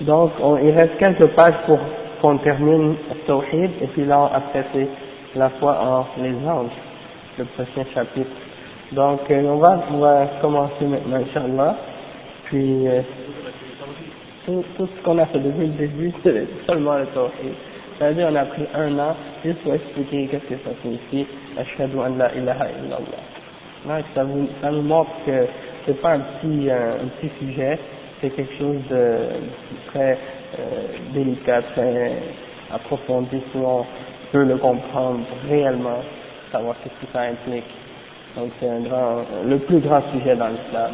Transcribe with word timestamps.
Donc, 0.00 0.32
on, 0.40 0.56
il 0.58 0.70
reste 0.70 0.96
quelques 0.98 1.26
pages 1.34 1.54
pour 1.66 1.78
qu'on 2.20 2.38
termine 2.38 2.96
Tawhid, 3.26 3.70
et 3.82 3.86
puis 3.88 4.04
là, 4.04 4.30
après, 4.34 4.64
c'est 4.72 4.88
la 5.36 5.50
foi 5.50 5.78
en 5.80 6.06
les 6.22 6.34
anges, 6.46 6.70
le 7.38 7.44
prochain 7.44 7.84
chapitre. 7.94 8.30
Donc, 8.92 9.20
euh, 9.30 9.42
on, 9.44 9.56
va, 9.56 10.26
commencer 10.40 10.84
maintenant, 10.84 11.16
Inch'Allah. 11.16 11.76
Puis, 12.44 12.88
euh, 12.88 13.00
tout, 14.46 14.64
ce 14.78 15.02
qu'on 15.02 15.18
a 15.18 15.26
fait 15.26 15.38
depuis 15.38 15.66
le 15.66 15.72
début, 15.72 16.12
c'est 16.22 16.46
seulement 16.66 16.98
le 16.98 17.06
Tawhid. 17.06 17.54
C'est-à-dire, 17.98 18.28
on 18.30 18.34
a 18.34 18.44
pris 18.46 18.66
un 18.74 18.98
an 18.98 19.16
juste 19.44 19.60
pour 19.62 19.74
expliquer 19.74 20.26
qu'est-ce 20.26 20.54
que 20.54 20.64
ça 20.64 20.70
signifie, 20.82 21.26
Ashhadu 21.58 21.98
an 21.98 22.16
la 22.16 22.34
ilaha 22.34 22.66
illallah. 22.70 23.22
Donc, 23.86 24.04
ça, 24.14 24.24
vous, 24.24 24.48
nous 24.70 24.82
montre 24.82 25.10
que 25.24 25.46
c'est 25.86 26.00
pas 26.00 26.12
un 26.12 26.20
petit, 26.20 26.70
un, 26.70 27.06
petit 27.20 27.30
sujet, 27.40 27.78
c'est 28.22 28.30
quelque 28.30 28.56
chose 28.56 28.78
de 28.88 29.18
très 29.88 30.12
euh, 30.58 31.12
délicat, 31.12 31.62
très 31.74 32.12
approfondi, 32.72 33.42
si 33.50 33.58
on 33.58 33.84
peut 34.30 34.44
le 34.44 34.56
comprendre 34.58 35.20
réellement, 35.48 35.98
savoir 36.52 36.76
ce 36.84 36.88
que 36.88 37.12
ça 37.12 37.22
implique. 37.22 37.64
Donc 38.36 38.50
c'est 38.60 38.68
un 38.68 38.80
grand, 38.80 39.24
le 39.44 39.58
plus 39.58 39.80
grand 39.80 40.02
sujet 40.12 40.36
dans 40.36 40.48
l'islam. 40.48 40.92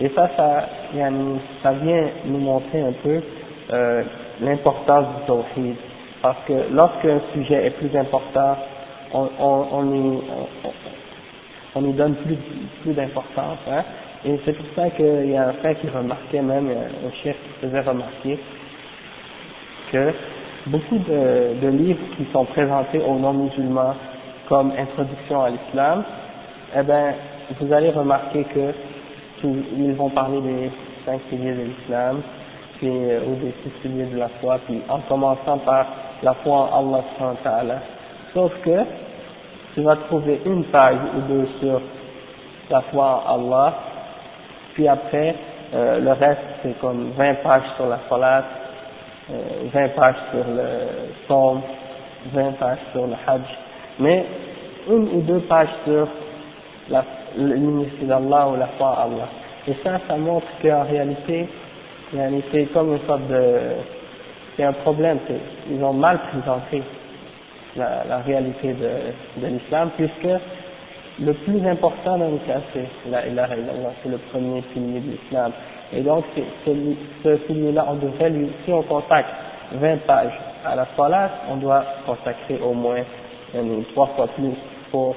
Et 0.00 0.10
ça, 0.14 0.30
ça, 0.36 0.68
vient 0.92 1.10
nous 2.26 2.38
montrer 2.38 2.82
un 2.82 2.92
peu 3.02 3.20
euh, 3.72 4.02
l'importance 4.40 5.06
du 5.06 5.26
tawhid. 5.26 5.76
Parce 6.20 6.38
que 6.46 6.52
lorsqu'un 6.72 7.20
sujet 7.32 7.66
est 7.66 7.70
plus 7.70 7.96
important, 7.98 8.56
on, 9.14 9.28
on, 11.74 11.82
donne 11.92 12.14
plus, 12.16 12.36
plus 12.82 12.92
d'importance. 12.92 13.58
Hein? 13.70 13.84
Et 14.24 14.38
c'est 14.44 14.52
pour 14.52 14.66
ça 14.76 14.90
qu'il 14.90 15.30
y 15.30 15.36
a 15.36 15.48
un 15.48 15.52
frère 15.54 15.78
qui 15.80 15.88
remarquait 15.88 16.42
même, 16.42 16.68
un 16.70 17.22
chef 17.22 17.36
qui 17.36 17.66
faisait 17.66 17.80
remarquer 17.80 18.38
que 19.90 20.12
beaucoup 20.66 20.98
de, 20.98 21.60
de 21.60 21.68
livres 21.68 22.00
qui 22.16 22.26
sont 22.32 22.44
présentés 22.44 23.00
aux 23.00 23.18
non-musulmans 23.18 23.94
comme 24.48 24.72
introduction 24.78 25.42
à 25.42 25.50
l'islam, 25.50 26.04
eh 26.76 26.82
ben, 26.82 27.14
vous 27.60 27.72
allez 27.72 27.90
remarquer 27.90 28.44
que 28.44 28.72
ils 29.44 29.94
vont 29.94 30.10
parler 30.10 30.40
des 30.40 30.70
cinq 31.04 31.20
piliers 31.22 31.54
de 31.54 31.62
l'islam, 31.62 32.20
puis, 32.78 32.88
euh, 32.88 33.20
ou 33.26 33.34
des 33.36 33.52
six 33.62 33.70
piliers 33.82 34.06
de 34.06 34.18
la 34.18 34.28
foi, 34.40 34.58
puis 34.66 34.80
en 34.88 35.00
commençant 35.00 35.58
par 35.58 35.86
la 36.22 36.34
foi 36.34 36.70
en 36.72 36.94
Allah 37.44 37.82
Sauf 38.34 38.52
que 38.62 38.84
tu 39.74 39.82
vas 39.82 39.96
trouver 39.96 40.40
une 40.46 40.64
page 40.64 40.98
ou 41.16 41.20
deux 41.32 41.48
sur 41.60 41.80
la 42.70 42.82
foi 42.82 43.24
en 43.26 43.52
Allah, 43.52 43.74
puis 44.74 44.88
après, 44.88 45.34
euh, 45.74 46.00
le 46.00 46.12
reste, 46.12 46.40
c'est 46.62 46.78
comme 46.80 47.12
20 47.16 47.34
pages 47.42 47.62
sur 47.76 47.86
la 47.86 47.98
salat, 48.08 48.44
euh, 49.30 49.34
20 49.72 49.88
pages 49.94 50.16
sur 50.30 50.44
le 50.44 51.12
psaume, 51.24 51.60
20 52.32 52.52
pages 52.52 52.78
sur 52.92 53.06
le 53.06 53.14
hajj. 53.26 53.42
Mais 53.98 54.24
une 54.88 55.08
ou 55.14 55.20
deux 55.22 55.40
pages 55.40 55.68
sur 55.84 56.08
l'unité 57.36 58.04
d'Allah 58.04 58.48
ou 58.48 58.56
la 58.56 58.66
foi 58.78 58.96
à 58.98 59.02
Allah. 59.04 59.28
Et 59.68 59.74
ça, 59.84 60.00
ça 60.08 60.16
montre 60.16 60.46
qu'en 60.60 60.82
réalité, 60.82 61.48
c'est 62.52 62.64
comme 62.72 62.92
une 62.92 63.06
sorte 63.06 63.26
de... 63.28 63.58
C'est 64.56 64.64
un 64.64 64.72
problème, 64.72 65.18
ils 65.70 65.82
ont 65.82 65.94
mal 65.94 66.18
présenté 66.30 66.82
la, 67.76 68.18
réalité 68.26 68.74
de 68.74 69.46
l'islam, 69.46 69.90
puisque 69.96 70.28
le 71.20 71.34
plus 71.34 71.66
important 71.66 72.18
dans 72.18 72.30
le 72.30 72.38
cas, 72.38 72.60
c'est 72.72 72.88
la 73.10 73.26
ilaha 73.26 73.56
illallah, 73.56 73.92
c'est 74.02 74.08
le 74.08 74.18
premier 74.18 74.62
pilier 74.62 75.00
de 75.00 75.10
l'islam. 75.12 75.52
Et 75.92 76.00
donc, 76.00 76.24
ce 76.64 77.36
pilier-là, 77.46 77.86
on 77.88 77.94
devrait 77.96 78.30
lui, 78.30 78.48
si 78.64 78.72
on 78.72 78.82
consacre 78.82 79.28
20 79.74 80.06
pages 80.06 80.32
à 80.64 80.74
la 80.74 80.86
salat, 80.96 81.30
on 81.50 81.56
doit 81.56 81.84
consacrer 82.06 82.58
au 82.62 82.72
moins 82.72 83.02
une, 83.54 83.84
trois 83.92 84.06
fois 84.08 84.28
plus 84.28 84.54
pour 84.90 85.14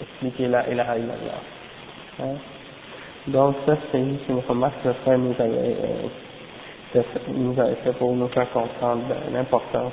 expliquer 0.00 0.48
la 0.48 0.68
ilaha 0.70 0.96
illallah. 0.96 1.40
Hein? 2.22 2.36
Donc, 3.26 3.56
ça, 3.66 3.76
c'est 3.92 3.98
une 3.98 4.18
remarque 4.48 4.82
que 4.82 4.88
le 4.88 4.94
frère 4.94 5.18
nous 5.18 5.34
avait, 5.38 5.76
euh, 6.94 7.02
nous 7.28 7.60
avait 7.60 7.74
fait 7.76 7.92
pour 7.92 8.14
nous 8.14 8.28
faire 8.28 8.50
comprendre 8.50 9.02
l'importance. 9.32 9.92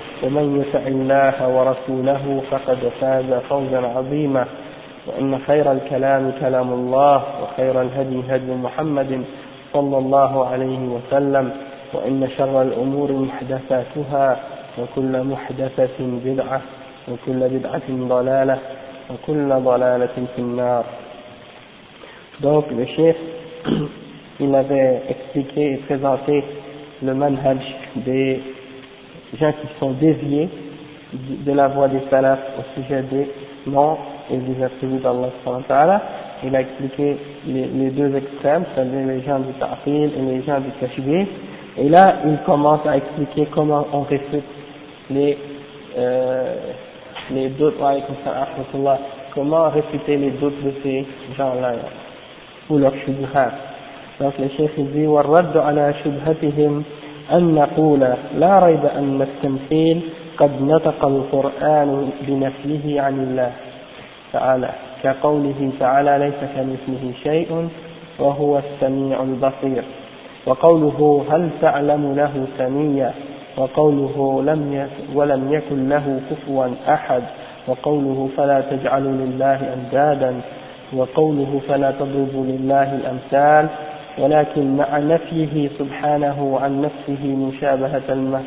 ومن 0.23 0.61
يطع 0.61 0.87
الله 0.87 1.47
ورسوله 1.47 2.41
فقد 2.51 2.91
فاز 3.01 3.33
فوزا 3.49 3.87
عظيما. 3.87 4.45
وإن 5.07 5.39
خير 5.47 5.71
الكلام 5.71 6.31
كلام 6.39 6.73
الله 6.73 7.23
وخير 7.43 7.81
الهدي 7.81 8.21
هدي 8.29 8.51
محمد 8.51 9.23
صلى 9.73 9.97
الله 9.97 10.45
عليه 10.45 10.79
وسلم 10.79 11.51
وإن 11.93 12.29
شر 12.37 12.61
الأمور 12.61 13.11
محدثاتها 13.11 14.39
وكل 14.77 15.23
محدثة 15.23 15.97
بدعة 15.99 16.61
وكل 17.11 17.49
بدعة 17.49 17.87
ضلالة 17.89 18.57
وكل 19.11 19.49
ضلالة 19.49 20.15
في 20.35 20.39
النار. 20.41 20.83
Donc 22.41 22.65
le 22.71 22.85
chef, 22.85 23.15
il 24.39 24.55
avait 24.55 25.01
expliqué 25.09 25.73
et 25.73 25.77
présenté 25.77 26.43
le 27.03 27.13
manhaj 27.13 27.59
des 27.95 28.41
gens 29.38 29.52
qui 29.52 29.68
sont 29.78 29.92
déviés 29.92 30.48
de 31.12 31.52
la 31.52 31.68
voie 31.68 31.88
des 31.88 32.00
salafs 32.10 32.40
au 32.58 32.80
sujet 32.80 33.02
des 33.02 33.30
noms 33.66 33.96
et 34.30 34.36
des 34.36 34.62
attributs 34.62 34.98
d'Allah 34.98 36.02
il 36.44 36.54
a 36.54 36.60
expliqué 36.60 37.16
les, 37.46 37.66
les 37.66 37.90
deux 37.90 38.14
extrêmes, 38.14 38.64
c'est-à-dire 38.74 39.06
les 39.06 39.22
gens 39.22 39.38
du 39.38 39.52
ta'fil 39.54 40.10
et 40.16 40.22
les 40.22 40.42
gens 40.42 40.60
du 40.60 40.70
kashbih, 40.80 41.26
et 41.78 41.88
là 41.88 42.16
il 42.26 42.38
commence 42.44 42.86
à 42.86 42.96
expliquer 42.96 43.46
comment 43.52 43.86
on 43.92 44.02
réfute 44.02 44.44
les, 45.10 45.38
euh, 45.96 46.54
les 47.30 47.48
doutes, 47.50 47.76
comment 49.34 49.70
réfuter 49.70 50.16
les 50.16 50.30
doutes 50.32 50.62
de 50.62 50.72
ces 50.82 51.06
gens-là, 51.36 51.74
ou 52.68 52.78
leurs 52.78 52.94
shubhat. 53.04 53.52
Donc 54.20 54.34
le 54.38 54.48
chef 54.56 54.78
dit, 54.78 55.06
وَالرَّدُّ 55.06 55.56
عَلَى 55.56 55.94
شُبْهَتِهِمْ 56.04 56.82
أن 57.33 57.55
نقول 57.55 57.99
لا 58.37 58.59
ريب 58.59 58.85
أن 58.85 59.21
التمثيل 59.21 60.01
قد 60.37 60.61
نطق 60.61 61.05
القرآن 61.05 62.09
بنفيه 62.27 63.01
عن 63.01 63.19
الله 63.19 63.51
تعالى 64.33 64.69
كقوله 65.03 65.71
تعالى 65.79 66.17
ليس 66.19 66.49
كمثله 66.55 67.11
شيء 67.23 67.69
وهو 68.19 68.57
السميع 68.57 69.23
البصير 69.23 69.83
وقوله 70.45 71.25
هل 71.31 71.49
تعلم 71.61 72.15
له 72.15 72.45
سميا 72.57 73.13
وقوله 73.57 74.43
لم 74.45 74.87
ولم 75.15 75.53
يكن 75.53 75.89
له 75.89 76.21
كفوا 76.31 76.67
أحد 76.89 77.23
وقوله 77.67 78.29
فلا 78.37 78.61
تجعلوا 78.61 79.11
لله 79.11 79.73
أندادا 79.73 80.41
وقوله 80.93 81.61
فلا 81.67 81.91
تضربوا 81.91 82.45
لله 82.45 82.95
الأمثال 82.95 83.69
ولكن 84.21 84.77
مع 84.77 84.97
نفيه 84.97 85.69
سبحانه 85.79 86.59
عن 86.61 86.81
نفسه 86.81 87.25
مشابهة 87.35 88.01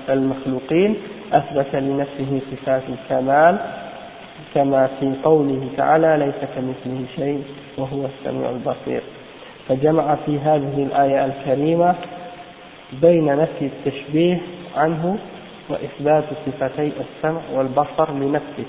المخلوقين 0.08 0.96
أثبت 1.32 1.76
لنفسه 1.76 2.40
صفات 2.50 2.82
الكمال 2.88 3.58
كما 4.54 4.88
في 5.00 5.12
قوله 5.24 5.68
تعالى 5.76 6.16
ليس 6.18 6.50
كمثله 6.56 7.04
شيء 7.16 7.42
وهو 7.78 8.06
السميع 8.06 8.50
البصير 8.50 9.02
فجمع 9.68 10.14
في 10.26 10.38
هذه 10.38 10.82
الآية 10.82 11.24
الكريمة 11.24 11.94
بين 13.02 13.36
نفي 13.36 13.66
التشبيه 13.66 14.40
عنه 14.76 15.18
وإثبات 15.68 16.24
صفتي 16.46 16.92
السمع 17.00 17.40
والبصر 17.54 18.12
لنفسه 18.12 18.64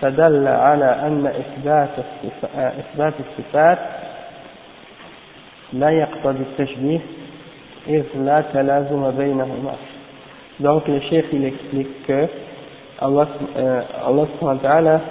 فدل 0.00 0.48
على 0.48 0.84
أن 0.84 1.26
إثبات 2.56 3.14
الصفات 3.20 3.78
لا 5.73 5.89
يقتضي 5.89 6.43
التشبيه 6.51 6.99
إذ 7.87 8.03
لا 8.15 8.41
تلازم 8.53 9.11
بينهما 9.11 9.75
donc 10.59 10.87
le 10.87 10.99
chef 11.09 11.25
il 11.33 11.45
explique 11.45 12.05
que 12.05 12.27
Allah, 12.99 13.27
euh, 13.57 13.81
Allah 14.05 15.01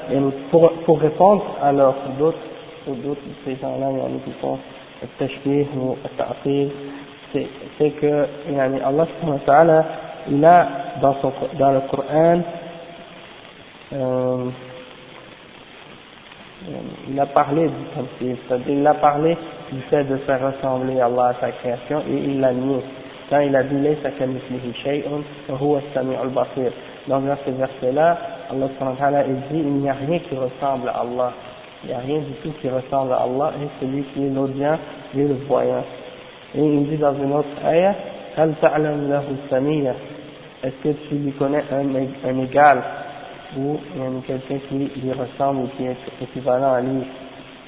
pour, 0.50 0.72
pour 0.84 1.00
répondre 1.00 1.42
alors 1.60 1.96
d'autres 2.18 2.38
d'autres 2.86 3.20
ces 3.44 3.56
gens-là 3.56 3.88
qui 4.24 4.30
font 4.40 4.58
le 5.02 5.08
tashbih 5.18 5.66
ou 5.76 5.96
le 6.02 6.08
ta'qil 6.16 6.70
c'est 7.32 7.90
que 7.90 8.26
yani, 8.52 8.80
Allah 8.80 9.06
il 10.30 10.44
a 10.44 10.68
dans, 11.00 11.14
son, 11.20 11.32
dans 11.58 11.72
le 11.72 11.80
Coran 11.90 12.40
euh, 13.92 14.50
il 17.08 17.18
a 17.18 17.26
parlé 17.26 17.62
du 17.68 17.84
tamthil, 17.94 18.36
c'est-à-dire 18.46 18.74
il 18.78 18.86
a 18.86 18.94
parlé 18.94 19.36
il 19.71 19.81
fait 19.83 20.03
de 20.03 20.17
faire 20.17 20.39
ressembler 20.41 20.99
Allah 20.99 21.27
à 21.27 21.33
sa 21.39 21.51
création 21.51 22.01
et 22.09 22.13
il 22.15 22.39
l'a 22.39 22.53
nié. 22.53 22.81
Quand 23.29 23.39
il 23.39 23.55
a 23.55 23.63
dit 23.63 23.83
shay'un 24.83 25.23
huwa 25.49 25.81
basir. 26.27 26.71
Donc 27.07 27.25
dans 27.25 27.37
ce 27.45 27.51
verset-là, 27.51 28.17
Allah 28.51 28.67
subhanahu 28.77 29.33
dit 29.51 29.59
il 29.59 29.73
n'y 29.73 29.89
a 29.89 29.93
rien 29.93 30.19
qui 30.19 30.35
ressemble 30.35 30.89
à 30.89 31.01
Allah. 31.01 31.33
Il 31.83 31.89
n'y 31.89 31.95
a 31.95 31.99
rien 31.99 32.19
du 32.19 32.33
tout 32.43 32.53
qui 32.61 32.69
ressemble 32.69 33.13
à 33.13 33.23
Allah 33.23 33.53
et 33.61 33.67
celui 33.79 34.03
qui 34.13 34.25
est 34.25 34.29
l'audient 34.29 34.77
et 35.15 35.23
le 35.23 35.35
voyant. 35.47 35.83
Et 36.53 36.63
il 36.63 36.87
dit 36.87 36.97
dans 36.97 37.15
une 37.15 37.33
autre 37.33 37.47
ayah 37.65 37.95
Hal 38.37 38.53
ta'lam 38.59 39.09
lahu. 39.09 39.87
Est-ce 40.63 40.83
que 40.83 40.89
tu 41.07 41.15
lui 41.15 41.31
connais 41.33 41.63
un, 41.71 42.29
un 42.29 42.43
égal 42.43 42.83
ou 43.57 43.77
quelqu'un 44.27 44.57
qui 44.67 44.75
lui 44.75 45.11
ressemble 45.13 45.61
ou 45.61 45.69
qui 45.77 45.85
est 45.85 45.97
équivalent 46.21 46.73
à 46.73 46.81
lui 46.81 47.03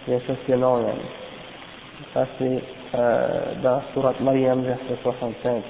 Bien 0.07 0.19
sûr 0.25 0.35
que 0.45 0.53
non. 0.53 0.79
Ça 2.13 2.25
c'est 2.39 2.61
euh, 2.95 3.27
dans 3.63 3.81
Surat 3.94 4.13
Maryam, 4.21 4.61
verset 4.61 5.01
65. 5.03 5.61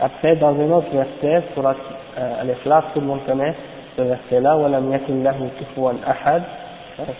Après, 0.00 0.36
dans 0.36 0.54
un 0.58 0.70
autre 0.72 0.88
verset, 0.92 1.42
Surat 1.54 1.74
euh, 2.18 2.40
Al-Ikhlas, 2.42 2.84
tout 2.94 3.00
le 3.00 3.06
monde 3.06 3.20
connaît 3.26 3.54
ce 3.96 4.02
verset-là, 4.02 4.56
وَلَمْ 4.56 4.92
يَكُنْ 4.92 5.22
لَهُ 5.22 5.50
كُفُوًا 5.60 5.94
أَحَدٍ 6.06 6.42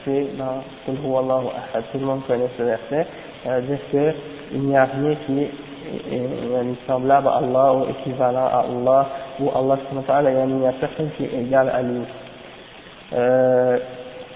c'est 0.05 0.37
dans 0.39 0.63
Qul 0.87 0.95
huwa 1.05 1.21
Allahu 1.21 1.49
ahad, 1.49 1.85
tout 1.93 1.99
le 1.99 2.07
monde 2.07 2.23
connaît 2.27 2.49
ce 2.57 2.63
verset, 2.63 3.07
ça 3.45 3.61
veut 3.61 3.63
dire 3.63 3.79
qu'il 3.91 4.61
n'y 4.63 4.77
a 4.77 4.85
rien 4.85 5.15
qui 5.27 5.43
est 5.43 5.51
semblable 6.87 7.29
à 7.29 7.37
Allah 7.37 7.75
ou 7.75 7.91
équivalent 7.91 8.47
à 8.47 8.65
Allah 8.69 9.07
ou 9.39 9.51
Allah 9.55 9.79
subhanahu 9.91 10.35
wa 10.35 10.45
il 10.47 10.55
n'y 10.55 10.67
a 10.67 10.73
personne 10.73 11.11
qui 11.17 11.25
est 11.25 11.41
égal 11.41 11.69
à 11.69 11.83
lui 11.83 12.01
euh, 13.13 13.79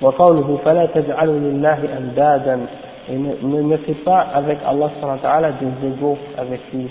وقوله 0.02 0.58
فلا 0.64 0.86
تجعلوا 0.86 1.38
لله 1.38 1.98
أندادا 1.98 2.66
et 3.09 3.15
ne, 3.15 3.35
ne 3.41 3.61
mettez 3.61 3.93
pas 3.93 4.21
avec 4.33 4.59
Allah 4.65 4.89
subhanahu 4.95 5.17
wa 5.17 5.29
ta'ala 5.29 5.51
des 5.53 5.87
égaux 5.87 6.17
avec 6.37 6.61
lui 6.73 6.89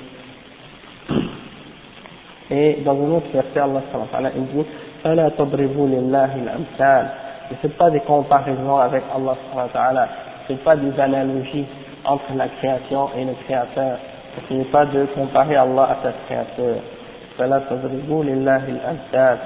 et 2.50 2.78
dans 2.84 2.92
un 2.92 3.10
autre 3.16 3.26
verset 3.32 3.60
Allah 3.60 3.80
subhanahu 3.90 4.06
wa 4.06 4.12
ta'ala 4.12 4.30
il 4.36 4.46
dit 4.46 4.66
فلا 5.04 5.28
تضربوا 5.28 5.86
لله 5.88 6.30
الأمثال 6.42 7.06
ne 7.50 7.56
faites 7.56 7.76
pas 7.76 7.90
des 7.90 8.00
comparaisons 8.00 8.78
avec 8.78 9.02
Allah 9.14 9.36
subhanahu 9.44 9.68
wa 9.68 9.72
ta'ala 9.72 10.02
ne 10.02 10.46
faites 10.46 10.64
pas 10.64 10.76
des 10.76 10.98
analogies 10.98 11.66
entre 12.04 12.32
la 12.36 12.48
création 12.48 13.10
et 13.18 13.24
le 13.24 13.34
créateur 13.44 13.98
n'est 14.50 14.64
pas 14.64 14.86
de 14.86 15.06
comparer 15.14 15.56
Allah 15.56 15.88
à 15.90 15.96
sa 16.02 16.12
créature. 16.26 16.80
فلا 17.38 17.58
تضربوا 17.70 18.24
لله 18.24 18.62
الأمثال 18.68 19.38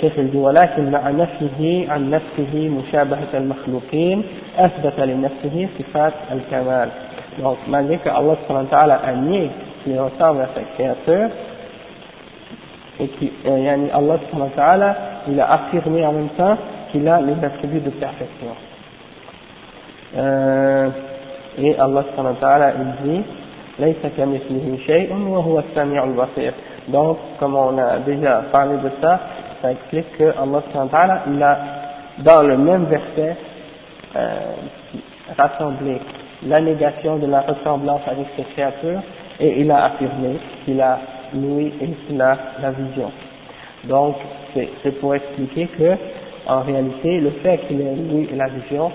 chef 0.00 0.12
il 0.18 0.30
dit 0.30 0.36
ولكن 0.36 0.90
مع 0.90 1.10
نفسه 1.10 1.86
عن 1.88 2.10
نفسه 2.10 2.68
مشابهة 2.68 3.32
المخلوقين 3.34 4.22
أثبت 4.58 5.00
لنفسه 5.00 5.68
صفات 5.78 6.12
الكمال 6.32 6.88
donc 7.38 7.56
malgré 7.66 7.96
que 7.96 8.10
Allah 8.10 8.36
subhanahu 8.42 8.64
wa 8.64 8.70
ta'ala 8.70 9.00
a 9.06 9.12
nié 9.14 9.50
qu'il 9.82 9.98
ressemble 9.98 10.42
à 10.42 10.48
sa 10.54 10.60
créature 10.76 11.30
et 13.00 13.08
qui 13.08 13.32
euh, 13.46 13.58
yani 13.58 13.88
Allah 13.90 14.18
subhanahu 14.26 14.50
wa 14.50 14.56
ta'ala 14.56 14.96
il 15.28 15.40
a 15.40 15.46
affirmé 15.52 16.04
en 16.04 16.12
même 16.12 16.28
temps 16.36 16.58
qu'il 16.90 17.08
a 17.08 17.20
les 17.22 17.42
attributs 17.42 17.80
de 17.80 17.90
perfection 17.90 18.54
euh, 20.18 20.90
et 21.58 21.74
Allah 21.78 22.04
subhanahu 22.10 22.34
wa 22.34 22.40
ta'ala 22.40 22.72
il 22.74 23.08
dit 23.08 23.24
ليس 23.78 24.02
كمثله 24.16 24.78
شيء 24.86 25.12
وهو 25.16 25.58
السميع 25.58 26.04
البصير 26.04 26.52
donc 26.88 27.18
comme 27.38 27.54
on 27.54 27.78
a 27.78 27.98
déjà 27.98 28.42
parlé 28.52 28.76
de 28.76 28.90
ça 29.00 29.20
ça 29.60 29.72
explique 29.72 30.16
que 30.18 30.24
Allah 30.24 31.22
il 31.28 31.42
a 31.42 31.58
dans 32.18 32.42
le 32.42 32.56
même 32.56 32.86
verset 32.86 33.36
euh, 34.16 34.54
rassemblé 35.38 36.00
la 36.44 36.60
négation 36.60 37.16
de 37.18 37.26
la 37.26 37.42
ressemblance 37.42 38.02
avec 38.06 38.26
ses 38.36 38.44
créatures 38.54 39.00
et 39.40 39.60
il 39.60 39.70
a 39.70 39.84
affirmé 39.84 40.38
qu'il 40.64 40.80
a 40.80 40.98
l'ouïe 41.34 41.72
et 41.80 41.86
qu'il 42.06 42.16
la 42.18 42.70
vision 42.72 43.10
donc 43.84 44.16
c'est 44.54 45.00
pour 45.00 45.14
expliquer 45.14 45.66
que 45.68 45.96
en 46.46 46.62
réalité 46.62 47.20
le 47.20 47.30
fait 47.42 47.58
qu'il 47.68 47.80
ait 47.80 47.94
l'ouïe 47.94 48.28
la 48.34 48.48
vision 48.48 48.90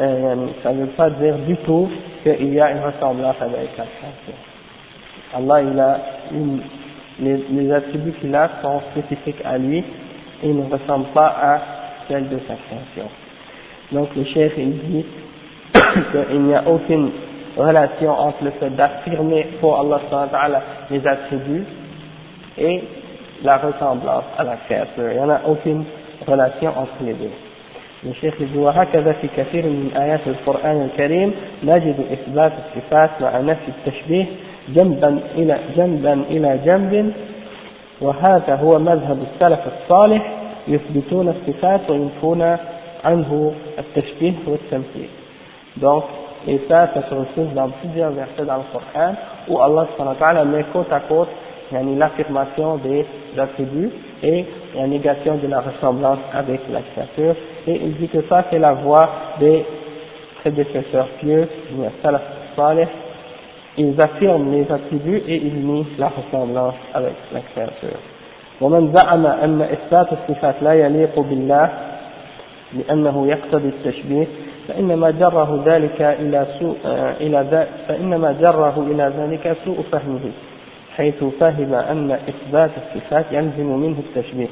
euh, 0.00 0.36
ça 0.62 0.72
ne 0.72 0.82
veut 0.82 0.92
pas 0.92 1.10
dire 1.10 1.36
du 1.46 1.56
tout 1.58 1.88
qu'il 2.22 2.52
y 2.52 2.60
a 2.60 2.70
une 2.70 2.82
ressemblance 2.82 3.36
avec 3.40 3.70
la 3.78 3.84
création. 3.84 4.34
Allah, 5.34 5.62
il 5.62 5.80
a 5.80 6.00
une, 6.32 6.60
les, 7.19 7.37
les 7.51 7.71
attributs 7.71 8.13
qu'il 8.19 8.33
a 8.35 8.49
sont 8.61 8.81
spécifiques 8.91 9.41
à 9.45 9.57
lui 9.57 9.83
et 10.43 10.47
ne 10.47 10.63
ressemblent 10.71 11.11
pas 11.13 11.27
à 11.41 11.61
celles 12.07 12.29
de 12.29 12.37
sa 12.47 12.55
création. 12.55 13.09
Donc 13.91 14.09
le 14.15 14.23
chef 14.25 14.53
il 14.57 14.77
dit 14.79 15.05
qu'il 16.29 16.41
n'y 16.41 16.53
a 16.55 16.67
aucune 16.67 17.11
relation 17.57 18.11
entre 18.11 18.43
le 18.43 18.51
fait 18.51 18.69
d'affirmer 18.71 19.45
pour 19.61 19.79
Allah 19.79 19.99
les 20.89 21.05
attributs 21.07 21.65
et 22.57 22.83
la 23.43 23.57
ressemblance 23.57 24.23
à 24.37 24.43
la 24.43 24.55
créature. 24.57 25.09
Il 25.11 25.17
n'y 25.17 25.19
en 25.19 25.29
a 25.29 25.41
aucune 25.45 25.83
relation 26.27 26.69
entre 26.69 27.03
les 27.03 27.13
deux. 27.13 27.31
الشيخ 28.05 28.41
يقول 28.41 28.57
وهكذا 28.63 29.11
في 29.11 29.27
كثير 29.37 29.65
من 29.65 29.91
آيات 29.97 30.19
القرآن 30.27 30.81
الكريم 30.81 31.31
نجد 31.63 31.95
إثبات 32.11 32.51
الصفات 32.65 33.09
مع 33.21 33.39
نفي 33.39 33.67
التشبيه 33.67 34.25
جنبا 34.69 35.19
إلى 35.35 35.59
جنبا 35.77 36.13
إلى 36.29 36.59
جنب 36.65 37.13
وهذا 38.01 38.55
هو 38.55 38.79
مذهب 38.79 39.17
السلف 39.33 39.59
الصالح 39.67 40.31
يثبتون 40.67 41.29
الصفات 41.29 41.89
وينفون 41.89 42.57
عنه 43.03 43.53
التشبيه 43.79 44.33
والتمثيل. 44.47 45.09
Donc, 45.81 46.03
et 46.47 46.59
ça, 46.67 46.89
ça 46.93 47.01
se 47.09 47.15
retrouve 47.15 47.53
dans 47.53 47.69
plusieurs 47.69 48.11
versets 48.11 48.45
dans 48.45 48.57
le 48.57 48.63
Coran 48.71 49.13
où 49.47 49.61
Allah 49.61 49.87
subhanahu 49.91 50.13
wa 50.13 50.19
ta'ala 50.19 50.45
met 50.45 50.65
côte 50.73 50.91
à 50.91 50.99
côte 51.01 51.29
l'affirmation 51.71 52.77
des 52.77 53.05
attributs 53.37 53.89
et 54.21 54.45
la 54.75 54.87
négation 54.87 55.37
de 55.37 55.47
la 55.47 55.61
ressemblance 55.61 56.19
avec 56.33 56.61
la 56.71 56.81
créature. 56.81 57.35
Et 57.67 57.75
il 57.75 57.95
dit 57.95 58.07
que 58.09 58.21
ça, 58.29 58.45
c'est 58.51 58.59
la 58.59 58.73
voie 58.73 59.09
des 59.39 59.65
prédécesseurs 60.41 61.07
pieux, 61.19 61.47
salaf 62.01 62.21
salih. 62.55 62.87
Ils 63.78 63.94
affirment 64.00 64.52
les 64.52 64.66
attributs 64.70 65.22
et 65.26 65.36
ils 65.36 65.66
nient 65.66 65.86
la 65.98 66.08
ressemblance 66.08 66.74
avec 66.94 67.14
la 67.32 67.40
créature. 67.40 67.98
ومن 68.60 68.92
زعم 68.92 69.26
أن 69.26 69.62
إثبات 69.62 70.08
الصفات 70.12 70.54
لا 70.62 70.72
يليق 70.72 71.20
بالله 71.20 71.70
لأنه 72.72 73.26
يقتضي 73.26 73.68
التشبيه 73.68 74.26
فإنما 74.68 75.10
جره 75.10 75.62
ذلك 75.66 76.02
إلى 76.02 76.46
سوء 76.58 76.76
إلى 77.20 77.66
فإنما 77.88 78.32
جره 78.32 78.86
إلى 78.90 79.12
ذلك 79.18 79.56
سوء 79.64 79.82
فهمه 79.92 80.20
حيث 80.96 81.24
فهم 81.40 81.74
أن 81.74 82.10
إثبات 82.10 82.70
الصفات 82.76 83.24
يلزم 83.32 83.66
منه 83.66 83.96
التشبيه 83.98 84.48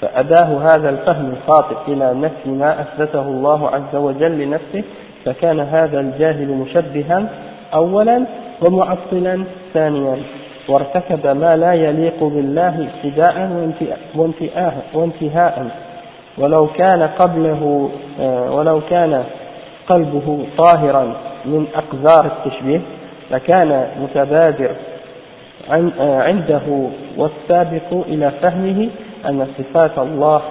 فأداه 0.00 0.74
هذا 0.74 0.90
الفهم 0.90 1.30
الخاطئ 1.30 1.92
إلى 1.92 2.14
نفي 2.14 2.50
ما 2.50 2.80
أثبته 2.80 3.22
الله 3.22 3.68
عز 3.68 3.96
وجل 3.96 4.38
لنفسه 4.38 4.82
فكان 5.24 5.60
هذا 5.60 6.00
الجاهل 6.00 6.48
مشبها 6.48 7.28
أولا 7.74 8.26
ومعطلا 8.62 9.44
ثانيا. 9.74 10.16
وارتكب 10.68 11.26
ما 11.26 11.56
لا 11.56 11.72
يليق 11.72 12.24
بالله 12.24 12.88
ابتداء 12.88 13.50
وانتهاء 14.94 15.66
ولو 16.38 16.66
كان 16.66 17.02
قبله 17.02 17.90
آه، 18.20 18.54
ولو 18.54 18.80
كان 18.90 19.24
قلبه 19.86 20.46
طاهرا 20.58 21.14
من 21.44 21.66
أقذار 21.74 22.26
التشبيه 22.26 22.80
لكان 23.30 23.86
متبادر 24.00 24.70
عنده 26.00 26.88
والسابق 27.16 27.92
إلى 27.92 28.30
فهمه 28.42 28.88
أن 29.28 29.46
صفات 29.58 29.98
الله 29.98 30.42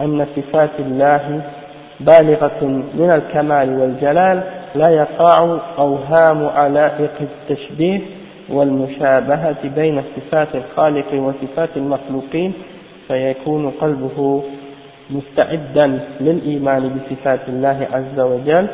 أن 0.00 0.26
صفات 0.36 0.70
الله 0.78 1.40
بالغة 2.00 2.64
من 2.94 3.10
الكمال 3.10 3.80
والجلال 3.80 4.42
لا 4.74 4.88
يقع 4.90 5.58
أوهام 5.78 6.46
علائق 6.46 7.12
التشبيه 7.20 8.00
والمشابهة 8.48 9.68
بين 9.76 10.02
صفات 10.16 10.48
الخالق 10.54 11.14
وصفات 11.14 11.68
المخلوقين 11.76 12.52
فيكون 13.08 13.70
قلبه 13.70 14.42
مستعدا 15.10 16.00
للإيمان 16.20 16.88
بصفات 16.88 17.40
الله 17.48 17.86
عز 17.92 18.20
وجل 18.20 18.66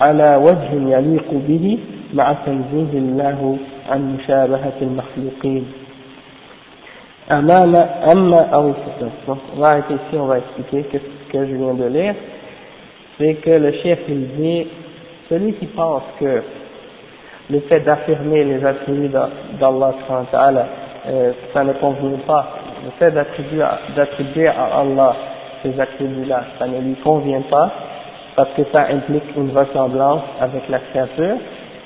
على 0.00 0.36
وجه 0.36 0.96
يليق 0.96 1.30
به 1.32 1.78
مع 2.14 2.32
تنزيه 2.46 2.98
الله 2.98 3.58
عن 3.90 4.16
مشابهة 4.16 4.72
المخلوقين 4.82 5.66
أمام 7.30 7.76
أما 8.12 8.40
أو 8.40 8.72
arrêter 9.62 9.94
ici, 9.94 10.16
on 10.16 10.26
va 10.26 11.88
lire. 11.88 12.14
C'est 13.18 13.34
que 13.34 13.50
le 13.50 13.72
chef 13.82 13.98
il 14.08 14.28
dit, 14.36 14.66
celui 15.28 15.54
qui 15.54 15.66
pense 15.66 16.02
que 16.20 16.42
le 17.50 17.60
fait 17.60 17.80
d'affirmer 17.80 18.44
les 18.44 18.64
attributs 18.64 19.08
d'Allah, 19.08 19.94
euh, 21.08 21.32
ça 21.52 21.64
ne 21.64 21.72
convient 21.74 22.18
pas. 22.26 22.46
Le 22.84 22.90
fait 22.98 23.12
d'attribuer 23.12 24.48
à 24.48 24.80
Allah 24.80 25.16
ces 25.62 25.80
attributs-là, 25.80 26.42
ça 26.58 26.66
ne 26.66 26.80
lui 26.80 26.94
convient 26.96 27.42
pas, 27.42 27.70
parce 28.34 28.50
que 28.56 28.62
ça 28.72 28.86
implique 28.90 29.24
une 29.36 29.56
ressemblance 29.56 30.22
avec 30.40 30.68
la 30.68 30.78
créature. 30.78 31.36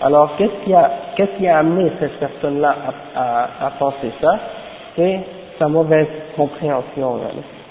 Alors, 0.01 0.37
qu'est-ce 0.37 0.65
qui 0.65 0.75
a, 0.75 0.91
qu'est-ce 1.17 1.39
qui 1.39 1.47
a 1.47 1.59
amené 1.59 1.91
cette 2.01 2.19
personne-là 2.19 2.75
à, 3.15 3.71
penser 3.79 4.11
ça? 4.21 4.39
C'est 4.97 5.21
sa 5.59 5.69
mauvaise 5.69 6.09
compréhension. 6.37 7.21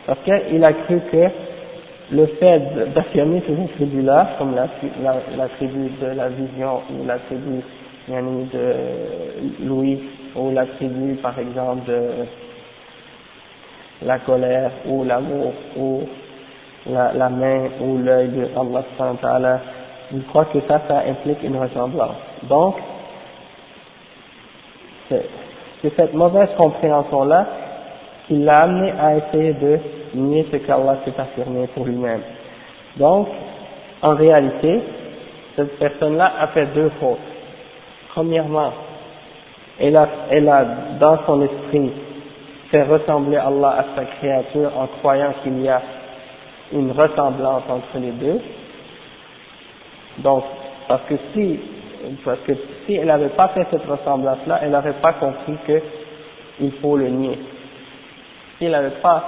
Parce 0.05 0.19
qu'il 0.19 0.63
a 0.63 0.73
cru 0.73 1.01
que 1.11 1.27
le 2.12 2.25
fait 2.25 2.60
d'affirmer 2.96 3.44
ces 3.48 3.63
attributs-là, 3.63 4.36
comme 4.38 4.56
l'attribut 4.56 5.92
de 6.01 6.08
la 6.08 6.30
vision 6.30 6.82
ou 6.92 7.06
l'attribut 7.06 7.63
de 8.08 9.66
Louis 9.66 10.00
ou 10.36 10.51
l'attribut 10.51 11.16
par 11.22 11.38
exemple 11.38 11.88
de 11.88 12.01
la 14.06 14.20
colère 14.20 14.72
ou 14.88 15.04
l'amour 15.04 15.54
ou 15.78 16.01
la, 16.89 17.13
la, 17.13 17.30
main 17.30 17.70
ou 17.82 17.98
l'œil 17.98 18.30
de 18.30 18.48
Allah 18.58 19.60
il 20.12 20.24
croit 20.25 20.46
que 20.46 20.60
ça, 20.68 20.82
ça 20.88 21.04
implique 21.08 21.44
une 21.44 21.58
ressemblance. 21.58 22.16
Donc, 22.44 22.75
c'est 25.10 25.96
cette 25.96 26.13
mauvaise 26.13 26.50
compréhension-là 26.58 27.48
qui 28.29 28.38
l'a 28.38 28.62
amené 28.62 28.91
à 28.91 29.17
essayer 29.17 29.53
de 29.53 29.79
nier 30.13 30.45
ce 30.51 30.57
qu'Allah 30.57 31.00
s'est 31.03 31.19
affirmé 31.19 31.65
pour 31.74 31.86
lui-même. 31.86 32.21
Donc, 32.98 33.27
en 34.03 34.13
réalité, 34.13 34.81
cette 35.55 35.79
personne-là 35.79 36.33
a 36.39 36.48
fait 36.50 36.67
deux 36.67 36.91
fautes. 37.00 37.17
Premièrement, 38.09 38.71
elle 39.79 39.98
a, 39.98 40.07
elle 40.29 40.48
a 40.48 40.65
dans 41.00 41.17
son 41.25 41.41
esprit 41.41 41.91
fait 42.69 42.83
ressembler 42.83 43.38
Allah 43.38 43.77
à 43.79 43.86
sa 43.95 44.05
créature 44.05 44.77
en 44.77 44.86
croyant 45.00 45.33
qu'il 45.41 45.59
y 45.63 45.67
a 45.67 45.81
une 46.71 46.91
ressemblance 46.91 47.63
entre 47.67 47.98
les 48.00 48.12
deux. 48.12 48.39
Donc, 50.19 50.43
parce 50.88 51.01
que 51.09 51.15
si, 51.33 51.59
parce 52.24 52.39
que 52.41 52.51
si 52.86 52.93
elle 52.93 53.07
n'avait 53.07 53.29
pas 53.29 53.48
fait 53.50 53.65
cette 53.71 53.88
ressemblance-là, 53.89 54.59
elle 54.62 54.69
n'aurait 54.69 55.01
pas 55.01 55.13
compris 55.13 55.55
qu'il 55.65 56.71
faut 56.74 56.95
le 56.95 57.07
nier. 57.07 57.39
Elle 58.62 58.72
n'avait 58.72 59.01
pas 59.01 59.24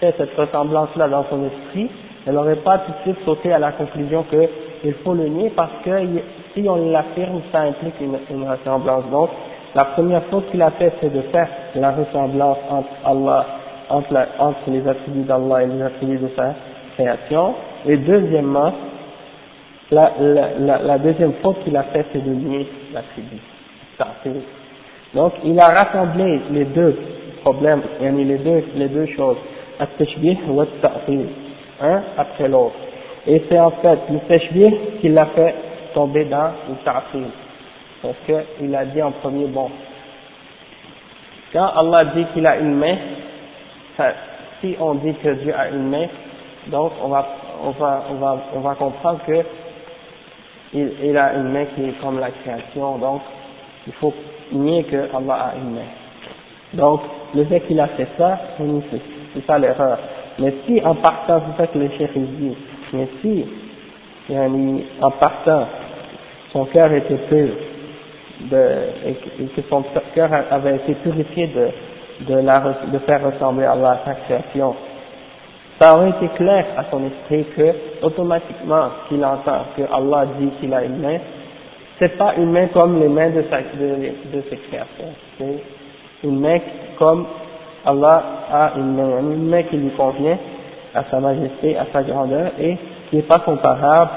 fait 0.00 0.14
cette 0.16 0.36
ressemblance-là 0.36 1.08
dans 1.08 1.24
son 1.30 1.44
esprit, 1.44 1.90
elle 2.26 2.34
n'aurait 2.34 2.56
pas 2.56 2.78
tout 2.78 2.92
de 2.92 3.12
suite 3.12 3.24
sauté 3.24 3.52
à 3.52 3.58
la 3.58 3.72
conclusion 3.72 4.24
qu'il 4.24 4.94
faut 5.04 5.14
le 5.14 5.26
nier 5.28 5.50
parce 5.54 5.72
que 5.84 5.90
si 6.54 6.68
on 6.68 6.90
l'affirme, 6.90 7.40
ça 7.50 7.62
implique 7.62 7.94
une, 8.00 8.48
ressemblance. 8.48 9.04
Donc, 9.10 9.30
la 9.74 9.86
première 9.86 10.22
chose 10.30 10.44
qu'il 10.50 10.62
a 10.62 10.70
fait, 10.72 10.92
c'est 11.00 11.12
de 11.12 11.22
faire 11.22 11.48
la 11.74 11.92
ressemblance 11.92 12.58
entre 12.70 12.90
Allah, 13.04 13.46
entre, 13.88 14.14
les 14.68 14.86
attributs 14.86 15.22
d'Allah 15.22 15.62
et 15.62 15.66
les 15.66 15.82
attributs 15.82 16.18
de 16.18 16.28
sa 16.36 16.54
création. 16.94 17.54
Et 17.86 17.96
deuxièmement, 17.96 18.72
la, 19.90 20.98
deuxième 20.98 21.32
faute 21.42 21.62
qu'il 21.64 21.76
a 21.76 21.84
fait, 21.84 22.06
c'est 22.12 22.24
de 22.24 22.30
nier 22.30 22.68
l'attribut. 22.92 24.42
Donc, 25.14 25.32
il 25.44 25.58
a 25.60 25.68
rassemblé 25.68 26.40
les 26.50 26.64
deux 26.66 26.96
problèmes, 27.42 27.82
les 28.00 28.38
deux, 28.38 28.64
les 28.74 28.88
deux 28.88 29.06
choses, 29.06 29.36
un 31.80 32.02
après 32.16 32.48
l'autre. 32.48 32.76
Et 33.26 33.42
c'est 33.48 33.58
en 33.58 33.70
fait 33.70 33.98
le 34.10 34.18
tashbih 34.28 34.74
qui 35.00 35.08
l'a 35.08 35.26
fait 35.26 35.54
tomber 35.94 36.24
dans 36.24 36.50
le 36.68 36.74
ta'til. 36.84 37.24
Parce 38.02 38.16
qu'il 38.26 38.74
a 38.74 38.84
dit 38.86 39.02
en 39.02 39.12
premier, 39.12 39.46
bon, 39.46 39.70
quand 41.52 41.68
Allah 41.76 42.06
dit 42.16 42.24
qu'il 42.32 42.46
a 42.46 42.58
une 42.58 42.74
main, 42.74 42.96
si 44.60 44.74
on 44.80 44.94
dit 44.94 45.14
que 45.14 45.28
Dieu 45.34 45.54
a 45.56 45.68
une 45.68 45.88
main, 45.88 46.06
donc 46.68 46.92
on 47.02 47.08
va, 47.08 47.26
on 47.64 47.70
va, 47.70 48.04
on 48.10 48.14
va, 48.14 48.38
on 48.54 48.60
va 48.60 48.74
comprendre 48.74 49.20
que 49.26 49.44
il, 50.74 50.90
il 51.02 51.16
a 51.16 51.34
une 51.34 51.52
main 51.52 51.66
qui 51.74 51.84
est 51.84 52.00
comme 52.00 52.18
la 52.18 52.30
création, 52.30 52.98
donc 52.98 53.20
il 53.86 53.92
faut 53.94 54.14
nier 54.52 54.84
que 54.84 55.14
Allah 55.14 55.52
a 55.52 55.56
une 55.56 55.74
main. 55.74 55.90
Donc, 56.74 57.02
le 57.34 57.44
fait 57.44 57.60
qu'il 57.60 57.80
a 57.80 57.88
fait 57.88 58.08
ça, 58.18 58.38
c'est 58.58 59.46
ça 59.46 59.58
l'erreur. 59.58 59.98
Mais 60.38 60.52
si 60.66 60.80
en 60.84 60.94
partant, 60.94 61.42
c'est 61.46 61.62
ça 61.62 61.66
que 61.68 61.78
le 61.78 61.88
chef 61.98 62.10
dit, 62.16 62.56
mais 62.92 63.08
si 63.20 63.44
en 65.00 65.10
partant, 65.12 65.66
son 66.52 66.64
cœur 66.66 66.92
était 66.92 67.16
pur, 67.28 67.48
de, 68.50 68.66
et 69.06 69.14
que 69.14 69.62
son 69.68 69.84
cœur 70.14 70.30
avait 70.50 70.76
été 70.76 70.94
purifié 70.96 71.46
de, 71.48 71.68
de, 72.26 72.40
la, 72.40 72.60
de 72.92 72.98
faire 72.98 73.24
ressembler 73.24 73.64
à 73.64 73.72
Allah 73.72 74.00
sa 74.04 74.14
création, 74.14 74.74
ça 75.80 75.96
aurait 75.96 76.10
été 76.10 76.28
clair 76.36 76.66
à 76.76 76.84
son 76.90 77.02
esprit 77.06 77.44
que, 77.56 78.04
automatiquement, 78.04 78.88
qu'il 79.08 79.24
entend 79.24 79.64
que 79.76 79.82
Allah 79.92 80.26
dit 80.38 80.50
qu'il 80.60 80.72
a 80.74 80.84
une 80.84 80.98
main, 80.98 81.18
c'est 81.98 82.16
pas 82.16 82.34
une 82.36 82.50
main 82.52 82.66
comme 82.68 83.00
les 83.00 83.08
mains 83.08 83.30
de, 83.30 83.44
sa, 83.50 83.60
de, 83.60 84.36
de 84.36 84.42
ses 84.50 84.56
créateurs. 84.56 85.14
Une 86.24 86.40
main 86.40 86.58
comme 86.98 87.26
Allah 87.84 88.22
a 88.50 88.72
une 88.76 88.98
une 88.98 89.48
main 89.48 89.62
qui 89.64 89.76
lui 89.76 89.90
convient 89.90 90.38
à 90.94 91.04
sa 91.10 91.20
majesté, 91.20 91.76
à 91.76 91.86
sa 91.92 92.02
grandeur 92.02 92.52
et 92.58 92.76
qui 93.08 93.16
n'est 93.16 93.22
pas 93.22 93.38
comparable 93.40 94.10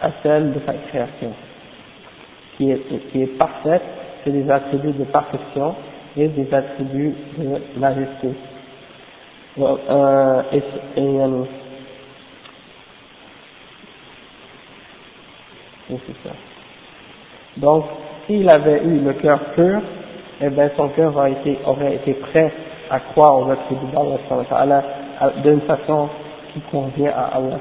à 0.00 0.10
celle 0.22 0.52
de 0.52 0.60
sa 0.64 0.74
création, 0.74 1.32
qui 2.56 2.70
est, 2.70 3.10
qui 3.10 3.22
est 3.22 3.38
parfaite, 3.38 3.82
c'est 4.22 4.30
des 4.30 4.48
attributs 4.50 4.92
de 4.92 5.04
perfection 5.04 5.74
et 6.16 6.28
des 6.28 6.52
attributs 6.52 7.14
de 7.38 7.78
majesté. 7.78 8.28
Euh, 9.58 10.42
et, 10.52 10.62
et, 10.96 11.20
euh, 11.20 11.44
ça. 16.22 16.30
Donc, 17.56 17.84
s'il 18.26 18.48
avait 18.48 18.84
eu 18.84 19.00
le 19.00 19.14
cœur 19.14 19.40
pur, 19.54 19.80
eh 20.41 20.49
bien 20.49 20.69
son 20.75 20.89
cœur 20.89 21.15
aurait 21.15 21.31
été, 21.31 21.57
aurait 21.65 21.95
été 21.95 22.13
prêt 22.13 22.51
à 22.89 22.99
croire 22.99 23.39
aux 23.39 23.51
attributs 23.51 23.91
d'Allah 23.93 24.83
d'une 25.43 25.61
façon 25.61 26.09
qui 26.53 26.59
convient 26.71 27.11
à 27.11 27.37
Allah. 27.37 27.59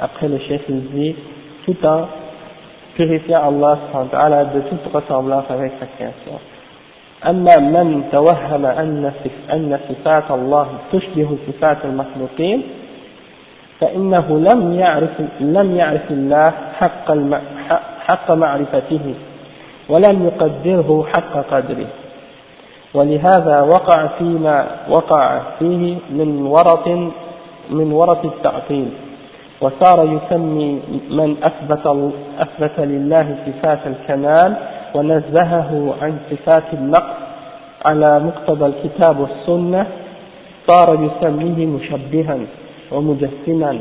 Après 0.00 0.28
le 0.28 0.38
chef 0.38 0.62
il 0.68 0.90
dit, 0.90 1.16
tout 1.64 1.76
en 1.84 2.06
purifiant 2.94 3.52
Allah 4.12 4.44
de 4.44 4.60
toute 4.60 4.92
ressemblance 4.92 5.44
avec 5.50 5.72
sa 5.80 5.86
création. 5.86 6.38
أما 7.22 7.56
من 7.56 8.02
توهم 8.12 8.66
أن 8.66 9.12
أن 9.52 9.78
صفات 9.88 10.30
الله 10.30 10.66
تشبه 10.92 11.36
صفات 11.46 11.78
المخلوقين 11.84 12.62
فإنه 13.80 14.38
لم 14.38 14.74
يعرف 14.74 15.10
لم 15.40 15.76
يعرف 15.76 16.10
الله 16.10 16.52
حق 16.80 17.14
حق 18.06 18.30
معرفته 18.30 19.14
ولم 19.89 20.25
يقدره 20.25 21.05
حق 21.15 21.33
قدره. 21.51 21.87
ولهذا 22.93 23.61
وقع 23.61 24.07
فيما 24.07 24.67
وقع 24.89 25.39
فيه 25.59 25.97
من 26.09 26.45
ورط 26.45 26.87
من 27.69 27.91
ورط 27.91 28.25
التعطيل. 28.25 28.89
وصار 29.61 29.99
يسمي 30.05 30.81
من 31.09 31.35
أثبت, 31.43 32.11
أثبت 32.39 32.79
لله 32.79 33.35
صفات 33.45 33.79
الكمال 33.87 34.55
ونزهه 34.95 35.95
عن 36.01 36.17
صفات 36.31 36.63
النقص 36.73 37.17
على 37.85 38.19
مقتضى 38.19 38.65
الكتاب 38.65 39.19
والسنة 39.19 39.87
صار 40.67 40.89
يسميه 41.07 41.65
مشبها 41.65 42.37
ومجسما 42.91 43.79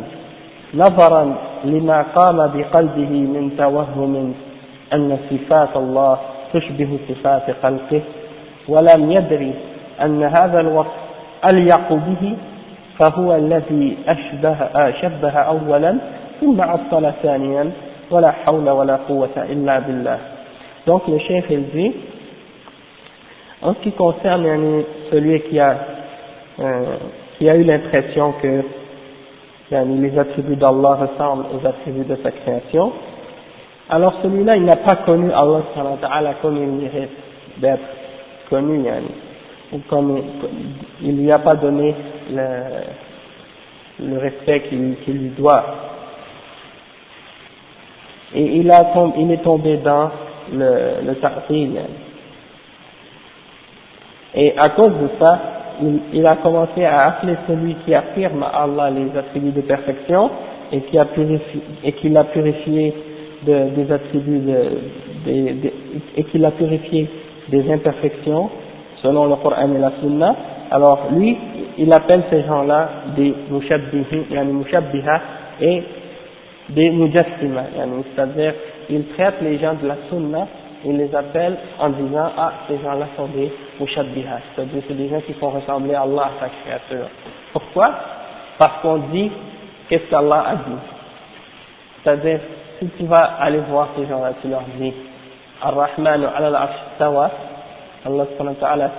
نظرا 0.75 1.35
لما 1.65 2.03
قام 2.03 2.37
بقلبه 2.37 3.11
من 3.11 3.51
توهم 3.59 4.35
أن 4.93 5.19
صفات 5.31 5.77
الله 5.77 6.19
تشبه 6.53 6.99
صفات 7.09 7.43
خلقه 7.63 8.03
ولم 8.69 9.11
يدري 9.11 9.55
أن 10.03 10.23
هذا 10.23 10.61
الوصف 10.61 11.07
أليق 11.51 11.93
به 11.93 12.37
فهو 12.99 13.37
الذي 13.37 13.97
أشبه 14.09 14.57
شبه 14.91 15.31
أولا 15.31 15.99
ثم 16.41 16.61
عطل 16.61 17.13
ثانيا 17.23 17.71
ولا 18.11 18.31
حول 18.31 18.71
ولا 18.71 18.97
قوة 18.97 19.37
إلا 19.37 19.79
بالله 19.79 20.19
donc 20.87 21.09
le 21.09 21.19
chef 21.19 21.45
il 21.51 21.65
dit 21.71 21.93
en 23.63 23.75
ce 23.75 23.81
qui 23.81 23.93
concerne 23.93 24.85
celui 25.11 25.41
qui 25.43 25.59
a 25.59 25.77
euh, 26.61 26.97
qui 27.39 27.51
a 27.51 27.57
eu 27.57 27.65
l'impression 27.65 28.35
que 28.41 28.63
les 29.73 30.19
attributs 30.19 30.57
d'Allah 30.57 30.95
ressemblent 30.95 31.47
aux 31.53 31.67
attributs 31.67 32.05
de 32.05 32.17
sa 32.23 32.31
création 32.31 32.93
alors 33.89 34.15
celui-là 34.23 34.57
il 34.57 34.65
n'a 34.65 34.77
pas 34.77 34.97
connu 34.97 35.31
Allah 35.33 36.35
comme 36.43 36.57
il 36.57 36.69
mérite 36.69 37.11
d'être 37.59 37.83
connu 38.51 38.83
yani, 38.83 39.09
ou 39.73 39.79
comme 39.89 40.23
il 41.03 41.17
lui 41.17 41.31
a 41.31 41.39
pas 41.39 41.57
donné 41.57 41.95
le, 42.31 44.19
respect 44.19 44.63
qu'il 44.69 44.97
qu 45.05 45.13
lui 45.13 45.31
doit 45.31 45.65
et 48.35 48.59
il, 48.59 48.71
a 48.71 48.93
il 49.17 49.31
est 49.31 49.43
tombé 49.43 49.77
dans 49.79 50.11
le, 50.53 51.07
le 51.07 51.15
ta'til. 51.17 51.79
Et 54.35 54.53
à 54.59 54.69
cause 54.71 54.93
de 54.93 55.09
ça, 55.19 55.41
il, 56.13 56.27
a 56.27 56.37
commencé 56.37 56.85
à 56.85 57.09
appeler 57.09 57.37
celui 57.47 57.75
qui 57.85 57.95
affirme 57.95 58.43
à 58.43 58.65
Allah 58.65 58.91
les 58.91 59.17
attributs 59.17 59.53
de 59.53 59.63
perfection 59.63 60.31
et 60.73 60.81
qui 60.83 62.09
l'a 62.09 62.25
purifié 62.25 62.95
de, 63.45 63.69
des 63.77 63.93
attributs 63.93 64.43
et 66.17 66.25
qui 66.25 66.39
l'a 66.39 66.51
purifié 66.53 67.09
des 67.49 67.71
imperfections 67.71 68.51
selon 69.03 69.27
le 69.27 69.37
Coran 69.37 69.75
et 69.75 69.79
la 69.79 69.93
Sunna. 70.01 70.35
Alors 70.71 71.09
lui, 71.13 71.37
il 71.79 71.93
appelle 71.93 72.25
ces 72.31 72.43
gens-là 72.45 72.89
des 73.17 73.35
mushabbiha 73.51 75.21
et 75.61 75.83
des 76.71 76.91
mujassima, 76.91 77.63
c'est-à-dire 78.15 78.55
il 78.91 79.07
traite 79.09 79.37
les 79.43 79.59
gens 79.59 79.75
de 79.75 79.87
la 79.87 79.97
sunna, 80.09 80.47
il 80.85 80.97
les 80.97 81.15
appelle 81.15 81.57
en 81.79 81.91
disant 81.91 82.31
ah 82.37 82.53
ces 82.69 82.79
gens-là 82.83 83.07
sont 83.17 83.27
des 83.27 83.53
mushabbiha, 83.79 84.41
c'est-à-dire 84.55 84.83
c'est 84.89 84.97
des 84.97 85.09
gens 85.09 85.21
qui 85.21 85.33
font 85.35 85.51
ressembler 85.51 85.95
Allah 85.95 86.31
à 86.37 86.41
sa 86.41 86.49
créature. 86.49 87.09
Pourquoi? 87.53 87.95
Parce 88.59 88.81
qu'on 88.83 88.99
dit 89.13 89.31
qu'est-ce 89.89 90.11
qu'Allah 90.11 90.45
a 90.49 90.55
dit? 90.57 90.81
C'est-à-dire 92.03 92.41
si 92.79 92.89
tu 92.99 93.05
vas 93.05 93.37
aller 93.41 93.61
voir 93.69 93.89
ces 93.97 94.07
gens-là, 94.07 94.33
tu 94.43 94.49
leur 94.49 94.63
dis 94.79 94.93
Ar-Rahman 95.63 96.25
ala 96.25 96.47
al-Arsh 96.49 97.01
Allah 97.01 98.27
subhanahu 98.33 98.55
wa 98.55 98.61
ta'ala 98.61 98.91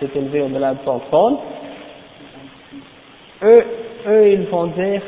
s'est 0.00 0.10
élevé 0.14 0.42
au-delà 0.42 0.74
de 0.74 0.78
son 0.84 0.98
trône. 1.10 1.36
Eux, 3.42 3.64
eux, 4.08 4.28
ils 4.32 4.46
vont 4.48 4.66
dire 4.66 5.02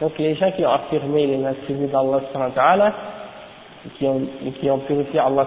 donc 0.00 0.18
les 0.18 0.34
gens 0.34 0.50
qui 0.52 0.64
ont 0.64 0.70
affirmé 0.70 1.26
les 1.26 1.46
attributs 1.46 1.86
d'Allah 1.86 2.92
et 3.86 3.88
qui 3.90 4.06
ont, 4.06 4.22
qui 4.60 4.70
ont 4.70 4.78
purifié 4.78 5.20
Allah 5.20 5.46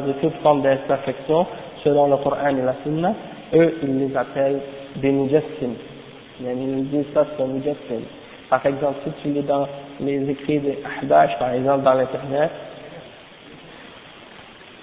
de 0.00 0.12
toute 0.12 0.34
forme 0.42 0.62
d'imperfection 0.62 1.46
selon 1.84 2.08
le 2.08 2.16
Coran 2.16 2.48
et 2.48 2.62
la 2.62 2.74
Sunna, 2.82 3.12
eux 3.54 3.74
ils 3.82 3.98
les 3.98 4.16
appellent 4.16 4.60
des 4.96 5.10
mujassim. 5.12 5.74
Ils 6.40 6.88
disent 6.90 7.06
ça 7.14 7.24
c'est 7.36 7.42
un 7.42 7.46
mujassim. 7.46 8.04
Par 8.48 8.64
exemple, 8.64 8.98
si 9.04 9.10
tu 9.22 9.28
lis 9.28 9.42
dans 9.42 9.66
les 10.00 10.30
écrits 10.30 10.60
des 10.60 10.78
Ahdash, 11.02 11.38
par 11.38 11.52
exemple 11.52 11.84
dans 11.84 11.94
l'internet, 11.94 12.50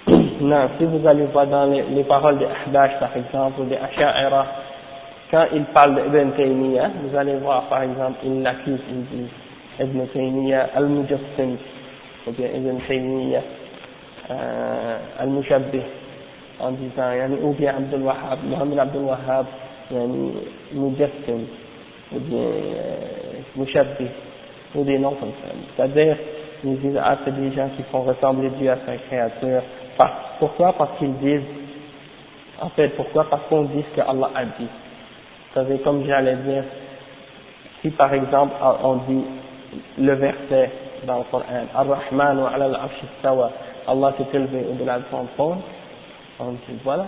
non, 0.40 0.68
si 0.78 0.84
vous 0.84 1.06
allez 1.06 1.24
voir 1.26 1.46
dans 1.46 1.66
les, 1.66 1.82
les 1.82 2.04
paroles 2.04 2.38
des 2.38 2.46
Ahdash 2.46 2.98
par 2.98 3.16
exemple, 3.16 3.60
ou 3.60 3.64
des 3.64 3.76
Asha'ira, 3.76 4.46
quand 5.30 5.46
il 5.54 5.64
parle 5.64 5.94
d'Ibn 5.94 6.32
Taymiyyah, 6.32 6.90
vous 7.02 7.16
allez 7.16 7.36
voir 7.36 7.62
par 7.68 7.82
exemple, 7.82 8.18
il 8.24 8.42
l'accuse, 8.42 8.80
il 8.90 9.04
dit 9.04 9.28
Ibn 9.80 10.06
Taymiyyah 10.12 10.68
al-Mujassim, 10.76 11.56
ou 12.26 12.30
bien 12.32 12.48
Ibn 12.54 12.78
Taymiyyah 12.86 13.42
euh, 14.30 14.98
al-Mushabbih, 15.20 15.82
en 16.60 16.72
disant, 16.72 17.10
yani, 17.12 17.36
ou 17.42 17.52
bien 17.52 17.74
Abdul 17.76 18.02
Wahhab, 18.02 18.38
Mohamed 18.44 18.78
Abdul 18.78 19.02
Wahhab, 19.02 19.46
yani, 19.90 20.32
Mujassim, 20.72 21.46
ou 22.12 22.18
bien 22.20 22.46
Mushabbih, 23.56 24.08
ou 24.74 24.84
des 24.84 24.98
noms 24.98 25.14
comme. 25.14 25.32
C'est-à-dire, 25.76 26.16
ils 26.64 26.78
disent, 26.80 26.98
ah, 27.02 27.18
c'est 27.24 27.34
des 27.34 27.52
gens 27.52 27.68
qui 27.76 27.82
font 27.84 28.02
ressembler 28.02 28.50
Dieu 28.58 28.70
à 28.70 28.78
sa 28.86 28.96
créature. 28.96 29.62
Pourquoi? 30.38 30.72
Parce 30.72 30.98
qu'ils 30.98 31.16
disent, 31.18 31.42
en 32.60 32.68
fait, 32.70 32.88
pourquoi? 32.90 33.24
Parce 33.28 33.42
qu'on 33.48 33.64
dit 33.64 33.84
ce 33.90 33.96
que 33.96 34.08
Allah 34.08 34.30
a 34.34 34.44
dit. 34.44 34.68
Vous 35.54 35.60
savez, 35.60 35.78
comme 35.78 36.04
j'allais 36.06 36.36
dire, 36.36 36.64
si 37.84 37.90
par 37.90 38.12
exemple 38.14 38.54
on 38.82 38.96
dit 39.08 39.24
le 39.98 40.14
verset 40.14 40.70
dans 41.06 41.18
le 41.18 41.24
Coran, 41.30 41.44
Ar-Rahman 41.74 42.38
wa 42.38 42.48
ala 42.48 42.64
al 42.64 43.50
Allah 43.86 44.14
s'est 44.16 44.36
élevé 44.36 44.64
au-delà 44.70 44.98
de 44.98 45.04
son 45.10 45.26
trône, 45.36 45.58
on 46.40 46.52
dit 46.52 46.78
voilà, 46.82 47.06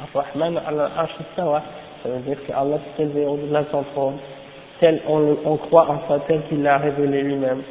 Ar-Rahman 0.00 0.54
wa 0.54 0.62
ala 0.66 0.90
al 0.96 1.62
ça 2.02 2.08
veut 2.08 2.20
dire 2.20 2.36
que 2.46 2.52
Allah 2.52 2.78
s'est 2.96 3.04
au-delà 3.24 3.62
de 3.62 3.68
son 3.70 3.82
trône, 3.94 4.16
tel 4.80 5.00
on, 5.08 5.36
on 5.44 5.56
croit 5.56 5.88
en 5.88 6.00
ça, 6.08 6.20
tel 6.26 6.42
qu'il 6.48 6.62
l'a 6.62 6.78
révélé 6.78 7.22
lui-même, 7.22 7.62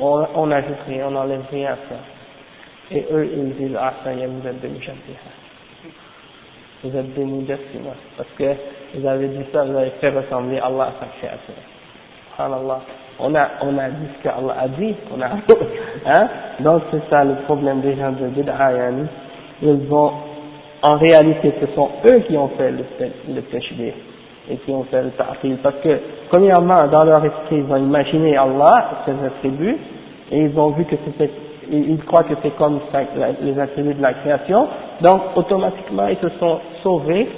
on 0.00 0.46
n'ajoute 0.46 0.76
rien, 0.86 1.06
on 1.08 1.12
n'enlève 1.12 1.42
rien 1.50 1.72
à 1.72 1.76
ça. 1.88 1.96
Et 2.90 3.04
eux, 3.10 3.28
ils 3.32 3.54
disent, 3.56 3.76
ah 3.78 3.92
ça 4.04 4.12
y 4.12 4.22
est, 4.22 4.26
vous 4.26 4.46
êtes 4.46 4.60
des 4.60 4.68
vous 6.84 6.96
êtes 6.96 7.14
des 7.14 7.24
mujassima, 7.24 7.90
parce 8.16 8.28
que 8.38 8.54
vous 8.94 9.06
avez 9.06 9.28
dit 9.28 9.44
ça, 9.52 9.64
vous 9.64 9.76
avez 9.76 9.90
fait 10.00 10.10
ressembler 10.10 10.58
Allah 10.60 10.84
à 10.84 10.92
sa 11.00 11.06
créature. 11.18 11.54
Subhanallah. 12.36 12.80
On 13.18 13.34
a, 13.34 13.48
on 13.62 13.76
a 13.78 13.88
dit 13.88 14.06
ce 14.16 14.22
qu'Allah 14.22 14.54
a 14.60 14.68
dit, 14.68 14.94
on 15.12 15.20
a, 15.20 15.26
hein? 16.06 16.28
Donc 16.60 16.82
c'est 16.92 17.02
ça 17.10 17.24
le 17.24 17.34
problème 17.46 17.80
des 17.80 17.96
gens 17.96 18.12
de 18.12 18.28
Bid'a, 18.28 18.70
Ils 19.60 19.88
vont, 19.88 20.12
en 20.82 20.96
réalité, 20.96 21.52
ce 21.60 21.66
sont 21.74 21.88
eux 22.06 22.20
qui 22.20 22.36
ont 22.36 22.48
fait 22.56 22.70
le, 22.70 22.84
le 23.34 23.40
péché 23.42 23.94
et 24.50 24.56
qui 24.56 24.70
ont 24.70 24.84
fait 24.84 25.02
le 25.02 25.10
ta'fil. 25.10 25.56
Parce 25.62 25.76
que, 25.82 25.98
premièrement, 26.30 26.86
dans 26.90 27.04
leur 27.04 27.24
esprit, 27.24 27.62
ils 27.66 27.72
ont 27.72 27.76
imaginé 27.76 28.36
Allah, 28.36 29.02
ses 29.04 29.26
attributs, 29.26 29.76
et 30.30 30.42
ils 30.42 30.58
ont 30.58 30.70
vu 30.70 30.84
que 30.84 30.96
c'était 31.04 31.30
ils 31.70 32.02
croient 32.04 32.24
que 32.24 32.34
c'est 32.42 32.56
comme 32.56 32.80
les 33.42 33.58
attributs 33.58 33.94
de 33.94 34.02
la 34.02 34.14
création, 34.14 34.68
donc 35.00 35.36
automatiquement 35.36 36.06
ils 36.08 36.16
se 36.16 36.30
sont 36.38 36.60
sauvés 36.82 37.28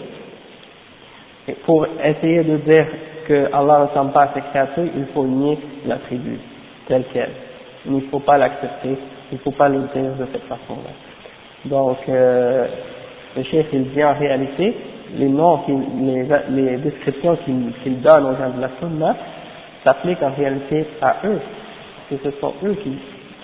pour 1.64 1.86
essayer 2.04 2.44
de 2.44 2.56
dire 2.58 2.86
que 3.26 3.48
Allah 3.52 3.80
ne 3.80 3.86
ressemble 3.86 4.12
pas 4.12 4.22
à 4.22 4.34
ses 4.34 4.40
créatures, 4.40 4.88
il 4.96 5.06
faut 5.14 5.24
nier 5.24 5.58
l'attribut 5.86 6.38
tel 6.86 7.04
quel. 7.12 7.30
Il 7.86 7.92
ne 7.92 8.00
faut 8.02 8.20
pas 8.20 8.38
l'accepter, 8.38 8.96
il 9.32 9.34
ne 9.34 9.38
faut 9.38 9.50
pas 9.52 9.68
le 9.68 9.80
dire 9.94 10.12
de 10.18 10.26
cette 10.32 10.44
façon-là. 10.44 10.90
Donc, 11.64 11.98
euh, 12.08 12.66
le 13.36 13.42
chef 13.44 13.66
il 13.72 13.90
dit 13.90 14.04
en 14.04 14.14
réalité, 14.14 14.74
les 15.16 15.28
noms, 15.28 15.60
les, 16.00 16.26
les 16.50 16.76
descriptions 16.78 17.36
qu'il 17.44 18.00
donne 18.00 18.24
aux 18.26 18.36
gens 18.36 18.50
de 18.56 18.60
la 18.60 18.70
Sunna 18.80 19.16
s'appliquent 19.84 20.22
en 20.22 20.32
réalité 20.36 20.86
à 21.02 21.16
eux, 21.24 21.40
que 22.08 22.16
ce 22.22 22.30
sont 22.40 22.54
eux 22.64 22.74
qui 22.82 22.96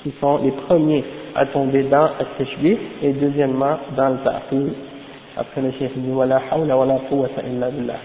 qui 0.06 0.14
sont 0.20 0.38
les 0.42 0.52
premiers 0.52 1.04
à 1.34 1.46
tomber 1.46 1.82
dans 1.84 2.10
le 2.20 2.76
et 3.02 3.12
deuxièmement 3.12 3.76
dans 3.96 4.10
le 4.10 4.18
ta'qil. 4.18 4.72
Après 5.36 5.60
le 5.60 5.72
cheikh 5.72 5.98
dit 5.98 6.12
wala 6.12 6.40
hawla 6.50 6.76
wala 6.76 6.98
quwwata 7.10 7.42
illa 7.42 7.68
billah. 7.70 7.98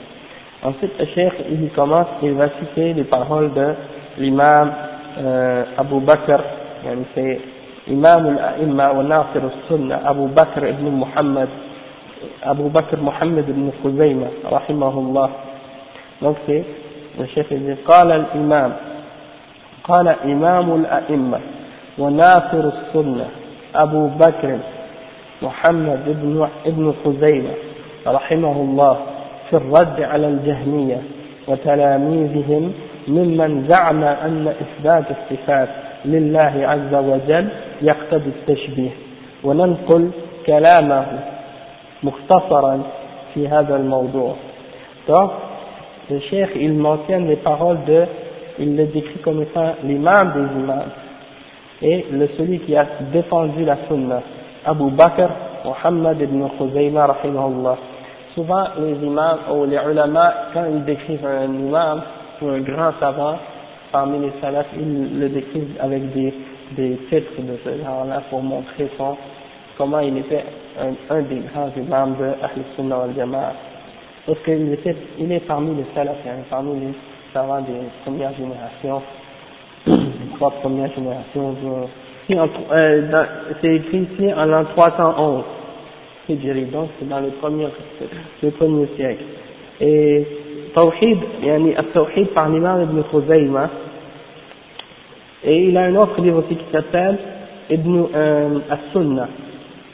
Ensuite 0.63 0.97
le 0.99 1.05
cheikh 1.05 1.33
il 1.51 1.69
commence, 1.75 2.07
il 2.23 2.33
va 2.33 2.49
citer 2.59 2.93
les 2.93 3.03
paroles 3.03 3.53
de 3.53 3.73
l'imam 4.17 4.71
euh, 5.19 5.63
Abu 5.77 5.99
Bakr, 5.99 6.41
c'est 7.13 7.39
imam 7.87 8.27
al-a'imma 8.27 8.93
wa 8.93 9.03
nasir 9.03 9.41
al-sunnah 9.43 10.01
Abu 10.05 10.27
Bakr 10.27 10.67
ibn 10.67 10.89
Muhammad 10.89 11.49
Abu 12.43 12.69
Bakr 12.69 12.97
Muhammad 12.97 13.49
ibn 13.49 13.71
Khuzayma 13.81 14.27
rahimahullah. 14.49 15.29
Donc 16.21 16.37
c'est 16.45 16.63
le 17.19 17.25
il 17.51 17.65
dit 17.65 17.81
قال 17.87 18.11
الإمام 18.11 18.71
قال 19.83 20.07
إمام 20.07 20.75
الأئمة 20.75 21.39
وناصر 21.97 22.63
السنة 22.73 23.25
أبو 23.75 24.07
بكر 24.07 24.57
محمد 25.41 25.99
بن 26.05 26.47
ابن 26.65 26.93
خزيمة 27.05 27.53
رحمه 28.07 28.51
الله 28.51 28.97
في 29.49 29.57
الرد 29.57 30.01
على 30.01 30.27
الجهمية 30.27 31.01
وتلاميذهم 31.47 32.73
ممن 33.07 33.67
زعم 33.69 34.03
أن 34.03 34.47
إثبات 34.47 35.05
الصفات 35.11 35.69
لله 36.05 36.53
عز 36.63 36.93
وجل 36.93 37.49
يقتضي 37.81 38.29
التشبيه 38.29 38.91
وننقل 39.43 40.11
كلامه 40.45 41.05
مختصرا 42.02 42.82
في 43.34 43.48
هذا 43.48 43.76
الموضوع 43.76 44.34
Donc, 45.08 45.30
le 46.10 46.18
cheikh, 46.18 46.50
il 46.56 46.72
mentionne 46.74 47.28
les 47.28 47.36
paroles 47.36 47.78
de, 47.86 48.04
il 48.58 48.76
le 48.76 48.86
décrit 48.86 49.18
comme 49.20 49.40
étant 49.42 49.74
l'imam 49.84 50.32
des 50.32 50.60
imams, 50.60 50.90
et 51.82 52.06
le 52.10 52.28
celui 52.36 52.58
qui 52.60 52.76
a 52.76 52.86
défendu 53.12 53.64
la 53.64 53.76
sunna, 53.88 54.20
Abu 54.64 54.90
Bakr 54.90 55.28
Muhammad 55.64 56.20
ibn 56.20 56.44
Khuzayma 56.58 57.06
rahimahullah, 57.06 57.76
souvent 58.34 58.64
les 58.80 59.06
imams 59.06 59.38
ou 59.52 59.64
les 59.64 59.78
ulama, 59.88 60.34
quand 60.52 60.64
ils 60.72 60.84
décrivent 60.84 61.26
un 61.26 61.52
imam 61.52 62.02
ou 62.42 62.48
un 62.48 62.60
grand 62.60 62.92
savant, 62.98 63.36
parmi 63.92 64.18
les 64.18 64.32
salafs, 64.40 64.66
ils 64.76 65.20
le 65.20 65.28
décrivent 65.28 65.76
avec 65.80 66.12
des, 66.12 66.34
des 66.76 66.96
titres 67.08 67.40
de 67.40 67.58
ce 67.64 67.82
genre-là 67.82 68.22
pour 68.28 68.42
montrer 68.42 68.90
son, 68.98 69.16
comment 69.78 70.00
il 70.00 70.18
était 70.18 70.44
un, 70.79 71.21
des 71.23 71.41
grands 71.51 71.71
imams 71.75 72.15
de 72.19 72.25
Ahl 72.43 72.63
Sunnah 72.75 73.03
al 73.03 73.15
Jama'a. 73.15 73.53
Parce 74.25 74.39
qu'il 74.39 74.77
il 75.19 75.31
est 75.31 75.39
parmi 75.47 75.75
les 75.75 75.85
salafs, 75.95 76.15
hein, 76.27 76.43
parmi 76.49 76.79
les 76.79 76.93
savants 77.33 77.61
des 77.61 77.73
premières 78.03 78.33
générations, 78.35 79.01
les 79.87 80.35
trois 80.35 80.51
premières 80.61 80.93
générations. 80.93 81.55
Euh, 82.31 83.23
c'est 83.61 83.75
écrit 83.75 84.07
ici 84.13 84.33
en 84.33 84.45
l'an 84.45 84.63
311 84.75 85.43
donc 86.71 86.89
c'est 86.99 87.09
dans 87.09 87.19
le 87.19 87.29
premier, 87.41 87.67
le 88.41 88.51
premier 88.51 88.87
siècle. 88.95 89.23
Et 89.81 90.25
Tawhid, 90.73 91.17
yani 91.43 91.75
Tawhid 91.93 92.27
par 92.29 92.49
l'imam 92.49 92.83
Ibn 92.83 93.03
et 95.43 95.67
il 95.67 95.77
a 95.77 95.81
un 95.85 95.95
autre 95.95 96.21
livre 96.21 96.43
aussi 96.43 96.55
qui 96.55 96.71
s'appelle 96.71 97.17
Ibn 97.69 98.03
euh, 98.13 98.59
As-Sunnah, 98.69 99.27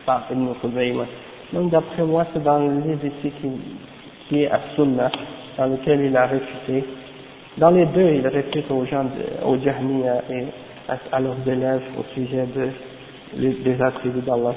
par 0.06 0.22
Ibn 0.30 0.48
Khuzayma. 0.60 1.04
Donc 1.52 1.70
d'après 1.70 2.02
moi, 2.02 2.26
c'est 2.32 2.42
dans 2.42 2.58
le 2.58 2.80
livre 2.80 3.04
ici 3.04 3.32
qui, 3.40 3.50
qui 4.28 4.42
est 4.42 4.50
As-Sunnah, 4.50 5.10
dans 5.58 5.66
lequel 5.66 6.00
il 6.00 6.16
a 6.16 6.26
réfuté. 6.26 6.84
Dans 7.58 7.70
les 7.70 7.86
deux, 7.86 8.08
il 8.14 8.26
réfute 8.26 8.70
aux 8.70 8.84
gens, 8.86 9.04
de, 9.04 9.46
aux 9.46 9.58
Jahmiya 9.58 10.22
et 10.30 10.44
à, 10.88 11.16
à, 11.16 11.20
leurs 11.20 11.36
élèves 11.46 11.82
au 11.98 12.04
sujet 12.14 12.46
de, 12.56 12.70
des 13.36 13.82
attributs 13.82 14.20
d'Allah 14.20 14.54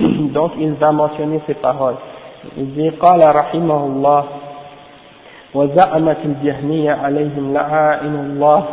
Donc 0.00 0.52
il 0.58 0.72
va 0.72 0.92
mentionner 0.92 1.40
ces 1.46 1.54
paroles. 1.54 1.96
Il 2.56 2.72
dit 2.74 2.90
قال 2.90 3.20
رحمه 3.20 3.86
الله 3.86 4.24
وزعمت 5.54 6.18
الجهمية 6.24 6.92
عليهم 6.92 7.54
لعائن 7.54 8.14
الله 8.14 8.64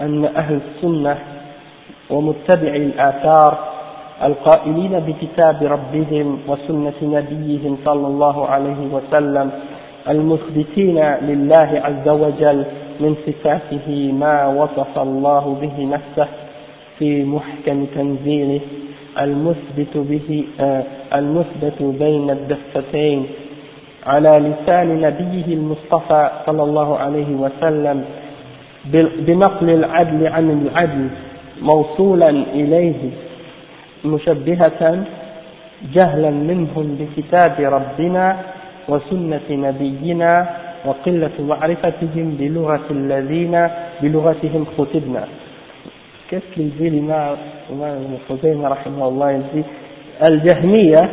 أن 0.00 0.24
أهل 0.24 0.60
السنة 0.66 1.18
ومتبعي 2.10 2.76
الآثار 2.76 3.71
القائلين 4.23 4.99
بكتاب 4.99 5.63
ربهم 5.63 6.39
وسنة 6.47 6.93
نبيهم 7.01 7.77
صلى 7.85 8.07
الله 8.07 8.47
عليه 8.47 8.81
وسلم 8.93 9.51
المثبتين 10.09 10.97
لله 11.21 11.81
عز 11.83 12.07
وجل 12.09 12.65
من 12.99 13.15
صفاته 13.27 14.11
ما 14.19 14.47
وصف 14.47 14.99
الله 14.99 15.57
به 15.61 15.85
نفسه 15.85 16.27
في 16.99 17.23
محكم 17.23 17.85
تنزيله 17.95 18.59
المثبت 19.21 19.93
به 19.97 20.43
آه 20.59 20.83
المثبت 21.15 21.81
بين 21.81 22.29
الدفتين 22.29 23.25
على 24.05 24.29
لسان 24.29 25.01
نبيه 25.01 25.53
المصطفى 25.53 26.29
صلى 26.45 26.63
الله 26.63 26.97
عليه 26.97 27.35
وسلم 27.35 28.03
بنقل 29.27 29.69
العدل 29.69 30.27
عن 30.27 30.51
العدل 30.51 31.07
موصولا 31.61 32.29
إليه. 32.29 32.93
مشبهة 34.05 35.05
جهلا 35.93 36.31
منهم 36.31 36.85
بكتاب 36.99 37.55
ربنا 37.59 38.25
وسنة 38.87 39.47
نبينا 39.49 40.49
وقلة 40.85 41.35
معرفتهم 41.39 42.25
بلغة 42.39 42.87
الذين 42.91 43.55
بلغتهم 44.01 44.65
خطبنا 44.77 45.23
كيف 46.29 46.57
يجي 46.57 46.89
لنا 46.89 47.35
الإمام 47.69 48.65
رحمه 48.65 49.07
الله 49.07 49.31
يجي 49.31 49.63
الجهمية. 50.27 51.03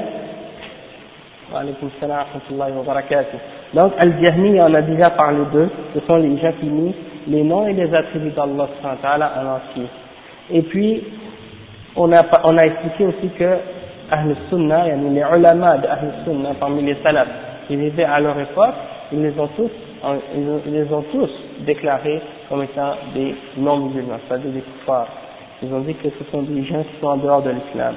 وعليكم 1.55 1.87
السلام 1.96 2.18
ورحمة 2.18 2.46
الله 2.50 2.79
وبركاته. 2.79 3.38
Donc, 3.74 3.92
Al-Jahmiya, 3.98 4.66
on 4.66 4.74
a 4.74 4.83
déjà 4.83 5.11
parlé 5.11 5.44
d'eux, 5.53 5.70
ce 5.94 6.00
sont 6.07 6.16
les 6.16 6.38
Jahmiyyis, 6.38 6.94
les 7.29 7.42
noms 7.42 7.66
et 7.66 7.72
les 7.72 7.92
attributs. 7.94 8.33
Et 10.50 10.62
puis, 10.62 11.03
on 11.96 12.12
a, 12.12 12.22
on 12.44 12.57
a 12.57 12.62
expliqué 12.62 13.07
aussi 13.07 13.29
que 13.38 13.59
Ahl 14.11 14.35
Sunnah, 14.48 14.87
les 14.87 15.22
ulama 15.37 15.79
de 15.79 15.87
Ahl 15.87 16.12
Sunnah, 16.24 16.55
parmi 16.59 16.83
les 16.83 16.96
salafs 17.03 17.29
qui 17.66 17.76
vivaient 17.76 18.05
à 18.05 18.20
leur 18.20 18.38
époque, 18.38 18.74
ils 19.12 19.22
les 19.22 19.38
ont 19.38 19.48
tous, 19.57 19.70
ils 20.35 20.72
les 20.72 20.92
ont 20.92 21.05
tous 21.12 21.31
déclarés 21.66 22.20
comme 22.48 22.62
étant 22.62 22.94
des 23.14 23.35
non-musulmans, 23.57 24.18
c'est-à-dire 24.29 24.53
des 24.53 24.61
kuffars. 24.61 25.09
Ils 25.62 25.72
ont 25.72 25.81
dit 25.81 25.94
que 25.94 26.09
ce 26.09 26.31
sont 26.31 26.42
des 26.42 26.64
gens 26.64 26.83
qui 26.83 27.00
sont 27.00 27.07
en 27.07 27.16
dehors 27.18 27.42
de 27.42 27.50
l'islam. 27.50 27.94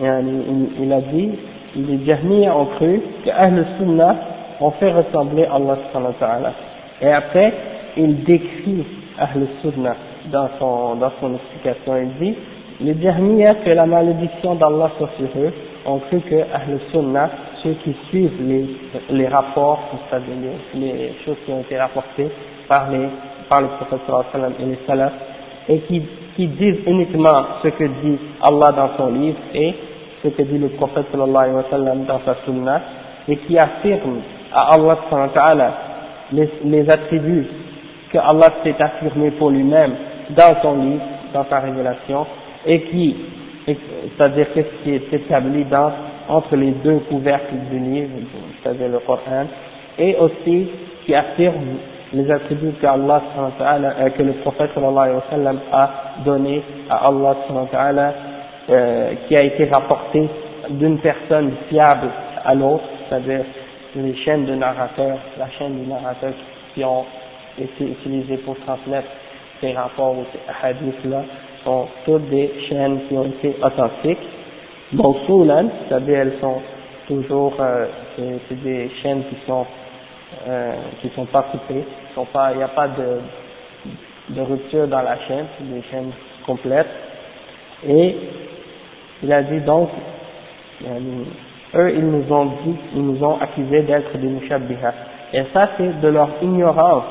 Il, 0.00 0.92
a 0.92 1.00
dit, 1.00 1.30
les 1.76 2.04
Jahmiyyah 2.04 2.56
ont 2.56 2.66
cru 2.76 3.00
que 3.24 3.30
Ahl 3.30 3.64
Sunnah 3.78 4.16
ont 4.60 4.70
fait 4.72 4.92
ressembler 4.92 5.44
Allah 5.44 5.76
ta'ala. 6.18 6.52
Et 7.00 7.12
après, 7.12 7.52
il 7.96 8.24
décrit 8.24 8.84
Ahl 9.18 9.46
Sunnah 9.62 9.96
dans 10.32 10.48
son, 10.58 10.96
dans 10.96 11.12
son 11.20 11.34
explication. 11.34 11.96
Il 11.96 12.26
dit, 12.26 12.36
les 12.80 12.94
Jahmiyyah, 13.00 13.54
que 13.64 13.70
la 13.70 13.86
malédiction 13.86 14.54
d'Allah 14.54 14.90
soit 14.98 15.10
sur 15.18 15.28
eux, 15.40 15.52
ont 15.86 15.98
cru 16.00 16.20
que 16.20 16.36
Ahl 16.36 16.78
Sunnah, 16.92 17.30
ceux 17.62 17.74
qui 17.84 17.94
suivent 18.08 18.40
les, 18.40 18.66
les 19.10 19.28
rapports, 19.28 19.80
les, 20.12 20.80
les 20.80 21.12
choses 21.24 21.36
qui 21.44 21.52
ont 21.52 21.60
été 21.60 21.76
rapportées 21.78 22.28
par 22.68 22.90
les 22.90 23.08
par 23.48 23.62
le 23.62 23.68
prophète 23.68 24.00
et 24.60 24.64
les 24.64 24.78
salafs, 24.86 25.12
et 25.68 25.80
qui, 25.80 26.02
qui 26.36 26.46
disent 26.46 26.80
uniquement 26.86 27.46
ce 27.62 27.68
que 27.68 27.84
dit 27.84 28.18
Allah 28.42 28.72
dans 28.72 28.90
son 28.96 29.12
livre 29.12 29.38
et 29.54 29.74
ce 30.22 30.28
que 30.28 30.42
dit 30.42 30.58
le 30.58 30.68
prophète 30.70 31.06
sallallahu 31.10 31.52
wa 31.54 31.64
sallam 31.70 32.04
dans 32.04 32.20
sa 32.24 32.36
sunna, 32.44 32.80
et 33.26 33.36
qui 33.38 33.58
affirment 33.58 34.20
à 34.52 34.74
Allah 34.74 34.98
sallallahu 35.10 35.72
les, 36.32 36.48
les 36.64 36.90
attributs 36.90 37.46
que 38.12 38.18
Allah 38.18 38.48
s'est 38.62 38.76
affirmé 38.80 39.30
pour 39.32 39.50
lui-même 39.50 39.94
dans 40.30 40.60
son 40.62 40.76
livre, 40.82 41.02
dans 41.32 41.44
sa 41.48 41.60
révélation, 41.60 42.26
et 42.68 42.80
qui, 42.82 43.16
c'est-à-dire 43.66 44.46
ce 44.54 44.60
qui 44.84 44.94
est 44.94 45.12
établi 45.12 45.64
entre 46.28 46.54
les 46.56 46.72
deux 46.72 46.98
couvercles 47.08 47.54
du 47.70 47.78
livre, 47.78 48.10
c'est-à-dire 48.62 48.88
le 48.90 48.98
Coran, 49.00 49.46
et 49.98 50.14
aussi 50.16 50.68
qui 51.04 51.14
affirme 51.14 51.78
les 52.12 52.30
attributs 52.30 52.72
que 52.80 52.86
Allah 52.86 53.22
euh, 53.60 54.10
que 54.10 54.22
le 54.22 54.32
prophète 54.34 54.70
sallallahu 54.74 54.98
alayhi 54.98 55.16
wa 55.16 55.24
sallam 55.30 55.58
a 55.72 55.90
donné 56.24 56.62
à 56.88 57.06
Allah 57.08 58.14
euh, 58.70 59.14
qui 59.26 59.36
a 59.36 59.42
été 59.42 59.64
rapporté 59.66 60.28
d'une 60.70 60.98
personne 60.98 61.52
fiable 61.68 62.08
à 62.44 62.54
l'autre, 62.54 62.84
c'est-à-dire 63.08 63.44
les 63.96 64.14
chaînes 64.16 64.44
de 64.46 64.54
narrateurs, 64.54 65.18
la 65.38 65.48
chaîne 65.58 65.82
de 65.82 65.88
narrateurs 65.88 66.32
qui 66.74 66.84
ont 66.84 67.04
été 67.58 67.84
utilisées 67.84 68.36
pour 68.38 68.56
transmettre 68.60 69.08
ces 69.60 69.72
rapports 69.72 70.16
ou 70.18 70.24
ces 70.32 70.66
hadiths-là 70.66 71.22
sont 71.64 71.86
toutes 72.04 72.28
des 72.30 72.52
chaînes 72.68 73.00
qui 73.08 73.16
ont 73.16 73.26
été 73.26 73.56
authentiques. 73.62 74.18
Mawsulan, 74.92 75.68
c'est-à-dire 75.88 76.18
elles 76.18 76.38
sont 76.40 76.60
toujours, 77.06 77.54
euh, 77.60 77.86
c'est 78.48 78.62
des 78.62 78.90
chaînes 79.02 79.24
qui 79.28 79.36
sont 79.46 79.66
euh, 80.46 80.72
qui 81.00 81.08
sont 81.16 81.24
pas 81.26 81.42
coupées, 81.42 81.84
sont 82.14 82.26
pas, 82.26 82.52
il 82.52 82.58
n'y 82.58 82.62
a 82.62 82.68
pas 82.68 82.88
de, 82.88 83.20
de 84.34 84.40
rupture 84.42 84.86
dans 84.86 85.00
la 85.00 85.18
chaîne, 85.26 85.46
c'est 85.56 85.74
des 85.74 85.82
chaînes 85.90 86.12
complètes. 86.46 86.86
Et 87.86 88.16
il 89.22 89.32
a 89.32 89.42
dit 89.42 89.60
donc, 89.60 89.88
eux 91.74 91.94
ils 91.94 92.06
nous 92.06 92.32
ont 92.32 92.46
dit, 92.46 92.76
ils 92.94 93.02
nous 93.02 93.24
ont 93.24 93.38
accusés 93.40 93.82
d'être 93.82 94.16
des 94.18 94.28
mushabbiha. 94.28 94.92
Et 95.32 95.42
ça 95.52 95.70
c'est 95.76 96.00
de 96.00 96.08
leur 96.08 96.28
ignorance 96.42 97.04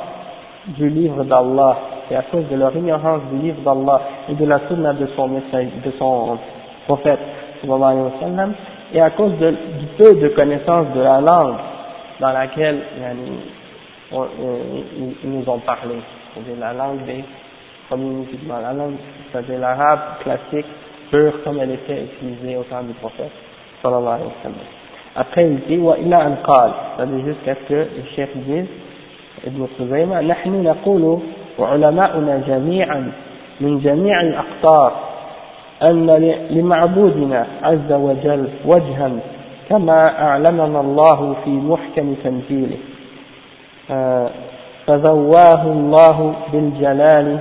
du 0.68 0.90
livre 0.90 1.24
d'Allah 1.24 1.78
C'est 2.09 2.17
à 2.17 2.23
cause 2.23 2.49
de 2.49 2.57
leur 2.57 2.75
ignorance 2.77 3.23
du 3.33 3.39
livre 3.43 3.61
d'Allah 3.63 4.01
et 4.29 4.35
de 4.35 4.45
la 4.45 4.61
sunna 4.69 4.93
de 4.93 5.07
son 5.17 5.29
message, 5.29 5.69
de 5.85 5.91
son 5.99 6.39
prophète, 6.87 7.21
et 8.93 9.01
à 9.01 9.11
cause 9.11 9.39
de, 9.39 9.51
du 9.51 9.87
peu 9.97 10.15
de 10.15 10.29
connaissance 10.29 10.87
de 10.95 11.01
la 11.01 11.21
langue 11.21 11.55
dans 12.21 12.33
laquelle 12.33 12.83
on, 14.13 14.27
ils 15.23 15.31
nous 15.31 15.49
ont 15.49 15.59
parlé, 15.61 15.95
c'est-à-dire 16.35 16.61
la 16.61 16.73
langue 16.73 17.05
des 17.07 17.25
communautés, 17.89 18.39
la 18.49 18.73
langue, 18.73 18.95
c'est-à-dire 19.31 19.61
l'arabe 19.61 20.01
classique, 20.23 20.67
pur 21.11 21.33
comme 21.45 21.61
elle 21.61 21.71
était 21.71 22.05
utilisée 22.05 22.57
au 22.57 22.65
temps 22.65 22.83
du 22.83 22.93
prophète, 22.95 23.31
sallallahu 23.83 24.15
alayhi 24.15 24.27
wa 24.27 24.43
sallam. 24.43 24.59
Après 25.15 25.47
il 25.47 25.61
dit, 25.61 25.79
wa 25.79 25.97
illa 25.99 26.27
an 26.27 26.37
qal, 26.45 26.73
c'est-à-dire 26.97 27.25
jusqu'à 27.25 27.55
ce 27.55 27.69
que 27.69 27.75
le 27.75 28.05
chef 28.15 28.37
dise, 28.37 28.67
ابن 29.47 29.67
خزيمة 29.79 30.21
نحن 30.21 30.63
نقول 30.63 31.19
وعلماؤنا 31.60 32.38
جميعا 32.48 33.12
من 33.62 33.80
جميع 33.80 34.22
الأقطار 34.22 34.92
أن 35.90 36.08
لمعبودنا 36.50 37.48
عز 37.64 37.92
وجل 37.92 38.50
وجها 38.66 39.12
كما 39.70 40.22
أعلمنا 40.22 40.80
الله 40.80 41.36
في 41.44 41.50
محكم 41.50 42.16
تنزيله. 42.24 42.78
فذواه 44.88 45.64
الله 45.64 46.34
بالجلال 46.54 47.40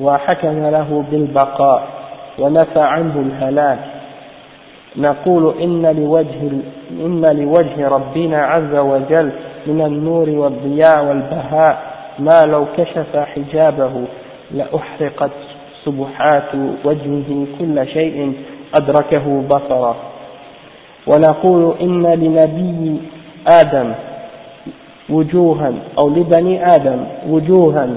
وحكم 0.00 0.66
له 0.66 1.04
بالبقاء 1.10 1.86
ونفى 2.38 2.80
عنه 2.80 3.20
الهلاك. 3.20 3.78
نقول 4.96 5.54
إن 5.62 5.86
لوجه, 5.86 6.50
إن 6.90 7.24
لوجه 7.24 7.88
ربنا 7.88 8.46
عز 8.46 8.74
وجل 8.74 9.32
من 9.66 9.80
النور 9.80 10.30
والضياء 10.30 11.04
والبهاء 11.04 11.89
ما 12.20 12.40
لو 12.46 12.66
كشف 12.76 13.16
حجابه 13.16 13.92
لأحرقت 14.50 15.30
سبحات 15.84 16.54
وجهه 16.84 17.46
كل 17.58 17.86
شيء 17.88 18.32
أدركه 18.74 19.42
بصرا 19.48 19.96
ونقول 21.06 21.74
إن 21.80 22.06
لنبي 22.06 23.00
آدم 23.48 23.92
وجوها 25.10 25.72
أو 25.98 26.08
لبني 26.08 26.74
آدم 26.74 27.04
وجوها 27.28 27.88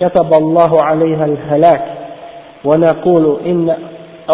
كتب 0.00 0.34
الله 0.34 0.82
عليها 0.82 1.24
الهلاك. 1.24 1.84
ونقول 2.64 3.36
إن 3.46 3.76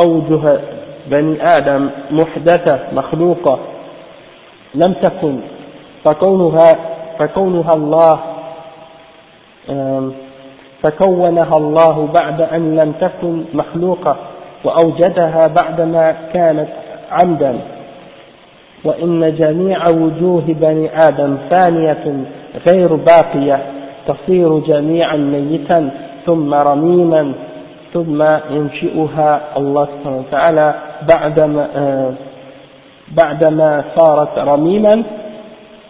أوجه 0.05 0.61
بني 1.07 1.43
آدم 1.43 1.91
محدثة 2.11 2.79
مخلوقة 2.93 3.59
لم 4.75 4.93
تكن 4.93 5.37
فكونها 6.05 6.79
فكونها 7.19 7.75
الله 7.75 8.21
فكونها 10.83 11.57
الله 11.57 12.09
بعد 12.21 12.41
أن 12.41 12.77
لم 12.77 12.93
تكن 13.01 13.45
مخلوقة 13.55 14.17
وأوجدها 14.65 15.47
بعدما 15.47 16.17
كانت 16.33 16.69
عمدا. 17.11 17.59
وإن 18.85 19.35
جميع 19.35 19.89
وجوه 19.89 20.45
بني 20.49 21.09
آدم 21.09 21.37
فانية 21.51 22.25
غير 22.69 22.95
باقية 22.95 23.61
تصير 24.07 24.59
جميعا 24.59 25.17
ميتا 25.17 25.91
ثم 26.27 26.55
رميما 26.55 27.33
ثم 27.95 28.23
ينشئها 28.51 29.41
الله 29.57 29.85
سبحانه 29.87 30.19
وتعالى 30.19 30.75
بعدما 31.09 31.67
بعدما 33.23 33.85
صارت 33.97 34.39
رميما 34.39 35.03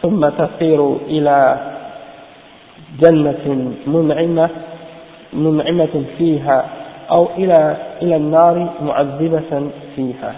ثم 0.02 0.28
تصير 0.28 0.96
إلى 1.08 1.56
جنة 2.99 3.71
منعمة 3.87 4.49
منعمة 5.33 6.03
فيها 6.17 6.65
أو 7.11 7.29
إلى 7.37 7.77
إلى 8.01 8.15
النار 8.15 8.73
معذبة 8.81 9.69
فيها 9.95 10.35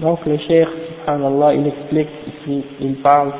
Donc 0.00 0.24
le 0.26 0.38
cheikh, 0.38 0.68
subhanallah, 1.00 1.54
il 1.54 1.66
explique 1.66 2.08
ici, 2.28 2.62
il 2.80 2.94
parle, 2.96 3.32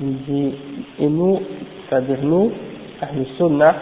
il 0.00 0.16
dit, 0.22 0.54
et 1.00 1.08
nous, 1.08 1.40
c'est-à-dire 1.88 2.18
nous, 2.22 2.52
Ahl 3.00 3.26
Sunnah, 3.36 3.74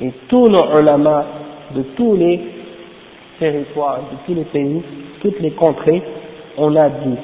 et 0.00 0.10
tous 0.28 0.48
nos 0.48 0.76
ulama 0.76 1.24
de 1.76 1.82
tous 1.96 2.16
les 2.16 2.40
territoires, 3.38 4.00
de 4.10 4.16
tous 4.26 4.34
les 4.34 4.44
pays, 4.46 4.82
toutes 5.20 5.38
les 5.38 5.52
contrées, 5.52 6.02
on 6.58 6.74
a 6.74 6.88
dit 6.88 7.16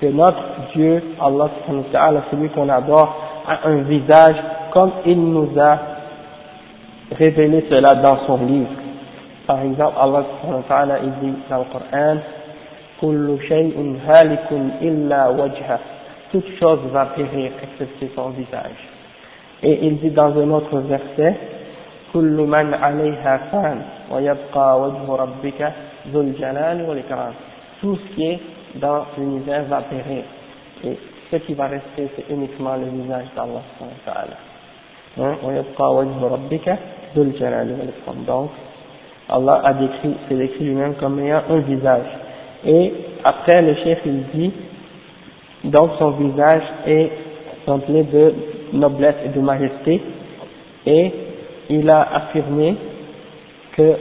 que 0.00 0.06
notre 0.06 0.44
Dieu, 0.76 1.02
Allah 1.20 1.50
subhanahu 1.58 1.84
wa 1.86 1.92
ta'ala, 1.92 2.24
celui 2.30 2.48
qu'on 2.50 2.68
adore, 2.68 3.19
a 3.46 3.68
un 3.68 3.82
visage 3.82 4.36
comme 4.72 4.92
il 5.06 5.20
nous 5.20 5.50
a 5.58 5.78
révélé 7.16 7.64
cela 7.70 7.94
dans 7.94 8.18
son 8.26 8.38
livre. 8.44 8.70
Par 9.46 9.60
exemple, 9.62 9.94
Allah 10.00 10.24
subhanahu 10.24 10.62
wa 10.62 10.68
ta'ala, 10.68 10.98
il 11.04 11.12
dit 11.20 11.34
dans 11.48 11.58
le 11.58 11.64
Coran, 11.64 12.16
كل 13.00 13.38
شيء 13.48 13.96
هالك 14.08 14.48
إلا 14.82 15.28
وجهه 15.28 15.78
toute 16.32 16.48
chose 16.58 16.80
va 16.92 17.06
périr 17.06 17.52
excepté 17.62 18.10
son 18.14 18.30
visage 18.30 18.82
et 19.62 19.86
il 19.86 19.98
dit 19.98 20.10
dans 20.10 20.36
un 20.38 20.50
autre 20.50 20.78
verset 20.78 21.34
كل 22.12 22.36
من 22.36 22.74
عليها 22.74 23.36
فان 23.52 23.78
ويبقى 24.12 24.80
وجه 24.80 25.06
ربك 25.08 25.72
ذو 26.12 26.20
الجلال 26.20 26.88
والإكرام 26.88 27.32
tout 27.82 27.96
ce 27.96 28.14
qui 28.14 28.26
est 28.26 28.40
dans 28.76 29.04
l'univers 29.18 29.64
va 29.64 29.82
périr 29.82 30.24
et 30.84 30.98
ce 31.31 31.37
qui 31.37 31.53
va 31.53 31.67
rester, 31.67 32.09
c'est 32.15 32.33
uniquement 32.33 32.75
le 32.75 32.87
visage 33.01 33.27
d'Allah 33.35 33.61
hein? 35.17 35.35
Donc, 38.27 38.49
Allah 39.29 39.61
a 39.63 39.73
décrit, 39.73 40.15
s'est 40.27 40.35
décrit 40.35 40.65
lui-même 40.65 40.95
comme 40.95 41.19
ayant 41.19 41.43
un 41.49 41.59
visage. 41.59 42.05
Et 42.65 42.93
après, 43.23 43.61
le 43.61 43.75
chef 43.75 43.99
il 44.05 44.23
dit, 44.33 44.51
donc 45.63 45.91
son 45.99 46.11
visage 46.11 46.63
est 46.85 47.11
semblé 47.65 48.03
de 48.03 48.33
noblesse 48.73 49.15
et 49.25 49.29
de 49.29 49.39
majesté, 49.39 50.01
et 50.85 51.11
il 51.69 51.89
a 51.89 52.01
affirmé 52.15 52.75
que 53.77 53.93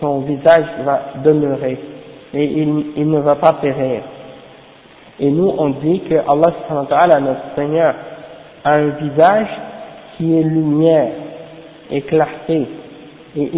son 0.00 0.20
visage 0.20 0.66
va 0.84 1.02
demeurer, 1.22 1.78
et 2.32 2.44
il 2.44 3.10
ne 3.10 3.18
va 3.18 3.34
pas 3.34 3.54
périr. 3.54 4.02
Et 5.20 5.30
nous 5.30 5.52
on 5.58 5.70
dit 5.70 6.00
que 6.08 6.14
Allah 6.14 7.20
notre 7.20 7.54
Seigneur 7.56 7.94
a 8.64 8.74
un 8.74 8.88
visage 8.88 9.48
qui 10.16 10.38
est 10.38 10.42
lumière 10.42 11.10
et 11.90 12.02
clarté 12.02 12.66
et 13.36 13.50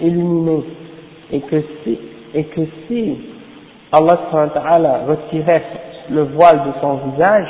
illuminé 0.00 0.62
et 1.32 1.40
que 1.40 1.62
si 1.84 1.98
et 2.34 2.44
que 2.44 2.60
si 2.86 3.18
Allah 3.92 4.18
retirait 5.08 5.62
le 6.10 6.22
voile 6.22 6.62
de 6.66 6.80
son 6.80 6.94
visage, 7.10 7.48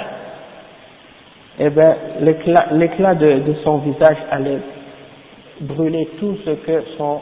eh 1.58 1.70
bien 1.70 1.96
l'éclat 2.20 3.14
de 3.14 3.54
son 3.64 3.78
visage 3.78 4.18
allait 4.30 4.58
brûler 5.60 6.08
tout 6.20 6.36
ce 6.44 6.50
que 6.50 6.82
son 6.98 7.20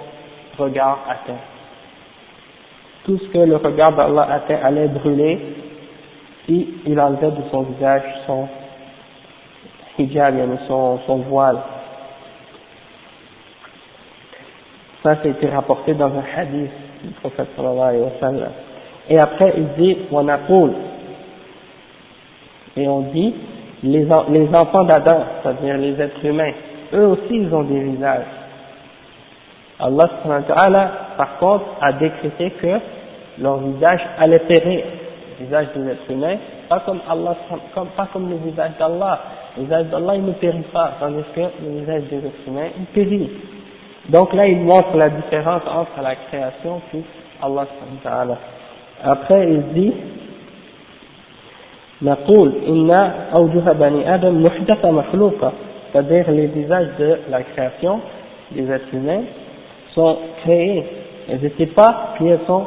regard 0.58 0.98
atteint. 1.08 1.53
Tout 3.04 3.18
ce 3.18 3.28
que 3.28 3.38
le 3.38 3.56
regard 3.56 3.92
d'Allah 3.92 4.40
allait 4.62 4.88
brûler 4.88 5.38
si 6.46 6.74
il 6.86 6.98
enlevait 6.98 7.30
de 7.30 7.42
son 7.50 7.62
visage 7.62 8.02
son 8.26 8.48
hijab, 9.98 10.34
son, 10.66 10.98
son 11.06 11.16
voile. 11.16 11.58
Ça, 15.02 15.16
c'est 15.22 15.30
été 15.30 15.48
rapporté 15.48 15.94
dans 15.94 16.06
un 16.06 16.24
hadith 16.36 16.70
du 17.02 17.10
prophète 17.20 17.48
sallallahu 17.56 17.88
alayhi 17.88 18.02
wa 18.02 18.20
sallam. 18.20 18.52
Et 19.10 19.18
après, 19.18 19.52
il 19.56 19.66
dit, 19.82 19.98
on 20.10 20.26
appelle, 20.28 20.72
et 22.76 22.88
on 22.88 23.00
dit, 23.02 23.34
les, 23.82 24.08
les 24.30 24.48
enfants 24.54 24.84
d'Adam, 24.84 25.24
c'est-à-dire 25.42 25.76
les 25.76 26.00
êtres 26.00 26.24
humains, 26.24 26.52
eux 26.94 27.06
aussi 27.08 27.36
ils 27.36 27.54
ont 27.54 27.64
des 27.64 27.80
visages. 27.80 28.24
Allah 29.79 30.91
par 31.17 31.37
contre, 31.37 31.65
a 31.81 31.93
décrété 31.93 32.51
que 32.51 32.79
leur 33.41 33.57
visage 33.59 34.01
allait 34.19 34.39
périr, 34.39 34.83
le 35.39 35.45
visage 35.45 35.67
des 35.75 35.91
êtres 35.91 36.11
humains, 36.11 36.37
pas 36.67 36.81
comme 36.81 36.99
Allah, 37.09 37.35
comme, 37.73 37.87
pas 37.89 38.07
comme 38.11 38.29
le 38.29 38.35
visage 38.37 38.71
d'Allah. 38.77 39.19
Le 39.57 39.63
visage 39.63 39.85
d'Allah, 39.87 40.15
il 40.15 40.25
ne 40.25 40.33
périt 40.33 40.65
pas, 40.73 40.93
tandis 40.99 41.23
que 41.33 41.41
le 41.41 41.79
visage 41.79 42.03
des 42.09 42.17
êtres 42.17 42.47
humains, 42.47 42.67
il 42.77 42.85
périt. 42.87 43.29
Donc 44.09 44.33
là, 44.33 44.47
il 44.47 44.59
montre 44.59 44.95
la 44.97 45.09
différence 45.09 45.61
entre 45.67 46.01
la 46.01 46.15
création 46.15 46.81
puis 46.89 47.03
Allah 47.41 47.65
subhanahu 47.79 48.37
Après, 49.03 49.47
il 49.49 49.63
dit, 49.73 49.93
نقول 52.01 52.53
إن 52.67 52.91
أوجه 53.33 53.71
بني 53.71 54.15
آدم 54.15 54.43
محدثة 54.43 54.91
مخلوقة 54.91 55.51
c'est-à-dire 55.91 56.31
les 56.31 56.45
visages 56.45 56.87
de 56.99 57.19
la 57.29 57.43
création 57.43 57.99
des 58.51 58.71
êtres 58.71 58.93
humains 58.93 59.23
sont 59.94 60.18
créés 60.42 60.84
elles 61.28 61.40
n'étaient 61.40 61.66
pas 61.66 62.14
puis 62.16 62.28
elles 62.28 62.44
sont 62.46 62.66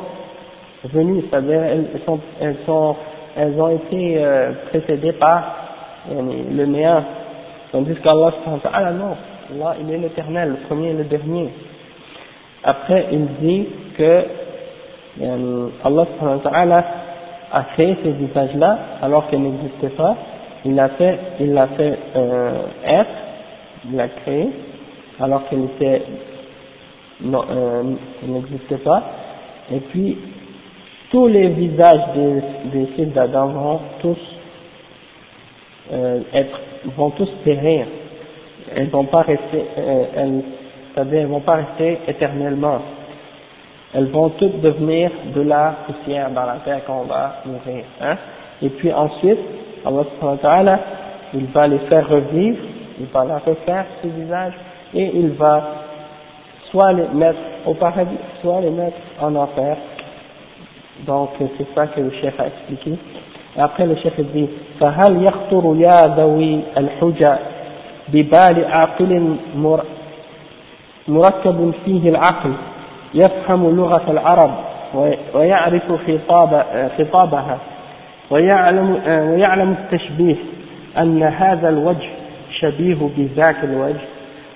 venues 0.85 1.23
c'est-à-dire 1.29 1.61
elles 1.63 2.57
sont 2.65 2.95
elles 3.37 3.61
ont 3.61 3.69
été 3.69 4.17
euh, 4.17 4.51
précédées 4.69 5.13
par 5.13 5.43
le 6.09 6.65
néant. 6.65 7.03
Tandis 7.71 7.95
qu'Allah 7.95 8.33
ah 8.73 8.91
non 8.91 9.15
Allah 9.53 9.75
il 9.81 9.93
est 9.93 9.97
l'éternel 9.97 10.49
le 10.49 10.67
premier 10.67 10.89
et 10.89 10.93
le 10.93 11.03
dernier. 11.03 11.49
Après 12.63 13.07
il 13.11 13.25
dit 13.39 13.67
que 13.97 14.25
Allah 15.83 16.85
a 17.51 17.63
créé 17.73 17.95
ces 18.03 18.11
visages-là 18.11 18.77
alors 19.01 19.27
qu'ils 19.29 19.41
n'existaient 19.41 19.95
pas, 19.95 20.15
il 20.65 20.75
l'a 20.75 20.89
fait, 20.89 21.17
il 21.39 21.53
l'a 21.53 21.67
fait 21.67 21.97
euh, 22.15 22.51
être, 22.85 23.09
il 23.85 23.95
l'a 23.95 24.07
créé 24.09 24.49
alors 25.19 25.43
non, 25.49 25.55
euh, 25.81 25.99
n'existait 27.21 28.77
pas, 28.77 29.03
et 29.71 29.79
puis 29.79 30.17
tous 31.11 31.27
les 31.27 31.49
visages 31.49 32.13
des, 32.15 32.41
des 32.71 32.85
fils 32.87 33.13
d'Adam 33.13 33.47
vont 33.47 33.79
tous 34.01 34.17
euh, 35.91 36.21
être, 36.33 36.59
vont 36.97 37.09
tous 37.11 37.29
périr, 37.43 37.87
elles 38.75 38.89
vont 38.89 39.05
pas 39.05 39.21
rester, 39.21 39.63
euh, 39.77 40.05
elles, 40.15 40.41
c'est-à-dire 40.93 41.21
elles 41.21 41.27
vont 41.27 41.41
pas 41.41 41.55
rester 41.55 41.99
éternellement 42.07 42.81
elles 43.93 44.07
vont 44.07 44.29
toutes 44.29 44.61
devenir 44.61 45.11
de 45.33 45.41
la 45.41 45.75
poussière 45.85 46.29
dans 46.31 46.45
la 46.45 46.57
terre 46.65 46.83
qu'on 46.85 47.03
va 47.03 47.41
mourir. 47.45 47.83
Hein. 48.01 48.15
Et 48.61 48.69
puis 48.69 48.91
ensuite, 48.91 49.39
Allah 49.85 50.79
il 51.33 51.45
va 51.47 51.67
les 51.67 51.79
faire 51.79 52.07
revivre, 52.07 52.59
il 52.99 53.05
va 53.07 53.25
la 53.25 53.39
refaire 53.39 53.85
ce 54.01 54.07
visage, 54.07 54.53
et 54.93 55.11
il 55.13 55.29
va 55.29 55.63
soit 56.71 56.93
les 56.93 57.07
mettre 57.13 57.39
au 57.65 57.73
paradis, 57.73 58.17
soit 58.41 58.61
les 58.61 58.71
mettre 58.71 58.97
en 59.21 59.35
enfer. 59.35 59.77
Donc 61.05 61.29
c'est 61.39 61.67
ça 61.75 61.87
que 61.87 62.01
le 62.01 62.11
chef 62.21 62.39
a 62.39 62.47
expliqué. 62.47 62.97
Après 63.57 63.85
le 63.85 63.95
chef 63.95 64.19
dit 64.33 64.49
فهل 64.79 65.23
يخطر 65.23 65.75
يا 65.75 66.15
ذوي 66.17 66.59
الحجة 66.77 67.37
ببال 68.07 68.65
عاقل 68.65 69.35
مركب 71.07 71.71
فيه 71.85 72.09
العقل 72.09 72.53
يفهم 73.13 73.75
لغة 73.75 74.11
العرب 74.11 74.51
ويعرف 75.33 75.83
خطاب 76.07 76.65
خطابها 76.97 77.57
ويعلم 78.31 79.01
ويعلم 79.07 79.75
التشبيه 79.79 80.35
أن 80.97 81.23
هذا 81.23 81.69
الوجه 81.69 82.09
شبيه 82.59 83.09
بذاك 83.17 83.63
الوجه 83.63 84.05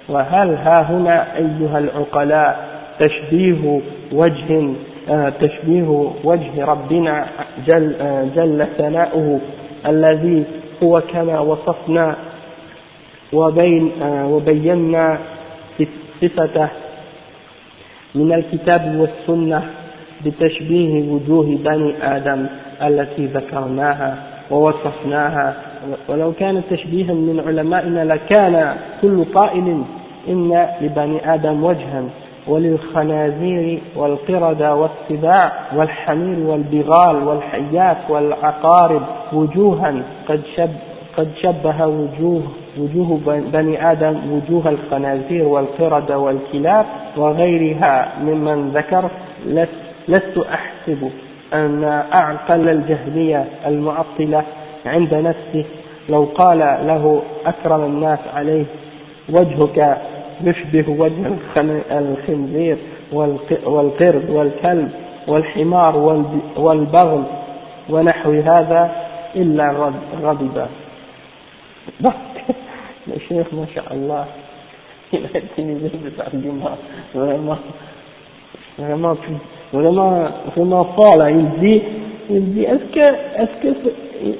وهل 0.09 0.55
ها 0.55 0.81
هنا 0.81 1.35
أيها 1.37 1.79
العقلاء 1.79 2.69
تشبيه 2.99 3.79
وجه 4.11 4.73
تشبيه 5.39 6.11
وجه 6.23 6.65
ربنا 6.65 7.25
جل, 7.67 7.95
جل 8.35 8.67
ثناؤه 8.77 9.39
الذي 9.87 10.43
هو 10.83 11.01
كما 11.01 11.39
وصفنا 11.39 12.15
وبين 13.33 13.91
وبينا 14.03 15.17
صفته 16.21 16.67
من 18.15 18.33
الكتاب 18.33 18.95
والسنة 18.99 19.63
بتشبيه 20.25 21.11
وجوه 21.11 21.45
بني 21.65 21.93
آدم 22.15 22.45
التي 22.83 23.25
ذكرناها. 23.25 24.17
ووصفناها. 24.51 25.55
ولو 26.09 26.31
كان 26.33 26.61
تشبيها 26.69 27.13
من 27.13 27.43
علمائنا 27.47 28.05
لكان 28.05 28.75
كل 29.01 29.25
قائل 29.35 29.83
إن 30.27 30.67
لبني 30.81 31.33
آدم 31.33 31.63
وجها 31.63 32.03
وللخنازير 32.47 33.79
والقردة 33.95 34.75
والسباع 34.75 35.51
والحمير 35.75 36.39
والبغال 36.39 37.15
والحيات 37.27 37.97
والعقارب 38.09 39.01
وجوها 39.33 39.95
قد 40.27 40.41
شب 40.55 40.69
قد 41.17 41.27
شبه 41.41 41.87
وجوه 41.87 42.43
وجوه 42.77 43.19
بني 43.53 43.91
آدم 43.91 44.17
وجوه 44.31 44.69
الخنازير 44.69 45.47
والقردة 45.47 46.19
والكلاب 46.19 46.85
وغيرها 47.17 48.11
ممن 48.21 48.69
ذكر 48.69 49.09
لست 50.07 50.37
أحسب 50.37 51.11
أن 51.53 51.83
أعقل 52.13 52.69
الجهمية 52.69 53.45
المعطلة 53.65 54.43
عند 54.85 55.13
نفسه. 55.13 55.65
لو 56.09 56.23
قال 56.23 56.59
له 56.59 57.23
أكرم 57.45 57.83
الناس 57.83 58.19
عليه 58.33 58.65
وجهك 59.29 59.97
يشبه 60.43 60.89
وجه 60.89 61.37
الخنزير 61.91 62.77
والقرد 63.65 64.29
والكلب 64.29 64.91
والحمار 65.27 65.97
والبغل 66.57 67.23
ونحو 67.89 68.31
هذا 68.31 68.91
إلا 69.35 69.91
غضب. 70.21 70.67
le 73.07 73.19
chef, 73.27 73.51
masha'Allah, 73.51 74.27
il 75.11 75.25
a 75.25 75.37
utilisé 75.39 75.89
des 75.89 76.09
vraiment, 77.13 77.57
vraiment, 78.77 79.17
vraiment, 79.71 80.23
vraiment 80.55 80.85
fort 80.95 81.17
là. 81.17 81.29
Il 81.31 81.49
dit, 81.59 81.81
il 82.29 82.53
dit, 82.53 82.63
est-ce 82.63 82.93
que, 82.93 82.99
est-ce 82.99 83.61
que, 83.61 83.89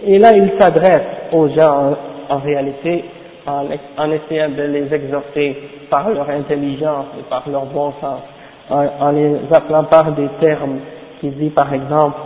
et 0.06 0.20
là 0.20 0.32
il 0.36 0.52
s'adresse 0.60 1.32
aux 1.32 1.48
gens 1.50 1.96
en, 2.30 2.38
réalité 2.38 3.06
en, 3.48 4.12
essayant 4.12 4.50
de 4.50 4.63
les 4.63 4.94
exhorter 4.94 5.58
par 5.89 6.10
leur 6.10 6.30
intelligence 6.30 7.08
et 7.20 7.24
par 7.30 7.48
leur 7.50 7.65
bon 7.65 7.94
sens, 8.00 8.22
en, 8.70 9.12
les 9.12 9.36
appelant 9.52 9.86
par 9.86 10.12
des 10.13 10.28
termes 10.39 10.80
qui 11.20 11.30
dit 11.30 11.50
par 11.50 11.74
exemple, 11.74 12.17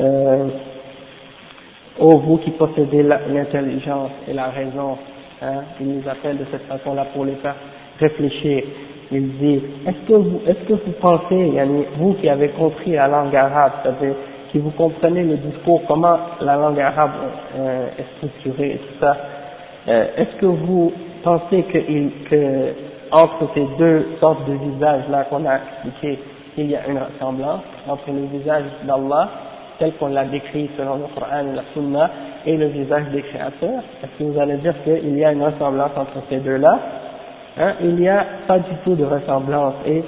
euh, 0.00 0.46
ô 2.00 2.18
vous 2.18 2.38
qui 2.38 2.50
possédez 2.52 3.02
l'intelligence 3.02 4.10
et 4.28 4.32
la 4.32 4.46
raison, 4.46 4.96
hein, 5.42 5.62
il 5.80 5.88
nous 5.88 6.08
appelle 6.08 6.38
de 6.38 6.46
cette 6.50 6.66
façon-là 6.66 7.06
pour 7.14 7.24
les 7.24 7.34
faire 7.36 7.56
réfléchir. 8.00 8.64
Il 9.12 9.28
dit, 9.36 9.60
est-ce 9.86 10.08
que 10.08 10.14
vous, 10.14 10.40
est-ce 10.46 10.66
que 10.66 10.72
vous 10.72 10.92
pensez, 11.00 11.52
vous 11.98 12.14
qui 12.14 12.28
avez 12.30 12.48
compris 12.48 12.92
la 12.92 13.08
langue 13.08 13.36
arabe, 13.36 13.72
c'est-à-dire 13.82 14.14
qui 14.50 14.58
vous 14.58 14.70
comprenez 14.70 15.22
le 15.22 15.36
discours, 15.36 15.82
comment 15.86 16.16
la 16.40 16.56
langue 16.56 16.80
arabe 16.80 17.10
euh, 17.58 17.88
est 17.98 18.16
structurée 18.16 18.72
et 18.72 18.76
tout 18.78 19.00
ça, 19.00 19.16
euh, 19.88 20.06
est-ce 20.16 20.40
que 20.40 20.46
vous 20.46 20.92
pensez 21.22 21.62
que, 21.64 21.78
que 22.30 22.72
entre 23.10 23.48
ces 23.54 23.66
deux 23.78 24.06
sortes 24.18 24.48
de 24.48 24.54
visages 24.54 25.02
là 25.10 25.24
qu'on 25.24 25.44
a 25.44 25.56
expliqué, 25.56 26.18
il 26.56 26.70
y 26.70 26.76
a 26.76 26.86
une 26.88 26.98
ressemblance 26.98 27.60
entre 27.86 28.10
le 28.10 28.38
visage 28.38 28.64
d'Allah 28.84 29.28
tel 29.78 29.92
qu'on 29.94 30.08
l'a 30.08 30.24
décrit 30.24 30.70
selon 30.78 30.96
le 30.96 31.04
Coran 31.14 31.40
et 31.40 31.56
la 31.56 31.62
Sunna 31.74 32.10
et 32.46 32.56
le 32.56 32.66
visage 32.68 33.04
des 33.12 33.22
créateurs? 33.22 33.82
Est-ce 34.02 34.18
que 34.18 34.30
vous 34.30 34.40
allez 34.40 34.56
dire 34.56 34.74
qu'il 34.84 35.18
y 35.18 35.24
a 35.24 35.32
une 35.32 35.42
ressemblance 35.42 35.90
entre 35.96 36.22
ces 36.30 36.38
deux-là 36.38 36.78
hein 37.58 37.74
Il 37.82 37.96
n'y 37.96 38.08
a 38.08 38.24
pas 38.46 38.58
du 38.58 38.74
tout 38.84 38.94
de 38.94 39.04
ressemblance 39.04 39.74
et 39.86 40.02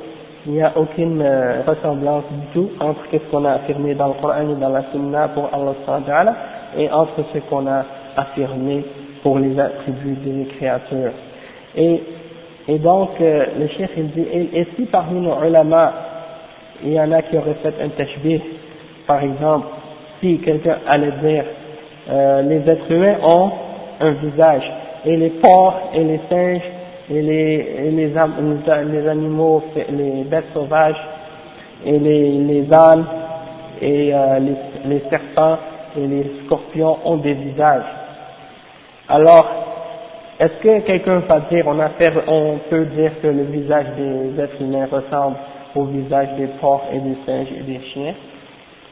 il 0.47 0.53
n'y 0.53 0.63
a 0.63 0.73
aucune 0.77 1.23
euh, 1.23 1.63
ressemblance 1.67 2.25
du 2.31 2.47
tout 2.53 2.71
entre 2.81 3.01
ce 3.11 3.19
qu'on 3.31 3.45
a 3.45 3.53
affirmé 3.53 3.95
dans 3.95 4.09
le 4.09 4.15
Coran 4.15 4.43
et 4.51 4.61
dans 4.61 4.69
la 4.69 4.85
Sunna 4.93 5.29
pour 5.29 5.49
Allah 5.53 6.35
et 6.77 6.91
entre 6.91 7.25
ce 7.33 7.39
qu'on 7.49 7.67
a 7.67 7.85
affirmé 8.17 8.85
pour 9.23 9.39
les 9.39 9.59
attributs 9.59 10.17
des 10.25 10.47
créateurs. 10.57 11.13
Et, 11.77 12.03
et 12.69 12.79
donc, 12.79 13.11
euh, 13.21 13.47
le 13.59 13.69
chef 13.69 13.91
il 13.97 14.11
dit, 14.11 14.27
et, 14.33 14.67
si 14.77 14.85
parmi 14.87 15.21
nos 15.21 15.43
ulama, 15.43 15.93
il 16.85 16.93
y 16.93 17.01
en 17.01 17.11
a 17.13 17.23
qui 17.23 17.37
auraient 17.37 17.57
fait 17.63 17.75
un 17.83 17.89
tashbih 17.89 18.41
par 19.07 19.23
exemple, 19.23 19.67
si 20.21 20.39
quelqu'un 20.39 20.79
allait 20.93 21.13
dire 21.23 21.45
euh, 22.11 22.43
les 22.43 22.71
êtres 22.71 22.91
humains 22.91 23.17
ont 23.23 23.51
un 24.01 24.11
visage 24.13 24.73
et 25.05 25.17
les 25.17 25.31
porcs 25.31 25.91
et 25.95 26.05
les 26.05 26.21
singes 26.29 26.63
et 27.11 27.23
les, 27.23 27.67
et 27.79 27.91
les, 27.91 28.13
les, 28.13 29.09
animaux, 29.09 29.63
les 29.77 30.25
bêtes 30.25 30.53
sauvages 30.55 31.01
et 31.85 31.99
les, 31.99 32.31
les 32.39 32.73
ânes 32.73 33.05
et 33.81 34.15
euh, 34.15 34.39
les, 34.39 34.89
les 34.89 35.03
serpents 35.11 35.59
et 35.97 36.07
les 36.07 36.31
scorpions 36.45 36.99
ont 37.05 37.17
des 37.19 37.35
visages. 37.35 37.85
Alors, 39.09 39.47
est-ce 40.41 40.63
que 40.63 40.81
quelqu'un 40.81 41.21
va 41.21 41.41
dire, 41.51 41.65
on, 41.67 41.79
a 41.79 41.91
fait, 41.91 42.13
on 42.27 42.59
peut 42.71 42.87
dire 42.87 43.13
que 43.23 43.29
le 43.29 43.45
visage 43.45 43.87
des 43.97 44.43
êtres 44.43 44.61
humains 44.61 44.87
ressemble 44.91 45.37
au 45.77 45.85
visage 45.85 46.29
des 46.39 46.49
porcs 46.61 46.87
et 46.93 46.99
des 46.99 47.17
singes 47.27 47.49
et 47.59 47.63
des 47.63 47.81
chiens 47.93 48.15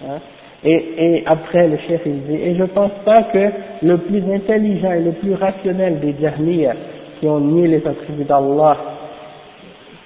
Hein? 0.05 0.19
Et, 0.65 0.95
et, 0.97 1.23
après 1.27 1.67
le 1.67 1.77
chef 1.89 2.03
il 2.07 2.23
dit, 2.23 2.35
et 2.37 2.55
je 2.55 2.63
pense 2.65 2.93
pas 3.05 3.21
que 3.33 3.51
le 3.83 3.99
plus 3.99 4.23
intelligent 4.33 4.93
et 4.93 5.01
le 5.01 5.13
plus 5.13 5.35
rationnel 5.35 5.99
des 5.99 6.15
Jahmiyyah 6.21 6.75
qui 7.23 7.29
ont 7.29 7.39
nié 7.39 7.69
les 7.69 7.87
attributs 7.87 8.25
d'Allah, 8.25 8.77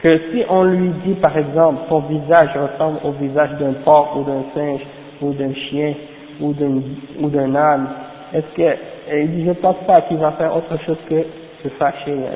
que 0.02 0.18
si 0.30 0.44
on 0.50 0.64
lui 0.64 0.90
dit 1.06 1.14
par 1.14 1.34
exemple 1.38 1.84
son 1.88 2.00
visage 2.00 2.50
ressemble 2.54 2.98
au 3.04 3.12
visage 3.12 3.52
d'un 3.58 3.72
porc 3.86 4.18
ou 4.18 4.24
d'un 4.24 4.44
singe 4.54 4.82
ou 5.22 5.32
d'un 5.32 5.54
chien 5.54 5.94
ou 6.42 6.52
d'un 6.52 7.54
âne, 7.54 7.86
est-ce 8.34 8.54
que 8.54 8.76
il 9.14 9.30
dit 9.30 9.46
je 9.46 9.52
pense 9.52 9.78
pas 9.86 10.02
qu'il 10.02 10.18
va 10.18 10.32
faire 10.32 10.54
autre 10.54 10.76
chose 10.84 10.98
que 11.08 11.24
se 11.62 11.68
fâcher. 11.70 12.16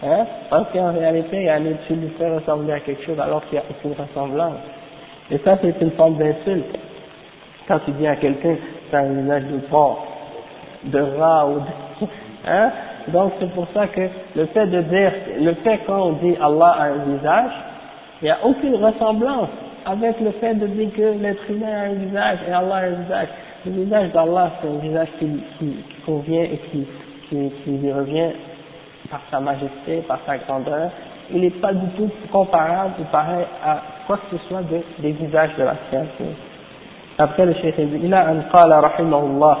Hein? 0.00 0.26
Parce 0.48 0.70
qu'en 0.72 0.92
réalité, 0.92 1.38
il 1.38 1.44
y 1.44 1.48
a 1.48 1.58
tu 1.86 1.94
lui 1.94 2.10
fais 2.18 2.32
ressembler 2.32 2.74
à 2.74 2.80
quelque 2.80 3.04
chose 3.04 3.18
alors 3.18 3.42
qu'il 3.46 3.58
n'y 3.58 3.64
a 3.64 3.64
aucune 3.68 3.94
ressemblance. 4.00 4.58
Et 5.30 5.38
ça, 5.38 5.58
c'est 5.60 5.74
une 5.80 5.90
forme 5.92 6.18
d'insulte. 6.18 6.78
Quand 7.66 7.80
tu 7.80 7.90
dis 7.92 8.06
à 8.06 8.14
quelqu'un, 8.14 8.56
c'est 8.90 8.96
un 8.96 9.12
visage 9.12 9.44
de 9.44 9.58
porc, 9.70 10.06
de 10.84 11.00
rat 11.00 11.48
ou 11.48 11.54
de... 11.54 12.06
Hein? 12.46 12.70
Donc 13.12 13.32
c'est 13.40 13.50
pour 13.52 13.66
ça 13.74 13.86
que 13.88 14.08
le 14.36 14.46
fait 14.46 14.66
de 14.66 14.82
dire, 14.82 15.12
le 15.40 15.54
fait 15.54 15.80
quand 15.86 16.00
on 16.00 16.12
dit 16.12 16.36
Allah 16.40 16.76
a 16.78 16.82
un 16.84 17.16
visage, 17.16 17.52
il 18.20 18.24
n'y 18.24 18.30
a 18.30 18.38
aucune 18.44 18.74
ressemblance 18.76 19.48
avec 19.86 20.20
le 20.20 20.32
fait 20.32 20.54
de 20.54 20.66
dire 20.66 20.90
que 20.94 21.22
l'être 21.22 21.50
humain 21.50 21.72
a 21.72 21.84
un 21.90 21.94
visage 21.94 22.38
et 22.48 22.52
Allah 22.52 22.74
a 22.74 22.84
un 22.84 23.02
visage. 23.02 23.28
Le 23.66 23.72
visage 23.72 24.12
d'Allah, 24.12 24.52
c'est 24.60 24.68
un 24.68 24.78
visage 24.78 25.08
qui, 25.18 25.76
convient 26.06 26.42
et 26.42 26.60
qui, 26.70 26.86
lui 27.66 27.92
revient 27.92 28.30
par 29.10 29.20
sa 29.30 29.40
majesté, 29.40 29.98
par 30.06 30.20
sa 30.26 30.38
grandeur, 30.38 30.90
il 31.30 31.40
n'est 31.40 31.50
pas 31.50 31.72
du 31.72 31.86
tout 31.96 32.10
comparable 32.30 32.94
ou 33.00 33.04
pareil 33.04 33.44
à 33.64 33.82
quoi 34.06 34.16
que 34.18 34.36
ce 34.36 34.48
soit 34.48 34.62
de, 34.62 34.80
des 35.00 35.12
visages 35.12 35.50
de 35.58 35.64
la 35.64 35.74
créature. 35.88 36.34
Après 37.18 37.46
le 37.46 37.54
Cheikh 37.54 37.74
il 37.78 38.14
a 38.14 38.28
un 38.28 38.42
qala 38.52 38.80
rahimahullah, 38.80 39.58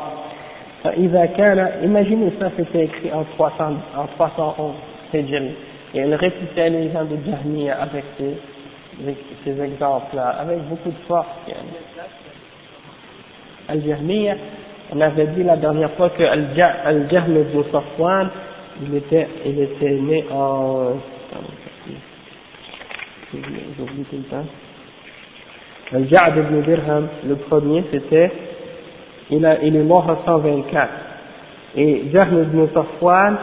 فإذا 0.83 1.25
كان, 1.25 1.69
imaginez 1.83 2.31
ça 2.39 2.51
c'était 2.57 2.85
écrit 2.85 3.11
en 3.13 3.23
300, 3.23 3.73
en 3.97 4.07
311 4.17 4.73
Hijri, 5.13 5.51
et 5.93 5.99
il 6.01 6.15
récitait 6.15 6.69
les 6.69 6.91
gens 6.91 7.05
de 7.05 7.17
Jahmiya 7.25 7.81
avec 7.81 8.03
ces, 8.17 8.35
ces 9.45 9.61
exemples-là, 9.61 10.29
avec 10.39 10.59
beaucoup 10.67 10.89
de 10.89 11.05
force. 11.07 11.27
Al-Jahmiya, 13.69 14.35
on 14.93 14.99
avait 14.99 15.27
dit 15.27 15.43
la 15.43 15.55
dernière 15.57 15.91
fois 15.91 16.09
que 16.09 16.23
Al-Jahm 16.23 17.37
ibn 17.37 17.63
Safwan, 17.71 18.29
il 18.81 18.95
était, 18.95 19.27
il 19.45 19.61
était 19.61 19.91
né 19.91 20.25
en 20.31 20.95
J'oublie 23.33 24.03
tout 24.11 24.17
le 24.17 24.23
temps. 24.23 24.45
Le 25.91 26.07
Ja'd 26.07 26.37
ibn 26.37 26.61
Dirham, 26.61 27.07
le 27.27 27.35
premier, 27.35 27.83
c'était, 27.91 28.31
il, 29.30 29.44
a, 29.44 29.62
il 29.62 29.76
est 29.76 29.82
mort 29.82 30.08
en 30.08 30.24
124. 30.24 30.88
Et 31.76 32.04
Jahm 32.12 32.42
ibn 32.42 32.66
Safwan 32.72 33.36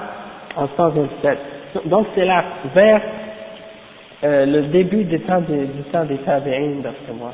en 0.56 0.68
127. 0.76 1.40
Donc 1.86 2.08
c'est 2.16 2.26
là, 2.26 2.44
vers 2.74 3.02
euh, 4.24 4.46
le 4.46 4.62
début 4.68 5.04
du 5.04 5.20
temps 5.22 5.42
des, 5.42 5.66
du 5.66 5.84
temps 5.92 6.06
des 6.06 6.18
tabi'in, 6.20 6.82
d'après 6.82 7.14
moi. 7.14 7.34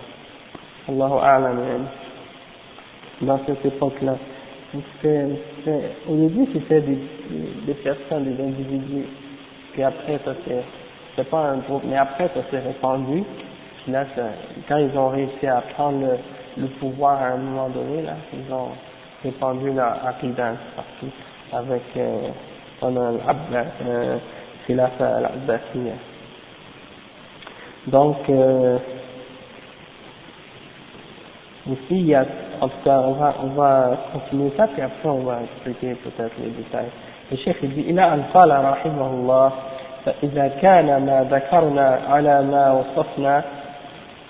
Allahu 0.90 1.20
a'lam, 1.22 1.60
dans 3.22 3.40
cette 3.46 3.66
époque-là. 3.66 4.16
Au 4.74 6.16
début, 6.16 6.48
c'était 6.54 6.82
des, 6.82 6.98
des 7.66 7.74
personnes, 7.76 8.24
des 8.24 8.42
individus, 8.42 9.06
puis 9.74 9.84
après, 9.84 10.20
ça 10.24 10.34
s'est, 10.46 10.64
c'est 11.16 11.30
pas 11.30 11.40
un 11.40 11.58
groupe, 11.58 11.84
mais 11.86 11.98
après, 11.98 12.30
ça 12.34 12.42
s'est 12.50 12.60
répandu, 12.60 13.24
là, 13.90 14.06
ça, 14.16 14.24
quand 14.68 14.78
ils 14.78 14.98
ont 14.98 15.10
réussi 15.10 15.46
à 15.46 15.62
prendre 15.76 16.00
le, 16.02 16.18
le, 16.57 16.67
pouvoir 16.81 17.23
à 17.23 17.27
un 17.27 17.37
moment 17.37 17.69
donné, 17.69 18.03
là, 18.03 18.15
ils 18.33 18.53
ont 18.53 18.71
répandu 19.23 19.73
leur 19.73 20.07
aqidah 20.07 20.55
partout, 20.75 21.13
avec, 21.53 21.83
euh, 21.97 22.29
pendant 22.81 23.13
euh, 23.13 24.17
Khilafa 24.67 25.17
al-Abbasiyya. 25.17 25.95
Donc, 27.89 28.17
euh, 28.29 28.79
ici, 31.67 31.79
il 31.91 32.07
y 32.07 32.15
a, 32.15 32.25
en 32.61 32.69
tout 32.69 32.83
cas, 32.85 32.99
on 32.99 33.13
va, 33.13 33.35
on 33.43 33.47
va 33.49 33.97
continuer 34.13 34.53
ça, 34.57 34.67
puis 34.67 34.83
après, 34.83 35.09
on 35.09 35.23
va 35.25 35.39
expliquer 35.43 35.95
peut-être 35.95 36.35
les 36.43 36.51
détails. 36.51 36.91
Le 37.31 37.37
cheikh 37.39 37.57
il 37.63 37.75
dit, 37.75 37.91
إلى 37.91 38.15
أن 38.15 38.23
قال 38.35 38.51
رحمه 38.65 39.07
الله 39.11 39.53
فإذا 40.05 40.49
كان 40.63 41.07
ما 41.07 41.27
ذكرنا 41.31 42.01
على 42.09 42.43
ما 42.43 42.73
وصفنا 42.73 43.45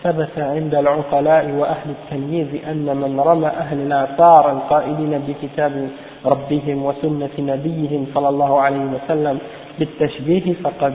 ثبت 0.03 0.29
عند 0.37 0.75
العقلاء 0.75 1.51
وأهل 1.51 1.89
التمييز 1.89 2.47
أن 2.71 2.97
من 2.97 3.19
رمى 3.19 3.47
أهل 3.47 3.79
الآثار 3.79 4.51
القائلين 4.51 5.23
بكتاب 5.27 5.89
ربهم 6.25 6.85
وسنة 6.85 7.29
نبيهم 7.39 8.07
صلى 8.13 8.29
الله 8.29 8.61
عليه 8.61 8.85
وسلم 8.85 9.39
بالتشبيه 9.79 10.53
فقد 10.63 10.93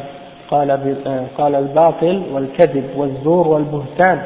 قال 0.50 0.70
قال 1.38 1.54
الباطل 1.54 2.22
والكذب 2.32 2.90
والزور 2.96 3.48
والبهتان. 3.48 4.22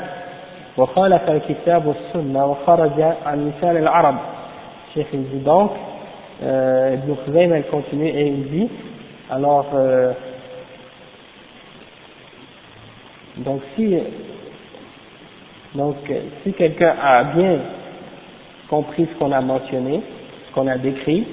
وخالف 0.79 1.31
الكتاب 1.31 1.87
والسنة 1.87 2.47
وخرج 2.47 3.01
عن 3.27 3.49
لسان 3.49 3.77
العرب. 3.77 4.17
شيخ 4.95 5.07
dit 5.13 5.45
donc 5.45 5.71
euh, 6.43 6.95
Ibn 6.95 7.15
Khuzaym 7.25 7.63
alors 9.31 9.67
euh, 9.75 10.13
donc 13.37 13.61
si 13.77 13.97
donc 15.75 15.97
si 16.43 16.53
quelqu'un 16.53 16.95
a 17.03 17.25
bien 17.25 17.59
compris 18.69 19.07
ce 19.13 19.19
qu'on 19.19 19.33
a 19.33 19.41
mentionné 19.41 20.03
ce 20.49 20.55
qu'on 20.55 20.67
a 20.67 20.79
décrit 20.79 21.27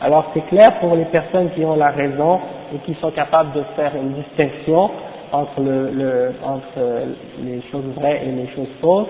alors 0.00 0.30
c'est 0.34 0.46
clair 0.48 0.78
pour 0.80 0.94
les 0.94 1.06
personnes 1.06 1.50
qui 1.54 1.64
ont 1.64 1.76
la 1.76 1.90
raison 1.90 2.38
et 2.74 2.78
qui 2.84 2.94
sont 3.00 3.10
capables 3.10 3.52
de 3.52 3.62
faire 3.76 3.92
une 3.96 4.12
distinction 4.12 4.90
entre, 5.32 5.60
le, 5.60 5.90
le, 5.90 6.32
entre 6.44 7.06
les 7.42 7.62
choses 7.70 7.84
vraies 7.96 8.22
et 8.26 8.30
les 8.30 8.48
choses 8.48 8.68
fausses. 8.80 9.06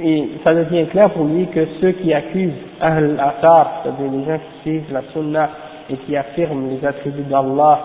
Et 0.00 0.30
ça 0.42 0.54
devient 0.54 0.86
clair 0.86 1.10
pour 1.10 1.24
lui 1.24 1.46
que 1.48 1.66
ceux 1.80 1.92
qui 1.92 2.12
accusent 2.12 2.50
Ahl-Athar, 2.80 3.82
c'est-à-dire 3.82 4.10
les 4.10 4.24
gens 4.24 4.38
qui 4.38 4.62
suivent 4.62 4.92
la 4.92 5.02
Sunna 5.12 5.50
et 5.90 5.96
qui 5.98 6.16
affirment 6.16 6.70
les 6.70 6.84
attributs 6.84 7.22
d'Allah 7.22 7.80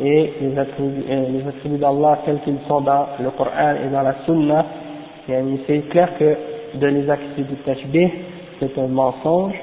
et 0.00 0.32
les 0.40 0.58
attributs, 0.58 1.04
euh, 1.08 1.24
les 1.30 1.46
attributs 1.46 1.78
d'Allah 1.78 2.20
tels 2.24 2.40
qu'ils 2.40 2.58
sont 2.66 2.80
dans 2.80 3.06
le 3.20 3.30
Coran 3.30 3.74
et 3.84 3.88
dans 3.92 4.02
la 4.02 4.14
Sunna, 4.24 4.64
c'est 5.26 5.88
clair 5.90 6.08
que 6.18 6.36
de 6.74 6.86
les 6.86 7.08
accuser 7.08 7.42
du 7.42 7.54
tashbih, 7.56 8.10
c'est 8.58 8.78
un 8.78 8.88
mensonge, 8.88 9.54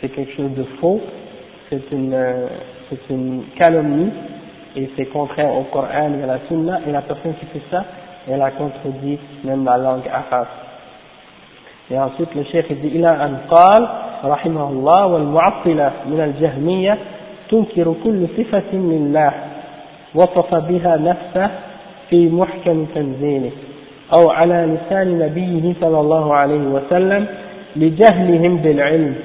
c'est 0.00 0.08
quelque 0.08 0.32
chose 0.36 0.52
de 0.54 0.64
faux, 0.80 1.00
c'est 1.68 1.90
une, 1.92 2.14
euh, 2.14 2.46
c'est 2.88 3.12
une 3.12 3.44
calomnie 3.58 4.10
et 4.76 4.88
c'est 4.96 5.06
contraire 5.06 5.52
au 5.54 5.64
Coran 5.64 6.12
et 6.18 6.22
à 6.22 6.26
la 6.26 6.38
Sunna 6.48 6.80
et 6.86 6.92
la 6.92 7.02
personne 7.02 7.34
qui 7.34 7.46
fait 7.46 7.62
ça, 7.70 7.84
elle 8.30 8.42
a 8.42 8.50
contredit 8.52 9.18
même 9.44 9.64
la 9.64 9.78
langue 9.78 10.08
arabe. 10.12 10.46
Et 11.90 11.98
ensuite 11.98 12.32
le 12.36 12.44
chef 12.44 12.68
dit 12.70 12.88
إلى 12.88 13.08
أن 13.08 13.36
قال 13.50 13.88
رحمه 14.24 14.68
الله 14.68 15.06
والمعطلة 15.06 15.92
من 16.06 16.20
الجهمية 16.20 16.98
تنكر 17.49 17.93
كل 18.03 18.27
صفة 18.37 18.73
لله 18.73 19.31
وصف 20.15 20.55
بها 20.55 20.97
نفسه 20.97 21.49
في 22.09 22.29
محكم 22.29 22.85
تنزيله 22.95 23.51
أو 24.17 24.29
على 24.29 24.77
لسان 24.77 25.19
نبيه 25.19 25.73
صلى 25.81 25.99
الله 25.99 26.33
عليه 26.35 26.67
وسلم 26.67 27.25
لجهلهم 27.75 28.57
بالعلم. 28.57 29.15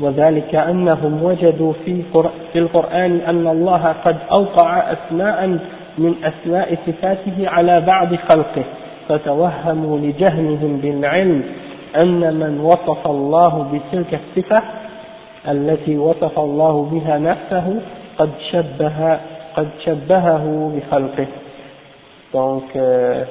وذلك 0.00 0.54
أنهم 0.54 1.22
وجدوا 1.22 1.72
في 1.84 2.02
في 2.52 2.58
القرآن 2.58 3.20
أن 3.28 3.46
الله 3.46 3.94
قد 4.04 4.16
أوقع 4.30 4.92
أسماء 4.92 5.58
من 5.98 6.14
أسماء 6.24 6.78
صفاته 6.86 7.48
على 7.48 7.80
بعض 7.80 8.14
خلقه 8.14 8.64
فتوهموا 9.08 9.98
لجهلهم 9.98 10.76
بالعلم 10.82 11.42
أن 11.96 12.34
من 12.34 12.60
وصف 12.60 13.06
الله 13.06 13.66
بتلك 13.72 14.20
الصفة 14.20 14.62
التي 15.48 15.98
وصف 15.98 16.38
الله 16.38 16.82
بها 16.92 17.18
نفسه 17.18 17.80
قد 18.18 18.30
شبه 18.52 19.18
قد 19.56 19.68
شبهه 19.84 20.72
بخلقه 20.76 21.26
donc 22.32 22.64
euh, 22.76 23.24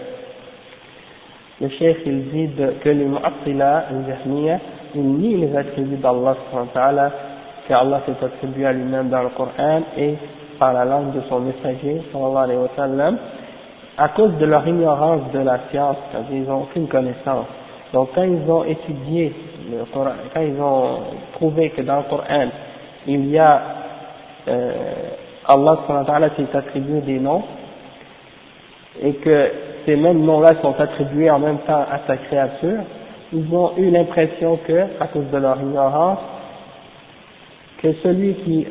le 1.60 1.70
chef 1.70 1.98
il 2.06 2.30
dit 2.30 2.50
que 2.84 2.90
les 2.90 3.06
mu'attila, 3.06 3.86
les 3.92 4.14
jahmiya 4.14 4.60
il 4.94 5.02
nie 5.04 5.38
les 5.38 5.56
attributs 5.56 5.98
d'Allah 5.98 6.36
qu'Allah 7.68 8.02
s'est 8.06 8.26
attribué 8.26 8.66
à 8.66 8.74
lui-même 8.74 9.10
dans 9.10 9.24
le 9.24 9.30
Coran 9.30 9.82
et 9.98 10.16
par 10.60 10.74
la 10.74 10.86
langue 10.86 11.14
de 11.14 11.22
son 11.30 11.40
messager 11.40 12.02
sallallahu 12.12 12.44
alayhi 12.44 12.60
wa 12.60 12.70
sallam 12.76 13.18
à 13.98 14.10
cause 14.10 14.36
de 14.38 14.46
leur 14.46 14.68
ignorance 14.68 15.22
de 15.34 15.40
la 15.40 15.60
science, 15.70 15.98
c'est-à-dire 16.12 16.38
ils 16.38 16.44
n'ont 16.44 16.64
aucune 16.64 16.88
connaissance. 16.88 17.46
Donc 17.94 18.10
quand 18.16 18.24
ils 18.24 18.50
ont 18.50 18.64
étudié 18.64 19.34
le 19.72 19.86
Coran, 19.94 20.12
quand 20.34 20.42
ils 20.42 20.60
ont 20.62 21.00
trouvé 21.34 21.70
que 21.70 21.82
dans 21.82 21.98
le 21.98 22.04
Coran 22.04 22.48
il 23.08 23.30
y 23.30 23.38
a 23.40 23.62
euh, 24.48 24.72
Allah 25.48 26.30
s'est 26.38 26.58
attribué 26.58 27.02
des 27.02 27.20
noms 27.20 27.44
et 29.02 29.14
que 29.14 29.52
ces 29.86 29.96
mêmes 29.96 30.24
noms-là 30.24 30.50
sont 30.62 30.76
attribués 30.80 31.30
en 31.30 31.40
même 31.40 31.60
temps 31.60 31.82
à 31.92 32.02
sa 32.08 32.18
créature, 32.18 32.80
ils 33.34 33.54
ont 33.54 33.72
eu 33.78 33.90
l'impression 33.90 34.60
que, 34.68 34.82
à 35.00 35.08
cause 35.08 35.30
de 35.32 35.38
leur 35.38 35.60
ignorance, 35.60 36.20
que 37.82 37.94
celui 38.04 38.34
qui 38.36 38.68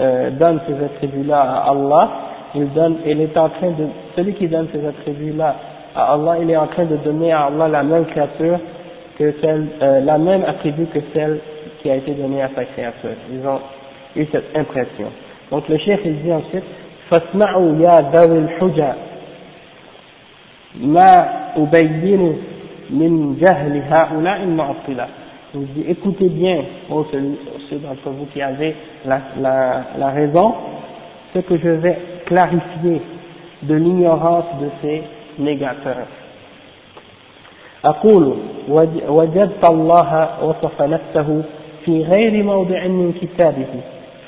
euh, 0.00 0.30
donne 0.30 0.60
ces 0.66 0.84
attributs-là 0.84 1.40
à 1.40 1.70
Allah, 1.70 2.10
il 2.54 2.72
donne, 2.72 2.98
il 3.04 3.20
est 3.20 3.36
en 3.36 3.48
train 3.50 3.70
de, 3.70 3.86
celui 4.16 4.34
qui 4.34 4.48
donne 4.48 4.68
ces 4.72 4.86
attributs-là 4.86 5.56
à 5.94 6.14
Allah, 6.14 6.36
il 6.40 6.50
est 6.50 6.56
en 6.56 6.68
train 6.68 6.84
de 6.84 6.96
donner 6.96 7.32
à 7.32 7.44
Allah 7.46 7.68
la 7.68 7.82
même 7.82 8.06
créature 8.06 8.58
que 9.17 9.33
celle, 9.41 9.67
euh, 9.81 10.01
la 10.01 10.17
même 10.17 10.43
attribut 10.45 10.87
que 10.87 10.99
celle 11.13 11.39
qui 11.81 11.89
a 11.89 11.95
été 11.95 12.11
donnée 12.11 12.41
à 12.41 12.49
sa 12.55 12.65
créature. 12.65 13.09
Ils 13.31 13.45
ont 13.47 13.59
eu 14.15 14.25
cette 14.31 14.55
impression. 14.55 15.07
Donc 15.51 15.67
le 15.69 15.77
chef 15.77 15.99
il 16.05 16.21
dit 16.21 16.31
ensuite, 16.31 16.63
فاسمعوا 17.11 17.75
يا 17.79 18.11
ذوي 18.15 18.37
الحجة 18.39 18.93
ما 20.79 21.25
أبين 21.57 22.37
min 22.91 23.37
jahli 23.39 23.81
ha'ula 23.89 24.39
mu'attila. 24.45 25.07
Il 25.53 25.65
dit, 25.73 25.83
écoutez 25.87 26.29
bien, 26.29 26.63
oh, 26.89 27.05
ceux, 27.11 27.77
d'entre 27.77 28.09
vous 28.09 28.25
qui 28.33 28.41
avez 28.41 28.75
la, 29.05 29.21
la, 29.39 29.83
la 29.97 30.09
raison, 30.09 30.53
ce 31.33 31.39
que 31.39 31.57
je 31.57 31.69
vais 31.69 31.97
clarifier 32.25 33.01
de 33.63 33.75
l'ignorance 33.75 34.45
de 34.61 34.69
ces 34.81 35.03
négateurs. 35.39 36.07
أقول 37.84 38.36
وجدت 39.08 39.70
الله 39.70 40.28
وصف 40.44 40.82
نفسه 40.82 41.42
في 41.84 42.02
غير 42.02 42.42
موضع 42.42 42.86
من 42.86 43.12
كتابه 43.20 43.66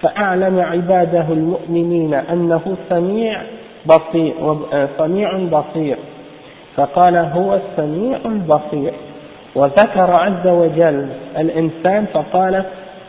فأعلم 0.00 0.60
عباده 0.60 1.24
المؤمنين 1.30 2.14
أنه 2.14 2.76
سميع 2.88 3.40
بصير 3.86 4.34
سميع 4.98 5.38
بصير. 5.38 5.96
فقال 6.76 7.16
هو 7.16 7.54
السميع 7.54 8.18
البصير. 8.24 8.92
وذكر 9.54 10.10
عز 10.10 10.46
وجل 10.46 11.08
الإنسان 11.38 12.06
فقال 12.14 12.64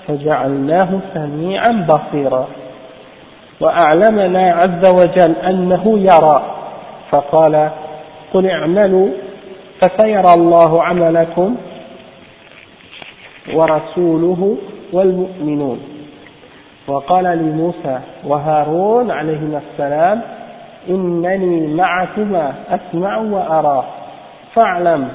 فجعلناه 0.07 0.99
سميعا 1.13 1.87
بصيرا. 1.89 2.47
وأعلمنا 3.61 4.51
عز 4.51 4.93
وجل 4.93 5.35
أنه 5.35 5.99
يرى. 5.99 6.41
فقال 7.11 7.69
قل 8.33 8.49
اعملوا 8.49 9.09
فسيرى 9.82 10.34
الله 10.34 10.84
عملكم 10.84 11.55
ورسوله 13.53 14.57
والمؤمنون. 14.93 15.80
وقال 16.88 17.23
لموسى 17.23 17.99
وهارون 18.25 19.11
عليهما 19.11 19.61
السلام 19.71 20.21
إنني 20.89 21.67
معكما 21.67 22.53
أسمع 22.69 23.17
وأرى. 23.17 23.84
فاعلم 24.55 25.07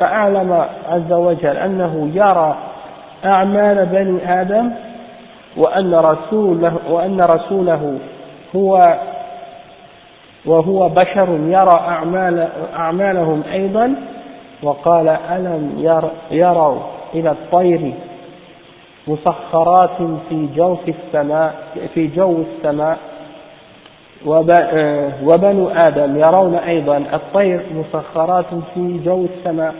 فأعلم 0.00 0.64
عز 0.88 1.12
وجل 1.12 1.56
أنه 1.56 2.10
يرى 2.14 2.56
أعمال 3.24 3.86
بني 3.86 4.40
آدم 4.40 4.70
وأن 5.56 5.94
رسوله, 5.94 6.78
وأن 6.90 7.20
رسوله 7.20 7.98
هو 8.56 8.98
وهو 10.46 10.88
بشر 10.88 11.28
يرى 11.46 11.76
أعمال 11.78 12.48
أعمالهم 12.76 13.42
أيضا 13.52 13.94
وقال 14.62 15.08
ألم 15.08 15.74
ير 15.78 16.04
يروا 16.30 16.78
إلى 17.14 17.30
الطير 17.30 17.92
مسخرات 19.06 19.98
في 20.28 20.48
جوف 20.56 20.88
السماء 20.88 21.54
في 21.94 22.06
جو 22.06 22.42
السماء. 22.42 22.98
وبنو 25.22 25.68
آدم 25.68 26.18
يرون 26.18 26.54
أيضا 26.54 26.96
الطير 26.96 27.60
مسخرات 27.74 28.46
في 28.74 29.00
جو 29.04 29.24
السماء. 29.24 29.74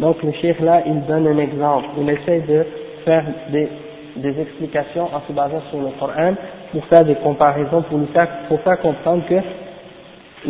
Donc 0.00 0.22
le 0.24 0.32
cheikh 0.32 0.58
là, 0.60 0.82
il 0.86 1.04
donne 1.06 1.26
un 1.28 1.38
exemple, 1.38 1.86
il 1.98 2.10
essaie 2.10 2.40
de 2.40 2.66
faire 3.04 3.24
des, 3.52 3.68
des 4.16 4.40
explications 4.40 5.04
en 5.14 5.20
se 5.28 5.32
basant 5.32 5.60
sur 5.70 5.80
le 5.80 5.90
Coran. 6.00 6.34
Pour 6.74 6.84
faire 6.86 7.04
des 7.04 7.14
comparaisons, 7.14 7.82
pour, 7.82 7.98
nous 7.98 8.08
faire, 8.08 8.28
pour 8.48 8.60
faire 8.62 8.80
comprendre 8.80 9.22
que 9.28 9.36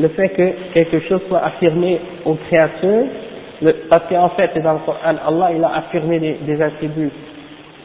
le 0.01 0.09
fait 0.09 0.31
que 0.31 0.73
quelque 0.73 1.01
chose 1.01 1.21
soit 1.29 1.45
affirmé 1.45 2.01
aux 2.25 2.35
créatures, 2.35 3.05
le, 3.61 3.73
parce 3.91 4.09
qu'en 4.09 4.31
fait, 4.31 4.59
dans 4.61 4.73
le 4.73 4.79
Coran, 4.81 4.99
Allah 5.05 5.51
il 5.55 5.63
a 5.63 5.77
affirmé 5.77 6.19
des, 6.19 6.63
attributs 6.63 7.11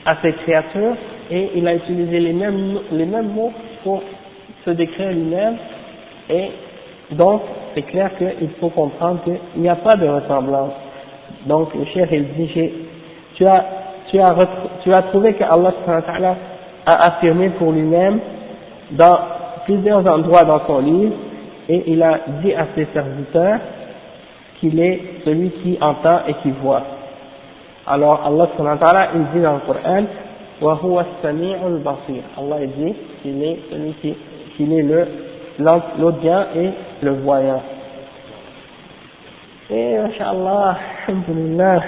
à 0.06 0.16
ses 0.22 0.32
créatures 0.32 0.96
et 1.30 1.50
il 1.56 1.68
a 1.68 1.76
utilisé 1.76 2.20
les 2.20 2.32
mêmes, 2.32 2.80
les 2.94 3.06
mêmes 3.06 3.28
mots 3.28 3.52
pour 3.84 4.02
se 4.66 4.72
décrire 4.72 5.12
lui-même 5.12 5.58
et 6.30 6.52
donc 7.12 7.42
c'est 7.76 7.82
clair 7.84 8.10
qu'il 8.18 8.50
faut 8.62 8.70
comprendre 8.70 9.20
qu'il 9.26 9.62
n'y 9.62 9.70
a 9.70 9.76
pas 9.76 9.96
de 9.98 10.08
ressemblance. 10.08 10.74
Donc 11.46 11.76
le 11.76 11.84
cher 11.94 12.08
il 12.12 12.26
dit, 12.36 12.72
tu 13.36 13.46
as, 13.46 13.66
tu 14.10 14.20
as, 14.20 14.36
tu 14.84 14.92
as 14.94 15.02
trouvé 15.04 15.34
que 15.34 15.44
Allah 15.44 15.74
a 16.90 17.08
affirmé 17.08 17.50
pour 17.52 17.72
lui-même 17.72 18.20
dans 18.92 19.20
plusieurs 19.66 20.06
endroits 20.08 20.44
dans 20.44 20.66
son 20.66 20.80
livre 20.80 21.14
et 21.68 21.84
il 21.92 22.02
a 22.02 22.20
dit 22.42 22.54
à 22.54 22.68
ses 22.76 22.88
serviteurs 22.94 23.60
qu'il 24.60 24.80
est 24.80 25.00
celui 25.24 25.52
qui 25.52 25.78
entend 25.80 26.22
et 26.28 26.34
qui 26.42 26.52
voit. 26.52 26.82
Alors 27.86 28.22
Allah 28.26 28.48
il 29.16 29.26
dit 29.34 29.42
dans 29.44 29.54
le 29.54 29.60
Coran 29.60 30.06
Allah 32.38 32.66
dit 32.66 32.96
qu'il 33.22 33.44
est 33.44 33.60
celui 33.72 33.94
qui, 34.02 34.16
qu'il 34.58 34.74
est 34.74 34.84
le 34.84 35.08
l'audient 36.00 36.48
et 36.56 36.70
le 37.02 37.12
voyant. 37.12 37.62
Et 39.70 39.98
Inch'Allah, 39.98 40.78
Alhamdulillah, 41.08 41.84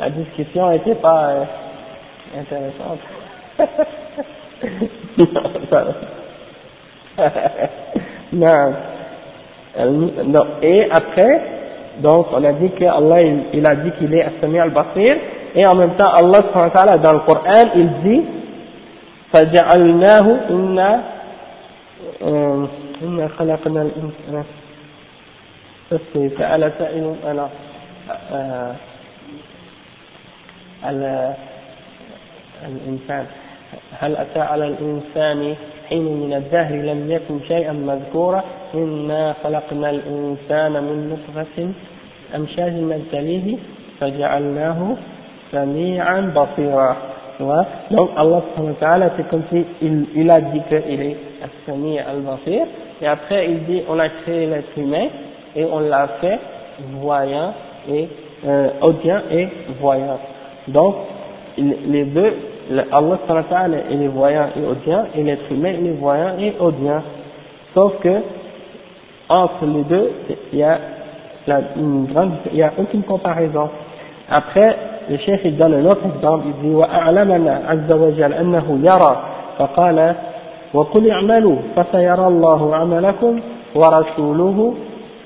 la 0.00 0.10
discussion 0.10 0.70
n'était 0.70 0.94
pas 0.94 1.28
euh, 1.28 1.44
intéressante. 2.37 2.99
non. 8.33 8.73
non. 10.25 10.45
Et 10.61 10.89
après, 10.91 11.41
donc 11.99 12.27
on 12.31 12.43
a 12.43 12.53
dit 12.53 12.71
que 12.71 12.85
Allah 12.85 13.21
il, 13.21 13.43
il 13.53 13.65
a 13.69 13.75
dit 13.75 13.91
qu'il 13.99 14.13
est 14.13 14.23
As-Sami 14.23 14.59
al-Basir 14.59 15.15
et 15.55 15.65
en 15.65 15.75
même 15.75 15.95
temps 15.95 16.11
Allah 16.13 16.41
dans 16.97 17.13
le 17.13 17.19
Coran 17.19 17.71
il 17.75 17.89
dit 18.03 18.23
فجعلناه 19.33 20.49
إنا 20.49 21.03
إنا 23.01 23.27
خلقنا 23.27 23.81
الإنسان 23.81 24.43
سأل 26.37 26.71
سائل 26.79 27.15
أنا 30.83 31.35
الإنسان 32.66 33.26
هل 33.98 34.16
أتى 34.16 34.40
على 34.40 34.66
الإنسان 34.66 35.54
حين 35.88 36.04
من 36.04 36.34
الدهر 36.34 36.74
لم 36.74 37.10
يكن 37.10 37.40
شيئا 37.48 37.72
مذكورا 37.72 38.44
إنا 38.74 39.34
خلقنا 39.44 39.90
الإنسان 39.90 40.72
من 40.72 40.98
نطفة 41.12 41.70
أمشاج 42.36 42.72
نبتليه 42.72 43.56
فجعلناه 44.00 44.96
سميعا 45.52 46.20
بصيرا 46.20 46.96
Donc 47.90 48.10
Allah 48.16 49.10
c'est 49.16 49.28
comme 49.28 49.42
si 49.50 49.62
il, 49.82 50.06
il 50.14 50.30
a 50.30 50.40
dit 50.40 50.60
qu'il 50.68 51.02
est 51.02 51.16
As-Sami 51.44 51.98
al-Basir 51.98 52.64
et 53.02 53.06
après 53.06 53.46
il 53.50 53.64
dit 53.64 53.82
on 53.88 53.98
a 53.98 54.08
créé 54.08 54.46
l'être 54.46 54.76
humain 54.78 55.08
et 55.54 55.64
on 55.64 55.80
l'a 55.80 56.08
fait 56.20 56.38
voyant 56.94 57.52
et 57.90 58.08
euh, 58.46 58.70
audient 58.80 59.20
et 59.30 59.48
voyant. 59.80 60.18
Donc 60.68 60.94
les 61.58 62.04
deux 62.04 62.34
Allah 62.92 63.18
il 63.90 64.02
est 64.02 64.08
voyant 64.08 64.46
et 64.56 64.64
audient, 64.64 65.04
et 65.14 65.22
l'être 65.22 65.50
humain 65.50 65.74
est 65.84 65.98
voyant 65.98 66.32
et 66.38 66.54
audient. 66.58 67.02
Sauf 67.74 67.98
que, 68.00 68.22
entre 69.28 69.64
les 69.66 69.82
deux, 69.84 70.10
il 70.52 70.58
y 70.58 70.62
a, 70.62 70.78
la, 71.46 71.60
une 71.76 72.06
grande, 72.06 72.32
il 72.52 72.58
y 72.58 72.62
a 72.62 72.72
aucune 72.76 73.02
comparaison. 73.02 73.68
Après, 74.28 74.76
le 75.08 75.16
chef 75.18 75.40
il 75.44 75.56
donne 75.56 75.74
un 75.74 75.84
autre 75.86 76.02
exemple, 76.16 76.46
il 76.46 76.68
dit, 76.68 76.74
وأعلمنا 76.74 77.62
عز 77.68 77.92
وجل 77.92 78.32
أنه 78.32 78.78
يرى 78.82 79.22
فقال 79.58 80.14
وقل 80.74 81.10
اعملوا 81.10 81.56
فسيرى 81.76 82.26
الله 82.26 82.76
عملكم 82.76 83.40
ورسوله 83.74 84.74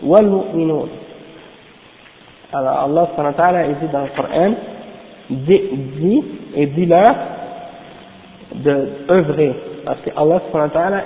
والمؤمنون. 0.04 0.88
Alors 2.52 2.78
Allah 2.84 3.08
ta'ala 3.36 3.66
il 3.66 3.74
dit 3.76 3.88
dans 3.92 4.02
le 4.02 4.08
Coran, 4.16 4.52
dit, 5.30 6.24
et 6.56 6.66
dis-leur 6.66 7.14
de 8.54 8.88
œuvrer, 9.10 9.54
parce 9.84 10.00
que 10.00 10.10
Allah 10.16 10.40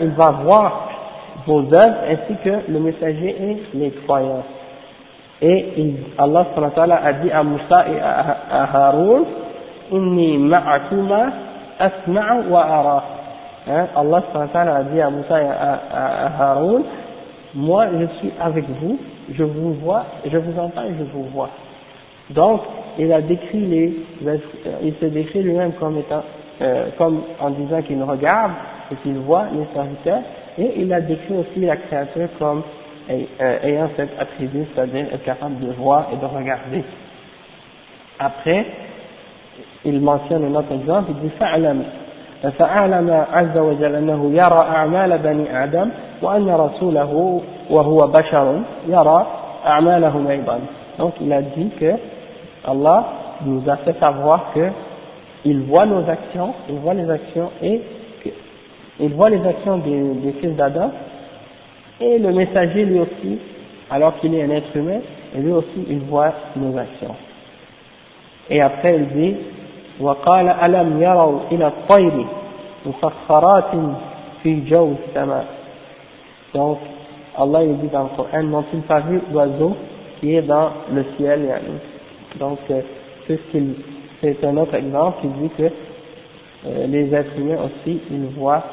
il 0.00 0.10
va 0.10 0.30
voir 0.30 0.88
vos 1.46 1.60
œuvres 1.60 1.96
ainsi 2.08 2.34
que 2.42 2.72
le 2.72 2.80
messager 2.80 3.36
et 3.38 3.76
les 3.76 3.90
croyants. 4.06 4.44
Et 5.42 5.66
il, 5.76 5.96
Allah 6.16 6.46
a 7.04 7.12
dit 7.14 7.30
à 7.30 7.42
Moussa 7.42 7.84
et 7.88 8.00
à, 8.00 8.36
à 8.50 8.86
Haroun, 8.88 9.24
Inni 9.92 10.38
ma'akuma 10.38 11.32
asma'u 11.78 12.48
wa 12.48 12.60
ara. 12.60 13.04
Hein, 13.68 13.86
Allah 13.94 14.22
a 14.54 14.82
dit 14.84 15.00
à 15.00 15.10
Moussa 15.10 15.42
et 15.42 15.46
à, 15.46 15.80
à 15.92 16.50
Haroun, 16.50 16.84
moi 17.54 17.86
je 17.98 18.06
suis 18.18 18.32
avec 18.40 18.64
vous, 18.80 18.98
je 19.32 19.42
vous 19.44 19.74
vois, 19.74 20.04
je 20.24 20.36
vous 20.38 20.58
entends 20.58 20.84
et 20.84 20.94
je 20.98 21.04
vous 21.12 21.24
vois. 21.24 21.50
Donc, 22.31 22.61
il 22.97 23.11
a 23.11 23.21
décrit 23.21 23.65
les, 23.65 23.93
il 24.83 24.93
se 24.99 25.05
décrit 25.05 25.41
lui-même 25.41 25.73
comme 25.73 25.97
étant, 25.97 26.23
euh, 26.61 26.89
comme 26.97 27.21
en 27.39 27.49
disant 27.51 27.81
qu'il 27.81 28.01
regarde 28.03 28.51
et 28.91 28.95
qu'il 28.97 29.17
voit 29.19 29.45
les 29.53 29.65
serviteurs, 29.73 30.21
et 30.57 30.73
il 30.77 30.93
a 30.93 31.01
décrit 31.01 31.35
aussi 31.35 31.61
la 31.61 31.77
créature 31.77 32.29
comme 32.37 32.63
euh, 33.09 33.57
ayant 33.63 33.89
cet 33.95 34.09
attribut, 34.19 34.65
c'est-à-dire 34.73 35.05
être 35.13 35.23
capable 35.23 35.59
de 35.59 35.71
voir 35.73 36.07
et 36.13 36.17
de 36.17 36.25
regarder. 36.25 36.83
Après, 38.19 38.65
il 39.85 39.99
mentionne 40.01 40.45
un 40.45 40.59
autre 40.59 40.73
exemple, 40.73 41.11
il 41.11 41.29
dit 41.29 41.35
فَأَعْلَمْ 41.39 41.83
فأعلم 42.43 43.25
عز 43.31 43.57
وجل 43.57 43.95
أنه 43.95 44.31
يرى 44.33 44.65
أعمال 44.69 45.17
بني 45.17 45.63
آدم 45.63 45.89
وأن 46.21 46.49
رسوله 46.49 47.41
وهو 47.69 48.07
بشر 48.07 48.59
يرى 48.87 49.27
أعمالهم 49.65 50.27
أيضا. 50.27 50.59
Donc 50.97 51.13
il 51.21 51.31
a 51.33 51.41
dit 51.41 51.69
que 51.79 51.93
Allah 52.65 53.05
nous 53.45 53.61
a 53.67 53.77
fait 53.77 53.97
savoir 53.99 54.51
que 54.53 54.69
il 55.45 55.61
voit 55.61 55.85
nos 55.85 56.07
actions, 56.09 56.53
il 56.69 56.75
voit 56.75 56.93
les 56.93 57.09
actions 57.09 57.49
et 57.61 57.81
il 58.99 59.13
voit 59.13 59.29
les 59.29 59.45
actions 59.45 59.77
des, 59.77 60.01
des 60.15 60.33
fils 60.33 60.55
d'Adam 60.55 60.91
et 62.01 62.19
le 62.19 62.31
messager 62.33 62.85
lui 62.85 62.99
aussi, 62.99 63.39
alors 63.89 64.19
qu'il 64.19 64.33
est 64.35 64.43
un 64.43 64.49
être 64.49 64.75
humain, 64.75 64.99
et 65.35 65.39
lui 65.39 65.51
aussi 65.51 65.85
il 65.89 65.99
voit 65.99 66.33
nos 66.55 66.77
actions. 66.77 67.15
Et 68.49 68.61
après 68.61 68.95
il 68.95 69.07
dit 69.07 69.35
وقال 69.99 70.49
ألم 70.49 71.01
يروا 71.01 71.39
إلى 71.51 71.67
الطير 71.67 72.25
مسخرات 72.85 73.71
في 74.43 74.61
جو 74.69 74.93
السماء 74.95 75.45
donc 76.53 76.77
Allah 77.37 77.63
il 77.63 77.77
dit 77.77 77.87
dans 77.87 78.03
le 78.03 78.09
Coran 78.15 78.43
n'ont-ils 78.43 78.81
pas 78.81 79.01
vu 79.01 79.21
l'oiseau 79.31 79.75
qui 80.19 80.35
est 80.35 80.41
dans 80.41 80.71
le 80.91 81.05
ciel 81.17 81.45
yani. 81.45 81.79
Donc, 82.39 82.59
euh, 82.71 82.81
c'est 84.21 84.43
un 84.43 84.57
autre 84.57 84.75
exemple 84.75 85.21
qui 85.21 85.27
dit 85.27 85.49
que 85.57 85.63
euh, 85.63 86.87
les 86.87 87.13
êtres 87.13 87.37
humains 87.37 87.57
aussi, 87.63 88.01
ils 88.11 88.27
voient 88.37 88.63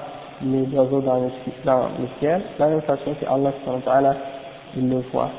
les 0.43 0.67
oiseaux 0.77 1.01
dans 1.01 1.17
le, 1.17 1.31
dans 1.65 1.89
le 2.01 2.09
ciel, 2.19 2.43
de 2.59 2.65
la 2.65 2.71
même 2.71 2.83
façon 2.83 3.15
que 3.21 3.27
Allah 3.27 3.53
subhanahu 3.65 4.17
il 4.77 4.91
le 4.91 5.03
voit. 5.13 5.31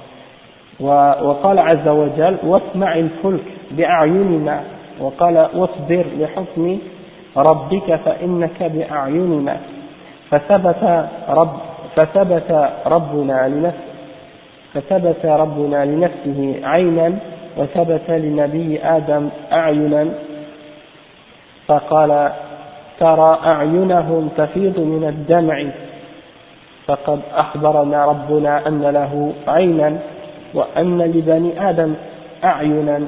وقال 0.79 1.59
عز 1.59 1.87
وجل 1.87 2.37
واصنع 2.43 2.95
الفلك 2.95 3.43
بأعيننا 3.71 4.63
وقال 4.99 5.49
واصبر 5.55 6.05
لحكم 6.19 6.77
ربك 7.37 7.95
فإنك 7.95 8.63
بأعيننا 8.63 9.57
فثبت 10.29 11.09
رب 11.29 11.57
فثبت 11.95 12.69
ربنا 12.85 13.47
لنفسه 13.47 13.87
فثبت 14.73 15.25
ربنا 15.25 15.85
لنفسه 15.85 16.59
عينا 16.63 17.13
وثبت 17.56 18.10
لنبي 18.10 18.80
آدم 18.82 19.28
أعينا 19.52 20.08
فقال 21.66 22.32
ترى 23.00 23.38
أعينهم 23.46 24.28
تفيض 24.36 24.80
من 24.80 25.04
الدمع 25.08 25.64
فقد 26.86 27.20
أخبرنا 27.34 28.04
ربنا 28.04 28.68
أن 28.68 28.82
له 28.82 29.32
عينا 29.48 29.98
وأن 30.54 31.02
لبني 31.02 31.70
آدم 31.70 31.94
أعينا 32.44 33.00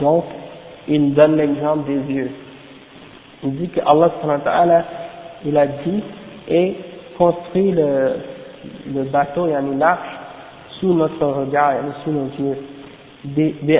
donc 0.00 0.24
il 0.88 1.14
donne 1.14 1.36
l'exemple 1.36 1.86
des 1.86 2.12
yeux 2.12 2.30
il 3.44 3.56
dit 3.56 3.68
que 3.68 3.80
Allah 3.80 4.84
il 5.44 5.56
a 5.56 5.66
dit 5.66 6.02
et 6.48 6.74
construit 7.16 7.70
le, 7.72 8.16
le 8.92 9.02
bateau 9.04 9.46
et 9.46 9.54
l'arche 9.78 10.18
sous 10.80 10.92
notre 10.94 11.24
regard, 11.26 11.74
sous 12.02 12.10
nos 12.10 12.28
yeux, 12.38 12.58
des, 13.23 13.55
des 13.61 13.79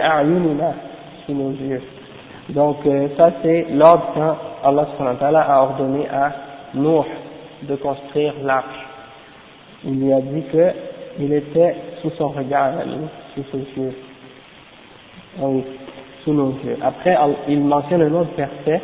sous 1.25 1.33
nos 1.33 1.51
yeux. 1.51 1.81
Donc 2.49 2.77
euh, 2.85 3.07
ça 3.17 3.31
c'est 3.43 3.67
l'ordre 3.71 4.11
quand 4.13 5.21
Allah 5.21 5.45
a 5.47 5.61
ordonné 5.61 6.07
à 6.09 6.31
Nour 6.73 7.05
de 7.63 7.75
construire 7.75 8.33
l'arche. 8.43 8.87
Il 9.83 9.99
lui 9.99 10.13
a 10.13 10.21
dit 10.21 10.43
que 10.51 10.71
il 11.19 11.33
était 11.33 11.75
sous 12.01 12.11
son 12.11 12.29
regard, 12.29 12.73
sous 13.35 13.43
ses 13.51 13.81
yeux. 13.81 13.93
Oui, 15.39 15.63
sous 16.23 16.33
nos 16.33 16.51
yeux. 16.63 16.77
Après, 16.81 17.17
il 17.47 17.61
mentionne 17.61 18.01
un 18.03 18.13
autre 18.13 18.31
verset 18.37 18.81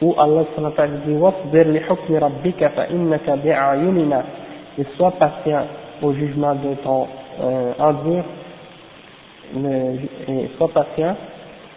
où 0.00 0.14
Allah 0.18 0.44
dit 1.06 1.12
وَاصْبِرْ 1.12 1.64
لِحُكْمِ 1.64 2.14
رَبِّكَ 2.16 2.68
فَإِنَّكَ 2.68 3.30
بِأَعْيُنِنَا 3.30 4.22
et 4.78 4.84
sois 4.96 5.10
patient 5.12 5.64
au 6.02 6.12
jugement 6.12 6.54
de 6.54 6.74
ton 6.84 7.06
euh, 7.40 7.72
endure 7.78 8.24
et 9.54 10.48
sois 10.56 10.68
patient 10.68 11.16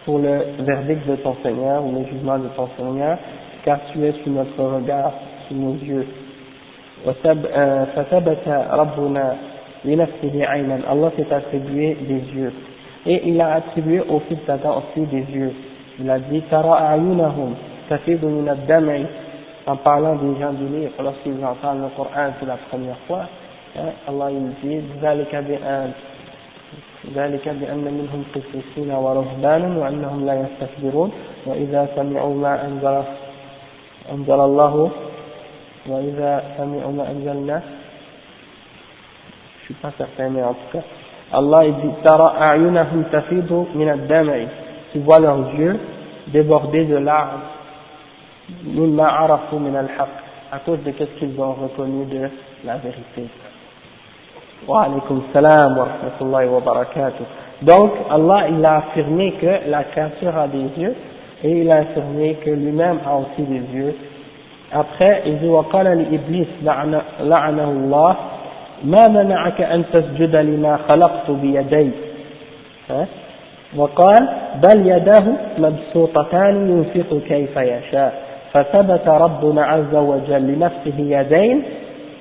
pour 0.04 0.18
le 0.18 0.44
verdict 0.60 1.06
de 1.08 1.16
ton 1.16 1.36
Seigneur 1.42 1.84
ou 1.84 1.92
le 1.92 2.06
jugement 2.06 2.38
de 2.38 2.48
ton 2.56 2.68
Seigneur 2.76 3.18
car 3.64 3.78
tu 3.92 4.04
es 4.04 4.12
sous 4.24 4.30
notre 4.30 4.62
regard, 4.62 5.12
sous 5.48 5.54
nos 5.54 5.74
yeux 5.74 6.06
فثبت 7.96 8.48
ربنا 8.72 9.36
لنفسه 9.84 10.34
عينا 10.46 10.78
Allah 10.88 11.10
s'est 11.16 11.32
attribué 11.34 11.96
des 12.08 12.22
yeux 12.38 12.52
et 13.06 13.28
il 13.28 13.40
a 13.40 13.54
attribué 13.54 14.00
au 14.08 14.20
fils 14.20 14.38
d'Adam 14.46 14.82
aussi 14.82 15.06
des 15.06 15.24
yeux 15.36 15.52
il 15.98 16.08
a 16.10 16.18
dit 16.18 16.42
ترى 16.50 16.72
أعينهم 16.72 17.54
تفيض 17.90 18.24
من 18.24 18.48
الدمع 18.48 18.98
en 19.66 19.76
parlant 19.76 20.14
des 20.16 20.40
gens 20.40 20.52
du 20.52 20.66
livre 20.66 20.92
lorsqu'ils 21.02 21.44
entendent 21.44 21.82
le 21.82 21.88
Coran 21.96 22.30
pour 22.38 22.46
la 22.48 22.56
première 22.70 22.98
fois 23.08 23.26
hein, 23.76 23.90
Allah 24.08 24.30
il 24.30 24.46
dit 24.62 24.80
ذلك 25.02 25.34
بأن 25.34 25.90
ذلك 27.14 27.48
بأن 27.48 27.84
منهم 27.84 28.24
قسيسين 28.34 28.90
ورهبانا 28.90 29.78
وأنهم 29.78 30.26
لا 30.26 30.34
يستكبرون 30.44 31.10
وإذا 31.46 31.88
سمعوا 31.96 32.34
ما 32.34 32.66
أنزل 32.66 33.02
أنزل 34.12 34.40
الله 34.40 34.90
وإذا 35.86 36.32
سمعوا 36.58 36.92
ما 36.92 37.04
أنزلنا 37.10 37.62
je 39.62 39.66
suis 39.66 39.74
pas 39.74 39.92
certain 39.98 40.30
mais 40.30 40.42
en 40.42 40.54
tout 40.54 40.70
cas 40.72 40.84
Allah 41.32 41.66
il 41.66 41.74
dit 41.74 41.94
ترى 42.04 42.28
أعينهم 42.40 43.02
تفيض 43.12 43.50
من 43.74 43.88
الدمع 43.88 44.36
tu 44.92 44.98
vois 45.00 45.18
leurs 45.18 45.54
yeux 45.54 45.78
déborder 46.28 46.84
de 46.84 46.96
larmes 46.96 47.40
à 50.52 50.58
cause 50.58 50.78
de 50.84 50.92
ce 50.92 51.04
qu'ils 51.18 51.40
ont 51.40 51.54
reconnu 51.54 52.04
de 52.06 52.28
la 52.64 52.76
vérité. 52.76 53.24
Wa 54.65 54.85
alaykum 54.85 55.23
salam 55.33 55.77
wa 55.77 55.85
rahmatullahi 55.85 56.47
wa 56.47 56.59
barakatuh. 56.59 57.23
Donc, 57.61 57.91
Allah, 58.09 58.47
il 58.49 58.65
a 58.65 58.77
affirmé 58.77 59.33
que 59.33 59.69
la 59.69 59.83
créature 59.83 60.37
a 60.37 60.47
des 60.47 60.81
yeux, 60.81 60.95
et 61.43 61.61
il 61.61 61.71
a 61.71 61.77
affirmé 61.77 62.35
que 62.43 62.49
lui-même 62.49 62.99
a 63.05 63.17
aussi 63.17 63.41
des 63.41 63.77
yeux. 63.77 63.95
Après, 64.71 65.23
il 65.25 65.39
dit, 65.39 65.47
وقال 65.47 65.85
لإبليس 65.85 66.47
لعنه 67.21 67.69
الله 67.69 68.15
ما 68.83 69.07
منعك 69.07 69.61
أن 69.61 69.83
تسجد 69.93 70.35
لما 70.35 70.77
خلقت 70.89 71.31
بيدي 71.31 71.91
وقال 73.77 74.29
بل 74.63 74.87
يداه 74.87 75.23
مبسوطتان 75.57 76.69
ينفق 76.69 77.21
كيف 77.27 77.57
يشاء 77.57 78.13
فثبت 78.53 79.07
ربنا 79.07 79.65
عز 79.65 79.95
وجل 79.95 80.41
لنفسه 80.41 80.97
يدين 80.97 81.63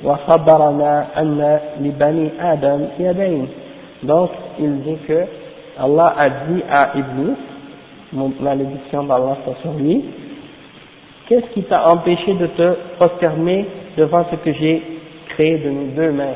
وخبرنا 0.03 1.07
أن 1.17 1.59
لبني 1.81 2.29
آدم 2.41 2.87
يدين 2.99 3.47
donc 4.03 4.31
il 4.59 4.81
dit 4.81 4.97
que 5.07 5.25
Allah 5.79 6.13
a 6.17 6.29
dit 6.29 6.63
à 6.69 6.97
Iblis 6.97 7.37
malédiction 8.39 9.03
d'Allah 9.03 9.37
sur 9.61 9.73
lui 9.73 10.03
qu'est-ce 11.27 11.53
qui 11.53 11.63
t'a 11.63 11.87
empêché 11.89 12.33
de 12.33 12.47
te 12.47 12.73
prosterner 12.97 13.67
devant 13.97 14.25
ce 14.31 14.35
que 14.37 14.51
j'ai 14.53 14.81
créé 15.29 15.57
de 15.59 15.69
mes 15.69 15.85
deux 15.95 16.11
mains 16.11 16.35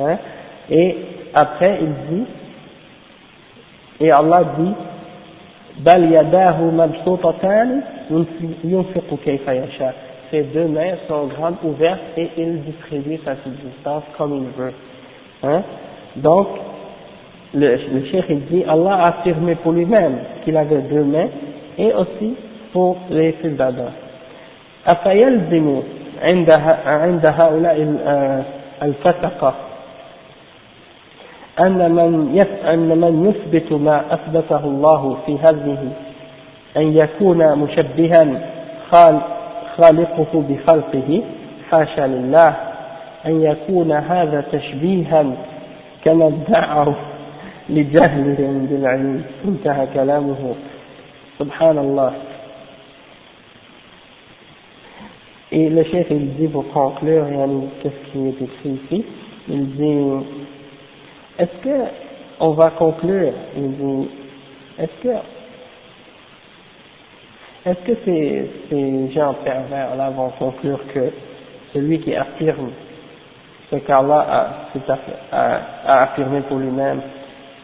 hein? 0.00 0.16
et 0.70 0.96
après 1.34 1.78
il 1.82 2.16
dit 2.16 2.24
et 4.00 4.10
Allah 4.10 4.44
dit 4.58 4.72
بل 5.86 6.12
يداه 6.12 6.62
مبسوطتان 6.62 7.82
ينفق 8.64 9.18
كيف 9.24 9.48
يشاء 9.48 9.94
ses 10.34 10.42
deux 10.42 10.66
mains 10.66 10.94
sont 11.08 11.26
grandes 11.26 11.56
ouvertes 11.62 12.00
et 12.16 12.28
il 12.36 12.62
distribue 12.62 13.18
sa 13.24 13.36
subsistance 13.36 14.04
comme 14.16 14.34
il 14.36 14.62
veut 14.62 14.72
hein 15.42 15.62
donc 16.16 16.48
le, 17.54 17.76
le 17.76 18.04
cheikh 18.10 18.24
il 18.28 18.44
dit 18.46 18.64
Allah 18.68 18.94
a 18.94 19.08
affirmé 19.08 19.54
pour 19.56 19.72
lui-même 19.72 20.18
qu'il 20.44 20.56
avait 20.56 20.82
deux 20.82 21.04
mains 21.04 21.28
et 21.78 21.92
aussi 21.92 22.36
pour 22.72 22.96
les 23.10 23.32
fils 23.32 23.56
d'Adam 23.56 23.90
أفيلزم 24.86 25.82
عند 26.22 26.50
عند 26.86 27.26
هؤلاء 27.26 27.76
الفسقة 28.82 29.54
أن 31.60 31.92
من 31.92 32.40
أن 32.64 32.98
من 33.00 33.26
يثبت 33.26 33.72
ما 33.72 34.14
أثبته 34.14 34.64
الله 34.64 35.16
في 35.26 35.38
هذه 35.38 35.78
أن 36.76 36.96
يكون 36.96 37.58
مشبها 37.58 38.40
خالقه 39.77 40.43
بخلقه 40.49 41.23
حاشا 41.71 42.07
لله 42.07 42.55
أن 43.25 43.41
يكون 43.41 43.91
هذا 43.91 44.41
تشبيها 44.51 45.25
كما 46.03 46.27
ادعوا 46.27 46.93
لجهلهم 47.69 48.65
بالعلم 48.65 49.23
انتهى 49.45 49.87
كلامه 49.93 50.55
سبحان 51.39 51.77
الله 51.77 52.13
Et 55.51 55.69
le 55.69 55.83
chef 55.85 56.07
il 56.09 56.33
dit 56.35 56.47
pour 56.47 56.67
conclure, 56.73 57.27
qu'est-ce 57.81 58.11
qui 58.11 58.27
est 58.27 58.41
écrit 58.41 58.79
ici 58.83 59.05
Il 59.47 59.67
dit 59.77 60.25
Est-ce 61.39 61.63
que 61.63 61.77
on 62.39 62.49
va 62.49 62.71
conclure 62.71 63.31
Est-ce 64.77 65.03
que 65.03 65.13
est-ce 67.65 67.79
que 67.79 67.97
ces, 68.05 69.11
gens 69.11 69.33
pervers 69.43 69.95
là 69.95 70.11
vont 70.11 70.29
conclure 70.37 70.79
que 70.93 71.11
celui 71.73 71.99
qui 71.99 72.15
affirme 72.15 72.69
ce 73.71 73.77
qu'Allah 73.77 74.53
a, 75.31 75.57
a, 75.87 76.03
affirmé 76.03 76.41
pour 76.41 76.57
lui-même, 76.57 77.01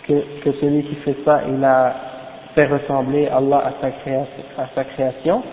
que, 0.08 0.52
celui 0.60 0.84
qui 0.84 0.96
fait 0.96 1.16
ça, 1.24 1.42
il 1.48 1.64
a 1.64 1.94
fait 2.56 2.66
ressembler 2.66 3.28
Allah 3.28 3.64
à 3.68 3.74
sa 3.80 3.92
création, 3.92 4.44
à 4.58 4.66
sa 4.74 4.84
création, 4.86 5.44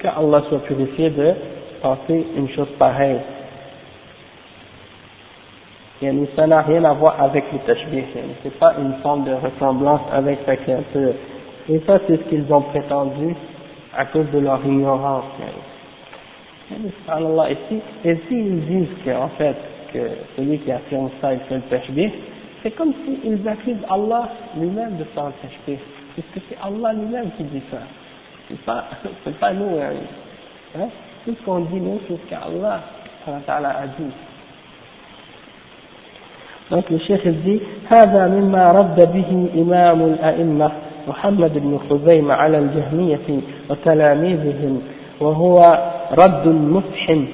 qu'Allah 0.00 0.42
soit 0.48 0.62
purifié 0.62 1.10
de 1.10 1.34
penser 1.82 2.26
une 2.36 2.48
chose 2.50 2.68
pareille. 2.78 3.18
Ça 6.36 6.46
n'a 6.46 6.62
rien 6.62 6.84
à 6.84 6.92
voir 6.92 7.20
avec 7.20 7.44
le 7.52 7.58
tashbih, 7.58 8.04
c'est 8.44 8.56
pas 8.60 8.74
une 8.78 8.94
forme 9.02 9.24
de 9.24 9.32
ressemblance 9.32 10.02
avec 10.12 10.38
sa 10.46 10.54
créature. 10.54 11.14
Et 11.69 11.81
ça, 11.87 11.99
c'est 12.07 12.17
ce 12.17 12.23
qu'ils 12.29 12.51
ont 12.53 12.61
prétendu 12.61 13.35
à 13.95 14.05
cause 14.05 14.29
de 14.33 14.39
leur 14.39 14.65
ignorance. 14.65 15.25
Et 16.71 17.57
si, 17.69 17.81
et 18.03 18.17
s'ils 18.27 18.65
disent 18.65 18.95
qu'en 19.05 19.29
fait, 19.37 19.55
que 19.93 19.99
celui 20.35 20.59
qui 20.59 20.71
affirme 20.71 21.09
ça, 21.21 21.33
il 21.33 21.39
fait 21.41 21.55
le 21.55 21.61
tashbih, 21.61 22.11
c'est 22.61 22.71
comme 22.71 22.93
s'ils 23.05 23.47
accusent 23.47 23.85
Allah 23.89 24.29
lui-même 24.57 24.97
de 24.97 25.03
faire 25.05 25.27
le 25.27 25.33
tashbih. 25.41 25.79
Puisque 26.13 26.45
c'est 26.49 26.57
Allah 26.63 26.93
lui-même 26.93 27.29
qui 27.37 27.43
dit 27.43 27.61
ça. 27.71 27.77
C'est 28.49 28.59
pas, 28.65 28.85
c'est 29.23 29.37
pas 29.39 29.53
nous, 29.53 29.77
hein. 29.79 29.93
hein. 30.77 30.87
Tout 31.25 31.35
ce 31.39 31.45
qu'on 31.45 31.59
dit, 31.59 31.79
nous, 31.79 31.99
c'est 32.07 32.15
ce 32.15 32.29
qu'Allah 32.29 32.81
a 33.25 33.87
dit. 33.87 34.11
Donc 36.71 36.89
le 36.89 36.97
cheikh 36.99 37.27
dit 37.43 37.61
هذا 37.89 38.27
مما 38.27 38.71
رد 38.71 38.99
به 39.13 39.49
إمام 39.61 40.01
الأئمة 40.01 40.71
محمد 41.08 41.52
بن 41.58 41.78
خزيمة 41.90 42.34
على 42.34 42.58
الجهمية 42.58 43.40
وتلاميذهم 43.70 44.82
وهو 45.20 45.60
رد 46.12 46.46
مفحم 46.48 47.24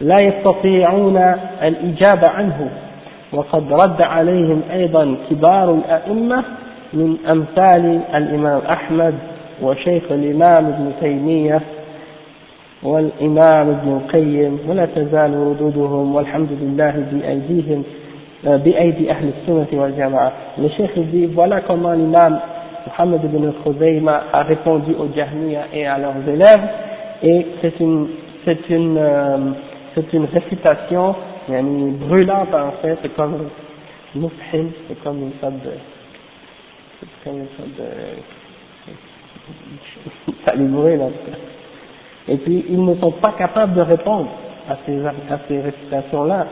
لا 0.00 0.16
يستطيعون 0.20 1.16
الإجابة 1.62 2.28
عنه 2.28 2.70
وقد 3.32 3.72
رد 3.72 4.02
عليهم 4.02 4.62
أيضا 4.72 5.16
كبار 5.30 5.74
الأئمة 5.74 6.44
من 6.92 7.16
أمثال 7.30 8.00
الإمام 8.14 8.60
أحمد 8.70 9.14
وشيخ 9.62 10.02
الإمام 10.10 10.66
ابن 10.66 10.92
تيمية 11.00 11.60
والإمام 12.82 13.68
ابن 13.68 13.92
القيم 13.96 14.58
ولا 14.68 14.86
تزال 14.86 15.34
ردودهم 15.34 16.14
والحمد 16.14 16.48
لله 16.60 17.04
بأيديهم 17.12 17.82
بأيدي 18.44 19.10
أهل 19.10 19.30
السنة 19.38 19.82
والجماعة. 19.82 20.32
le 20.58 20.68
cheikh 20.70 20.98
dit 21.10 21.26
voilà 21.26 21.60
comment 21.60 21.92
Mohammed 22.86 23.24
ibn 23.24 23.52
Khuzayma 23.62 24.22
a 24.32 24.42
répondu 24.42 24.94
aux 24.94 25.08
Jahmiya 25.14 25.66
et 25.72 25.86
à 25.86 25.98
leurs 25.98 26.26
élèves. 26.28 26.68
Et 27.22 27.46
c'est 27.60 27.78
une 27.80 28.08
c'est 28.44 28.70
une 28.70 28.96
euh, 28.98 29.38
c'est 29.94 30.12
une 30.12 30.24
réfutation 30.26 31.14
yani, 31.48 31.92
brûlante 31.92 32.54
en 32.54 32.72
fait. 32.82 32.98
C'est 33.02 33.14
comme 33.14 33.48
mufhim 34.14 34.70
c'est 34.88 35.02
comme 35.02 35.22
une 35.22 35.32
sorte 35.40 35.62
de 35.64 35.72
c'est 37.00 37.24
comme 37.24 37.40
une 37.40 37.48
sorte 37.56 37.76
de 37.78 37.84
ça 40.44 40.54
lui 40.54 40.66
brûle 40.66 41.02
en 41.02 41.08
tout 41.08 41.30
cas. 41.30 41.36
Et 42.28 42.36
puis 42.38 42.64
ils 42.68 42.84
ne 42.84 42.94
sont 42.96 43.12
pas 43.12 43.32
capables 43.32 43.74
de 43.74 43.82
répondre 43.82 44.28
à 44.68 44.76
ces, 44.86 45.04
à 45.04 45.38
ces 45.48 45.60
réfutations-là. 45.60 46.46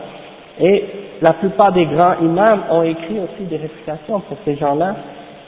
Et 0.60 0.84
la 1.22 1.34
plupart 1.34 1.72
des 1.72 1.86
grands 1.86 2.18
imams 2.20 2.64
ont 2.70 2.82
écrit 2.82 3.18
aussi 3.20 3.44
des 3.48 3.56
réfutations 3.56 4.20
pour 4.20 4.36
ces 4.44 4.56
gens-là, 4.56 4.96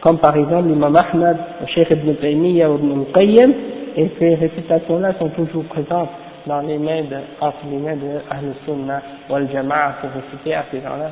comme 0.00 0.18
par 0.18 0.36
exemple 0.36 0.68
l'imam 0.68 0.96
Ahmad, 0.96 1.36
le 1.60 1.66
Cheikh 1.66 1.90
Ibn 1.90 2.14
Taymiyyah 2.14 2.70
ou 2.70 2.76
Ibn 2.76 3.04
Qayyim, 3.12 3.52
et 3.96 4.10
ces 4.18 4.34
réfutations-là 4.34 5.14
sont 5.18 5.28
toujours 5.30 5.64
présentes 5.64 6.10
dans 6.46 6.60
les 6.60 6.78
mains 6.78 7.02
de, 7.02 7.16
entre 7.40 7.58
les 7.70 7.78
mains 7.78 7.96
de 7.96 8.18
Ahl 8.30 8.54
Sunnah 8.64 9.02
ou 9.28 9.34
Al-Jama'a 9.34 9.96
pour 10.00 10.10
réciter 10.10 10.54
à 10.54 10.64
ces 10.70 10.80
gens-là. 10.80 11.10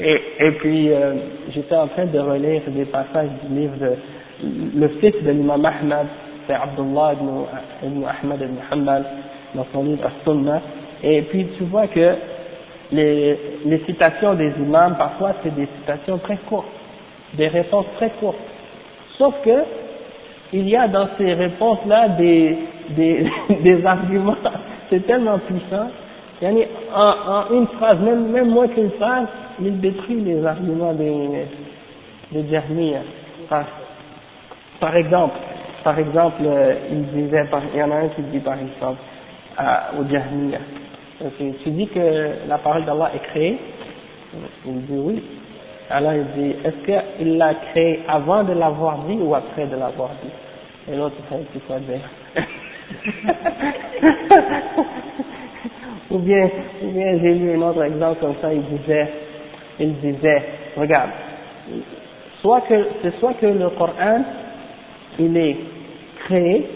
Et, 0.00 0.52
puis, 0.52 0.92
euh, 0.92 1.14
j'étais 1.50 1.74
en 1.74 1.88
train 1.88 2.06
de 2.06 2.18
relire 2.20 2.62
des 2.68 2.84
passages 2.84 3.30
du 3.44 3.58
livre 3.58 3.76
de 3.78 3.96
le 4.76 4.88
fils 5.00 5.14
de 5.24 5.30
l'imam 5.30 5.64
Ahmad, 5.64 6.06
c'est 6.46 6.54
Abdullah 6.54 7.14
ibn, 7.14 7.44
ibn 7.84 8.04
Ahmad 8.04 8.40
ibn 8.40 8.56
Hanbal 8.70 9.04
dans 9.54 9.66
son 9.72 9.82
livre 9.82 10.06
As-Sunnah. 10.06 10.62
Et 11.02 11.22
puis 11.22 11.48
tu 11.56 11.64
vois 11.64 11.88
que 11.88 12.14
les 12.92 13.82
citations 13.86 14.34
des 14.34 14.52
imams, 14.60 14.94
parfois 14.96 15.32
c'est 15.42 15.54
des 15.54 15.66
citations 15.80 16.18
très 16.18 16.36
courtes, 16.48 16.68
des 17.34 17.48
réponses 17.48 17.86
très 17.96 18.10
courtes. 18.10 18.36
Sauf 19.18 19.34
que 19.44 19.64
il 20.52 20.68
y 20.68 20.76
a 20.76 20.88
dans 20.88 21.08
ces 21.18 21.34
réponses-là 21.34 22.08
des, 22.10 22.56
des, 22.90 23.30
des 23.62 23.84
arguments, 23.84 24.36
c'est 24.90 25.06
tellement 25.06 25.38
puissant. 25.38 25.90
Yani, 26.40 26.64
en, 26.94 27.00
en 27.00 27.54
une 27.54 27.66
phrase, 27.66 27.98
même, 28.00 28.28
même 28.28 28.48
moins 28.48 28.68
qu'une 28.68 28.92
phrase, 28.92 29.26
il 29.60 29.80
détruit 29.80 30.20
les 30.20 30.44
arguments 30.46 30.94
des, 30.94 31.46
des 32.32 32.48
Jahmiyyah. 32.48 33.00
Par, 33.48 33.64
par 34.80 34.96
exemple, 34.96 35.36
par 35.82 35.98
exemple, 35.98 36.42
euh, 36.44 36.74
il 36.90 37.02
disait, 37.06 37.44
il 37.74 37.78
y 37.78 37.82
en 37.82 37.90
a 37.90 37.96
un 37.96 38.08
qui 38.08 38.22
dit 38.22 38.38
par 38.38 38.54
exemple, 38.54 39.00
au 39.98 40.08
Jahmiya, 40.08 40.58
tu 41.38 41.70
dis 41.70 41.88
que 41.88 42.48
la 42.48 42.58
parole 42.58 42.84
d'Allah 42.84 43.10
est 43.14 43.28
créée? 43.30 43.58
Il 44.66 44.82
dit 44.86 44.98
oui. 44.98 45.22
Alors 45.90 46.12
il 46.12 46.24
dit, 46.36 46.54
est-ce 46.64 46.84
qu'il 46.84 47.38
l'a 47.38 47.54
créée 47.54 48.00
avant 48.08 48.44
de 48.44 48.52
l'avoir 48.52 48.98
dit 49.08 49.18
ou 49.20 49.34
après 49.34 49.66
de 49.66 49.76
l'avoir 49.76 50.10
dit? 50.22 50.92
Et 50.92 50.96
l'autre, 50.96 51.16
c'est 51.30 51.66
quoi 51.66 51.78
dire 51.78 52.00
ou 56.10 56.18
bien, 56.18 56.50
ou 56.82 56.88
bien 56.90 57.18
j'ai 57.20 57.34
lu 57.34 57.52
un 57.56 57.62
autre 57.68 57.82
exemple 57.82 58.20
comme 58.20 58.34
ça, 58.40 58.52
il 58.52 58.62
disait, 58.62 59.08
il 59.78 59.94
disait, 60.00 60.42
regarde, 60.76 61.10
soit 62.40 62.62
que, 62.62 62.74
c'est 63.02 63.18
soit 63.18 63.34
que 63.34 63.46
le 63.46 63.68
Coran, 63.70 64.22
il 65.18 65.36
est 65.36 65.56
créé 66.24 66.66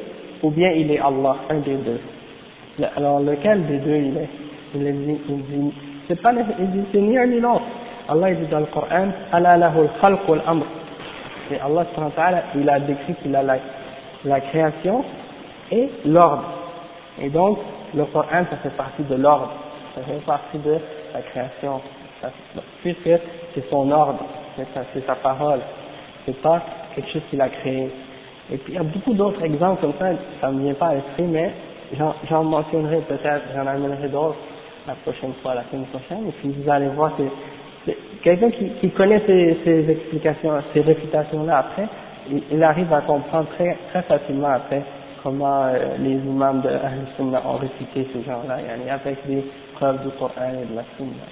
ou 0.43 0.51
bien 0.51 0.71
il 0.73 0.91
est 0.91 0.99
Allah, 0.99 1.37
un 1.51 1.59
des 1.59 1.77
deux. 1.77 2.01
Alors 2.97 3.21
lequel 3.21 3.67
des 3.67 3.79
deux 3.79 3.97
il 3.97 4.17
est? 4.17 4.29
Il 4.75 4.81
dit, 4.85 5.19
il 5.29 5.43
dit 5.43 5.73
c'est 6.09 6.21
pas 6.21 6.33
il 6.33 6.71
dit 6.71 6.85
c'est 6.93 7.01
ni 7.01 7.19
un 7.19 7.27
ni 7.27 7.41
l'autre. 7.41 7.63
Allah 8.09 8.35
dit 8.35 8.47
dans 8.47 8.61
le 8.61 8.67
Coran, 8.67 9.09
Allah 9.33 9.57
lahu 9.57 9.81
al-khalq 9.81 10.29
wal-amr. 10.29 10.65
Et 11.51 11.59
Allah 11.59 11.85
il 12.55 12.69
a 12.69 12.81
décrit 12.81 13.15
qu'il 13.23 13.35
a 13.37 13.43
la, 13.43 14.41
création 14.41 15.05
et 15.71 15.91
l'ordre. 16.07 16.45
Et 17.21 17.29
donc 17.29 17.59
le 17.95 18.05
Coran 18.07 18.45
ça 18.51 18.57
fait 18.63 18.77
partie 18.77 19.03
de 19.03 19.15
l'ordre, 19.17 19.51
ça 19.95 20.03
fait 20.03 20.25
partie 20.25 20.59
de 20.59 20.79
la 21.13 21.21
création, 21.23 21.81
puisque 22.83 23.21
c'est 23.55 23.69
son 23.71 23.91
ordre, 23.91 24.21
c'est 24.57 25.07
sa 25.07 25.15
parole, 25.17 25.61
c'est 26.25 26.41
pas 26.41 26.63
quelque 26.95 27.11
chose 27.11 27.23
qu'il 27.31 27.41
a 27.41 27.49
créé. 27.49 27.91
Et 28.51 28.57
puis 28.57 28.73
il 28.73 28.77
y 28.77 28.79
a 28.79 28.83
beaucoup 28.83 29.15
d'autres 29.15 29.43
exemples 29.45 29.81
comme 29.83 29.95
ça, 29.99 30.07
ça 30.41 30.51
me 30.51 30.63
vient 30.63 30.75
pas 30.75 30.89
à 30.89 30.95
l'esprit, 30.95 31.25
mais 31.25 31.53
j'en 32.29 32.45
mentionnerai 32.45 32.99
peut-être, 33.03 33.43
j'en 33.55 33.67
amènerai 33.67 34.09
d'autres 34.09 34.39
la 34.87 34.95
prochaine 34.95 35.33
fois, 35.43 35.55
la 35.55 35.65
semaine 35.71 35.87
prochaine, 35.87 36.29
et 36.29 36.33
puis 36.33 36.51
vous 36.51 36.71
allez 36.71 36.89
voir 36.89 37.15
que 37.17 37.23
quelqu'un 38.23 38.51
qui, 38.51 38.91
connaît 38.91 39.23
ces, 39.27 39.59
ces 39.65 39.91
explications, 39.91 40.53
ces 40.73 40.81
réfutations-là 40.81 41.59
après, 41.59 41.89
il, 42.51 42.63
arrive 42.63 42.93
à 42.93 43.01
comprendre 43.01 43.49
très, 43.57 43.77
très 43.91 44.03
facilement 44.03 44.49
après 44.51 44.83
comment 45.23 45.65
euh, 45.65 45.97
les 45.99 46.15
imams 46.15 46.61
de 46.61 46.69
Ahl 46.69 47.07
ont 47.21 47.57
récité 47.57 48.09
ce 48.13 48.23
genre-là, 48.25 48.59
avec 48.93 49.27
des 49.27 49.45
preuves 49.75 50.03
du 50.03 50.11
Coran 50.19 50.33
et 50.63 50.71
de 50.71 50.77
la 50.77 50.85
Sunna. 50.97 51.27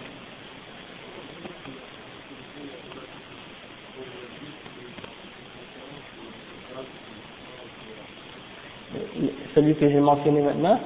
celui 9.55 9.75
que 9.75 9.89
j'ai 9.89 10.01
mentionné 10.01 10.41
maintenant 10.41 10.81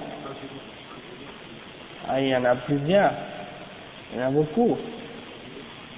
ah, 2.08 2.20
Il 2.20 2.28
y 2.28 2.36
en 2.36 2.44
a 2.44 2.54
plusieurs, 2.56 3.12
il 4.12 4.20
y 4.20 4.22
en 4.22 4.28
a 4.28 4.30
beaucoup, 4.30 4.76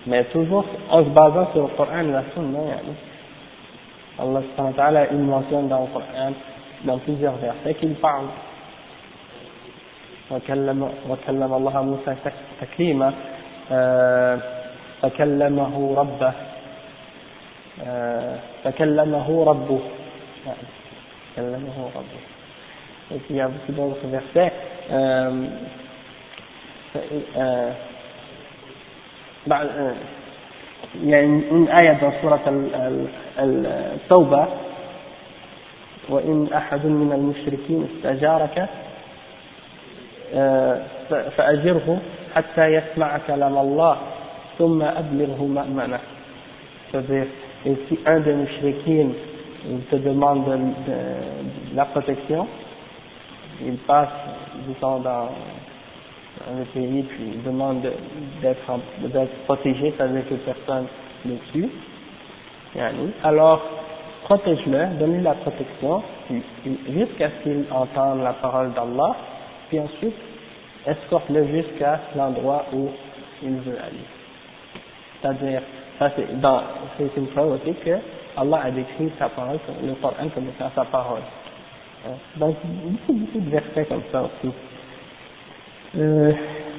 mais 0.07 0.25
toujours 0.25 0.65
en 0.91 1.05
se 1.05 1.11
basant 1.11 1.53
sur 1.53 1.63
le 1.63 1.69
Coran 1.77 2.01
et 2.01 2.13
la 2.13 2.23
Sunna. 2.35 2.59
Allah 4.19 4.43
subhanahu 4.57 5.07
il 5.13 5.19
mentionne 5.19 5.69
dans 5.69 5.81
le 5.83 5.87
Coran, 5.93 6.33
dans 6.85 6.99
plusieurs 6.99 7.37
versets, 7.37 7.75
qu'il 7.75 7.95
parle. 7.97 8.27
وكلم, 10.31 10.91
الله 11.55 11.83
موسى 11.83 12.17
تكليما 12.61 13.13
فكلمه 15.03 15.95
ربه 15.97 16.33
فكلمه 18.65 19.45
ربه 19.45 19.81
كلمه 21.37 21.77
ربه 21.97 22.21
et 23.09 23.19
puis 23.19 23.35
il 23.35 23.37
y. 23.37 23.41
Euh, 24.91 25.47
euh, 27.37 27.71
euh, 29.51 29.93
il 31.03 31.09
y 31.09 31.15
a 31.15 31.23
une, 31.23 31.43
une 31.51 31.69
ayah 31.69 31.95
dans 31.95 32.13
surat 32.21 32.41
al-Tawbah 33.37 34.49
وإن 36.09 36.49
أحد 36.55 36.87
من 36.87 37.13
المشركين 37.13 37.89
استجارك 37.97 38.69
فأجره 41.37 41.99
حتى 42.35 42.67
يسمع 42.67 43.19
كلام 43.27 43.59
الله 43.59 43.97
ثم 44.59 44.83
أبلغه 44.83 45.45
مأمنه 45.47 46.01
c'est-à-dire 46.93 47.27
et 47.67 47.77
si 47.89 47.99
un 48.07 48.21
des 48.21 48.35
mushrikines 48.35 49.15
te 49.91 49.97
demande 49.97 50.45
de, 50.45 50.53
de, 50.53 51.73
de 51.73 51.77
la 51.77 51.87
protection 51.87 52.47
il 53.65 53.77
passe, 53.79 54.09
disons, 54.69 55.01
dans, 55.01 55.29
le 56.55 56.65
pays, 56.65 57.03
puis 57.03 57.39
demande 57.45 57.83
d'être 58.43 59.31
protégé, 59.45 59.95
c'est-à-dire 59.97 60.29
que 60.29 60.35
personne 60.35 60.87
ne 61.25 61.37
tue. 61.53 61.69
Alors, 63.23 63.63
protège-le, 64.25 64.99
donne-lui 64.99 65.23
la 65.23 65.35
protection, 65.35 66.03
jusqu'à 66.89 67.31
ce 67.31 67.43
qu'il 67.43 67.65
entende 67.71 68.23
la 68.23 68.35
parole 68.35 68.73
d'Allah, 68.73 69.17
puis 69.69 69.81
ensuite, 69.81 70.15
escorte-le 70.87 71.47
jusqu'à 71.49 72.01
l'endroit 72.15 72.67
où 72.73 72.89
il 73.43 73.57
veut 73.57 73.79
aller. 73.79 74.05
C'est-à-dire, 75.21 75.63
ça 75.99 76.11
c'est, 76.15 76.41
dans, 76.41 76.61
c'est 76.99 77.17
une 77.17 77.27
preuve 77.29 77.53
aussi 77.53 77.75
que 77.85 77.99
Allah 78.37 78.61
a 78.65 78.71
décrit 78.71 79.11
sa 79.19 79.29
parole, 79.31 79.59
le 79.83 79.95
Coran 79.95 80.29
comme 80.35 80.49
étant 80.49 80.71
sa 80.75 80.85
parole. 80.85 81.23
Donc, 82.37 82.57
beaucoup, 82.65 83.13
beaucoup 83.13 83.41
de 83.41 83.51
versets 83.51 83.87
comme 83.87 84.03
ça 84.13 84.23
aussi. 84.23 84.53
Euh, 85.98 86.32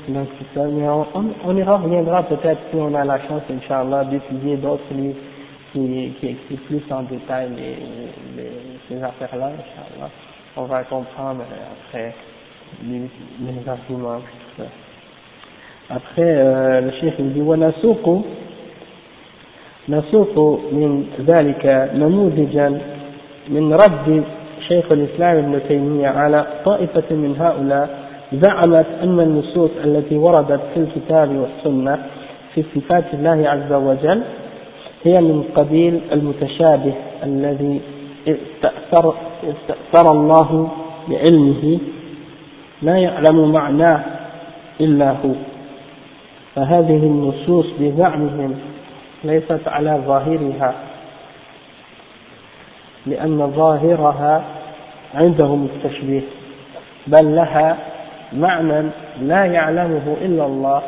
donc, 0.08 0.28
c'est 0.38 0.58
ça. 0.58 0.66
Mais 0.66 0.88
on, 0.88 1.06
on, 1.44 1.56
y 1.56 1.62
reviendra 1.62 2.22
peut-être 2.24 2.60
si 2.70 2.76
on 2.76 2.94
a 2.94 3.04
la 3.04 3.18
chance, 3.28 3.42
Inch'Allah, 3.50 4.04
d'étudier 4.04 4.56
d'autres 4.56 4.92
livres 4.94 5.18
qui, 5.72 6.12
qui 6.20 6.28
expliquent 6.28 6.66
plus 6.66 6.82
en 6.92 7.02
détail 7.02 7.48
les, 7.56 8.42
les, 8.42 8.50
ces 8.88 9.02
affaires-là, 9.02 9.46
Inch'Allah. 9.46 10.10
On 10.56 10.64
va 10.64 10.84
comprendre 10.84 11.42
après 11.88 12.14
les, 12.84 13.00
les 13.40 13.68
arguments, 13.68 14.18
tout 14.18 14.62
ça. 14.62 14.68
après 15.90 16.22
euh, 16.22 16.80
le 16.80 16.90
chef 17.00 17.14
il 17.18 17.32
dit 17.32 17.40
ونسوق 17.42 18.24
نسوق 19.88 20.60
من 20.72 21.04
ذلك 21.26 21.90
نموذجا 21.94 22.68
من 23.48 23.72
رد 23.72 24.24
شيخ 24.68 24.92
الإسلام 24.92 25.36
ابن 25.38 25.60
تيمية 25.68 26.08
على 26.08 26.46
طائفة 26.64 27.08
من 27.10 27.36
هؤلاء 27.40 27.95
زعمت 28.33 28.85
أن 29.03 29.19
النصوص 29.19 29.71
التي 29.83 30.17
وردت 30.17 30.61
في 30.73 30.79
الكتاب 30.79 31.35
والسنة 31.35 32.05
في 32.53 32.63
صفات 32.75 33.03
الله 33.13 33.49
عز 33.49 33.73
وجل 33.73 34.21
هي 35.03 35.21
من 35.21 35.43
قبيل 35.55 36.01
المتشابه 36.11 36.93
الذي 37.23 37.81
استأثر, 38.27 39.13
استأثر 39.43 40.11
الله 40.11 40.69
بعلمه 41.09 41.79
لا 42.81 42.97
يعلم 42.97 43.51
معناه 43.51 44.03
إلا 44.81 45.11
هو. 45.11 45.31
فهذه 46.55 46.97
النصوص 46.97 47.65
بزعمهم 47.79 48.55
ليست 49.23 49.67
على 49.67 50.01
ظاهرها 50.07 50.73
لأن 53.05 53.51
ظاهرها 53.51 54.43
عندهم 55.15 55.67
التشبيه 55.75 56.21
بل 57.07 57.35
لها 57.35 57.77
معنى 58.33 58.89
لا 59.21 59.45
يعلمه 59.45 60.15
إلا 60.21 60.45
الله 60.45 60.81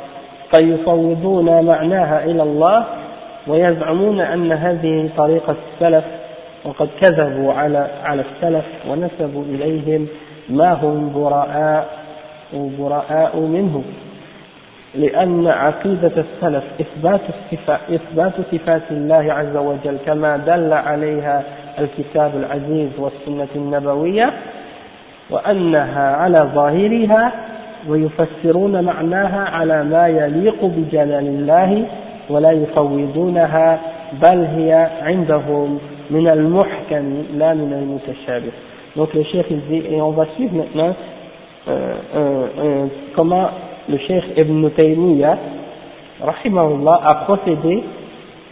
فيفوضون 0.56 1.66
معناها 1.66 2.24
إلى 2.24 2.44
الله 2.44 2.86
ويزعمون 3.48 4.22
أن 4.22 4.52
هذه 4.52 5.10
طريقة 5.18 5.56
السلف 5.74 6.04
وقد 6.66 6.90
كذبوا 7.02 7.54
على 7.54 7.88
على 8.04 8.22
السلف 8.22 8.66
ونسبوا 8.90 9.44
إليهم 9.44 10.08
ما 10.50 10.74
هم 10.74 11.14
براء 11.14 11.88
وبراء 12.54 13.38
منه 13.38 13.84
لأن 14.96 15.48
عقيدة 15.48 16.12
السلف 16.18 16.64
إثبات 16.82 17.22
الصفات 17.30 17.80
إثبات 17.92 18.34
صفات 18.52 18.82
الله 18.92 19.34
عز 19.34 19.58
وجل 19.58 19.98
كما 20.06 20.38
دل 20.38 20.74
عليها 20.74 21.44
الكتاب 21.80 22.32
العزيز 22.36 22.90
والسنة 23.00 23.48
النبوية 23.56 24.34
وأنها 25.31 26.17
على 26.17 26.51
ظاهرها 26.55 27.33
ويفسرون 27.89 28.85
معناها 28.85 29.49
على 29.49 29.85
ما 29.85 30.09
يليق 30.09 30.65
بجلال 30.65 31.27
الله 31.27 31.85
ولا 32.31 32.51
يفوضونها 32.51 33.81
بل 34.23 34.45
هي 34.45 34.91
عندهم 35.03 35.79
من 36.11 36.29
المحكم 36.29 37.23
لا 37.35 37.55
من 37.55 37.73
المتشابه 37.73 38.53
donc 38.97 39.13
le 39.13 39.25
cheikh 39.25 39.47
il 39.51 39.61
dit 39.69 39.83
et 39.91 40.01
on 40.01 40.11
va 40.11 40.27
suivre 40.37 40.55
maintenant 40.55 40.95
euh, 41.67 41.95
euh, 42.17 42.47
euh, 42.59 42.87
comment 43.17 43.49
le 43.89 43.99
cheikh 43.99 44.23
Ibn 44.37 44.69
Taymiyyah 44.71 45.37
rahimahullah 46.23 47.01
a 47.05 47.15
procédé 47.25 47.83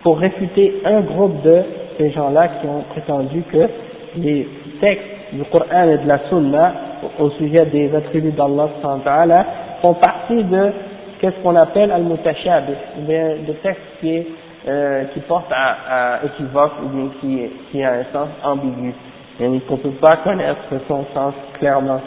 pour 0.03 0.18
réfuter 0.18 0.82
un 0.84 1.00
groupe 1.03 1.42
de 1.42 1.62
ces 1.96 2.11
gens-là 2.11 2.48
qui 2.48 2.66
ont 2.66 2.82
prétendu 2.90 3.42
que 3.53 3.68
les 4.16 4.48
textes 4.80 5.15
du 5.34 5.43
Coran 5.45 5.89
et 5.89 5.97
de 5.97 6.07
la 6.07 6.19
Sunna 6.30 6.73
au 7.19 7.30
sujet 7.32 7.65
des 7.65 7.93
attributs 7.95 8.32
d'Allah 8.32 8.69
font 9.82 9.93
partie 9.95 10.43
de 10.43 10.71
qu'est-ce 11.19 11.36
qu'on 11.43 11.55
appelle 11.55 11.91
al-mutashabih, 11.91 12.73
des 13.07 13.53
textes 13.63 13.82
qui, 14.01 14.23
euh, 14.67 15.03
qui 15.13 15.19
portent 15.21 15.51
à, 15.51 16.15
à, 16.15 16.25
équivoque 16.25 16.73
ou 16.84 16.89
bien 16.89 17.09
qui, 17.21 17.41
qui 17.71 17.84
a 17.84 17.93
un 17.93 18.03
sens 18.13 18.30
ambigu, 18.43 18.93
et 19.39 19.59
qu'on 19.61 19.73
ne 19.73 19.80
peut 19.80 19.89
pas 20.01 20.17
connaître 20.17 20.59
son 20.88 21.05
sens 21.13 21.34
clairement. 21.59 22.01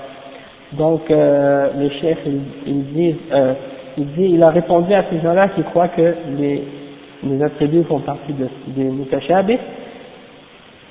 Donc 0.73 1.11
euh, 1.11 1.71
les 1.77 1.91
chefs 2.01 2.19
ils, 2.27 2.43
ils 2.67 2.93
disent, 2.93 3.17
euh, 3.33 3.55
il 3.99 4.07
dit, 4.13 4.31
il 4.35 4.43
a 4.43 4.51
répondu 4.51 4.95
à 4.95 5.05
ces 5.11 5.21
gens-là 5.21 5.49
qui 5.49 5.63
croient 5.65 5.89
que 5.89 6.15
les, 6.37 6.63
les 7.25 7.43
attributs 7.43 7.85
font 7.85 8.01
partie 8.01 8.33
de, 8.33 8.49
des 8.69 9.59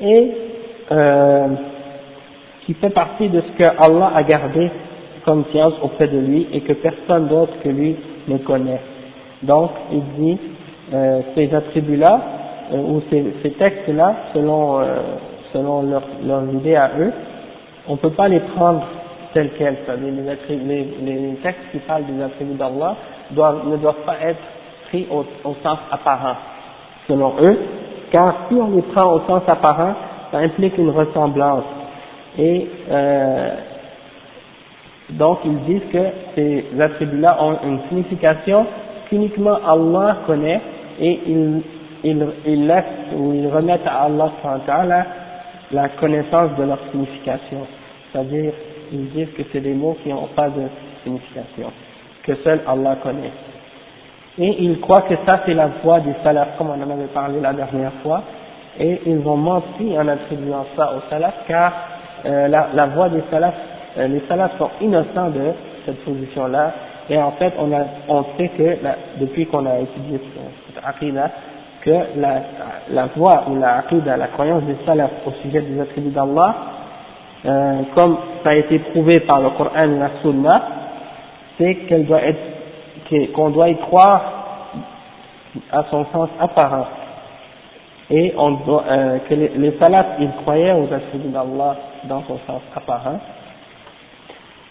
et 0.01 0.31
euh, 0.91 1.47
qui 2.69 2.75
fait 2.75 2.91
partie 2.91 3.27
de 3.29 3.41
ce 3.41 3.63
que 3.63 3.67
Allah 3.67 4.11
a 4.13 4.21
gardé 4.21 4.69
comme 5.25 5.43
science 5.51 5.73
auprès 5.81 6.07
de 6.07 6.19
lui 6.19 6.47
et 6.53 6.61
que 6.61 6.73
personne 6.73 7.27
d'autre 7.27 7.53
que 7.63 7.69
lui 7.69 7.95
ne 8.27 8.37
connaît. 8.37 8.79
Donc, 9.41 9.71
il 9.91 10.03
dit, 10.19 10.37
euh, 10.93 11.21
ces 11.33 11.51
attributs-là, 11.51 12.21
euh, 12.71 12.77
ou 12.77 13.01
ces, 13.09 13.49
textes-là, 13.53 14.15
selon, 14.35 14.81
euh, 14.81 14.85
selon 15.51 15.81
leur, 15.81 16.03
leur 16.23 16.43
idée 16.53 16.75
à 16.75 16.91
eux, 16.99 17.11
on 17.87 17.93
ne 17.93 17.97
peut 17.97 18.11
pas 18.11 18.27
les 18.27 18.39
prendre 18.39 18.85
tels 19.33 19.49
quels. 19.57 19.77
Les, 20.03 20.83
les, 21.01 21.13
les, 21.13 21.35
textes 21.41 21.71
qui 21.71 21.79
parlent 21.79 22.05
des 22.05 22.21
attributs 22.21 22.53
d'Allah 22.53 22.97
ne 23.31 23.77
doivent 23.77 24.05
pas 24.05 24.17
être 24.21 24.43
pris 24.89 25.07
au 25.11 25.25
sens 25.63 25.79
apparent, 25.91 26.35
selon 27.07 27.33
eux, 27.41 27.57
car 28.11 28.35
si 28.47 28.53
on 28.53 28.69
les 28.75 28.83
prend 28.83 29.11
au 29.11 29.21
sens 29.21 29.41
apparent, 29.47 29.95
ça 30.31 30.37
implique 30.37 30.77
une 30.77 30.91
ressemblance. 30.91 31.63
Et 32.37 32.67
euh, 32.89 33.49
donc 35.11 35.39
ils 35.45 35.59
disent 35.65 35.89
que 35.91 36.05
ces 36.35 36.65
attributs-là 36.79 37.37
ont 37.41 37.57
une 37.63 37.79
signification 37.89 38.65
qu'uniquement 39.09 39.57
Allah 39.65 40.19
connaît 40.27 40.61
et 40.99 41.19
ils 41.25 41.61
il, 42.03 42.25
il 42.45 42.67
laissent 42.67 43.13
ou 43.15 43.33
ils 43.33 43.47
remettent 43.47 43.87
à 43.87 44.03
Allah 44.03 45.05
la 45.71 45.89
connaissance 45.89 46.51
de 46.57 46.63
leur 46.63 46.79
signification. 46.91 47.67
C'est-à-dire, 48.11 48.53
ils 48.91 49.09
disent 49.11 49.31
que 49.37 49.43
c'est 49.51 49.61
des 49.61 49.73
mots 49.73 49.97
qui 50.03 50.09
n'ont 50.09 50.29
pas 50.35 50.49
de 50.49 50.63
signification, 51.03 51.71
que 52.23 52.35
seul 52.43 52.61
Allah 52.67 52.97
connaît. 53.03 53.31
Et 54.39 54.63
ils 54.63 54.79
croient 54.79 55.01
que 55.01 55.15
ça 55.25 55.41
c'est 55.45 55.53
la 55.53 55.67
voix 55.83 55.99
des 55.99 56.13
salafs, 56.23 56.57
comme 56.57 56.69
on 56.69 56.81
en 56.81 56.89
avait 56.89 57.07
parlé 57.13 57.39
la 57.39 57.53
dernière 57.53 57.93
fois, 58.01 58.23
et 58.79 59.01
ils 59.05 59.27
ont 59.27 59.37
menti 59.37 59.95
en 59.97 60.07
attribuant 60.07 60.65
ça 60.75 60.93
aux 60.95 61.09
salafs, 61.09 61.45
car 61.47 61.73
euh, 62.25 62.47
la, 62.47 62.85
voix 62.87 63.09
des 63.09 63.23
salafs 63.31 63.53
euh, 63.97 64.07
les 64.07 64.21
salafs 64.27 64.57
sont 64.57 64.69
innocents 64.81 65.29
de 65.29 65.53
cette 65.85 66.03
position-là, 66.05 66.71
et 67.09 67.17
en 67.17 67.31
fait, 67.31 67.53
on, 67.57 68.23
sait 68.37 68.49
que 68.49 68.77
depuis 69.19 69.47
qu'on 69.47 69.65
a 69.65 69.79
étudié 69.79 70.19
cette 70.67 70.83
aqidah, 70.85 71.31
que 71.81 72.19
la, 72.91 73.05
voie 73.15 73.45
ou 73.49 73.55
la 73.57 73.77
aqidah, 73.77 74.15
la 74.17 74.27
croyance 74.27 74.63
des 74.63 74.77
salafs 74.85 75.11
au 75.25 75.31
sujet 75.41 75.61
des 75.61 75.79
attributs 75.79 76.11
d'Allah, 76.11 76.55
euh, 77.45 77.81
comme 77.95 78.17
ça 78.43 78.49
a 78.49 78.55
été 78.55 78.79
prouvé 78.79 79.21
par 79.21 79.39
le 79.39 79.49
Coran 79.51 79.71
et 79.75 79.87
la 79.87 80.09
Sunna, 80.21 80.61
c'est 81.57 81.77
qu'on 83.33 83.49
doit 83.49 83.69
y 83.69 83.77
croire 83.77 84.21
à 85.71 85.83
son 85.89 86.05
sens 86.11 86.29
apparent. 86.39 86.85
Et 88.11 88.33
on 88.37 88.51
doit, 88.51 88.85
euh, 88.89 89.19
que 89.29 89.33
les, 89.35 89.49
les 89.49 89.77
salafs, 89.79 90.17
ils 90.19 90.31
croyaient 90.41 90.73
aux 90.73 90.91
attributs 90.91 91.29
d'Allah 91.29 91.75
dans 92.05 92.23
son 92.23 92.39
sens 92.47 92.61
apparent, 92.75 93.19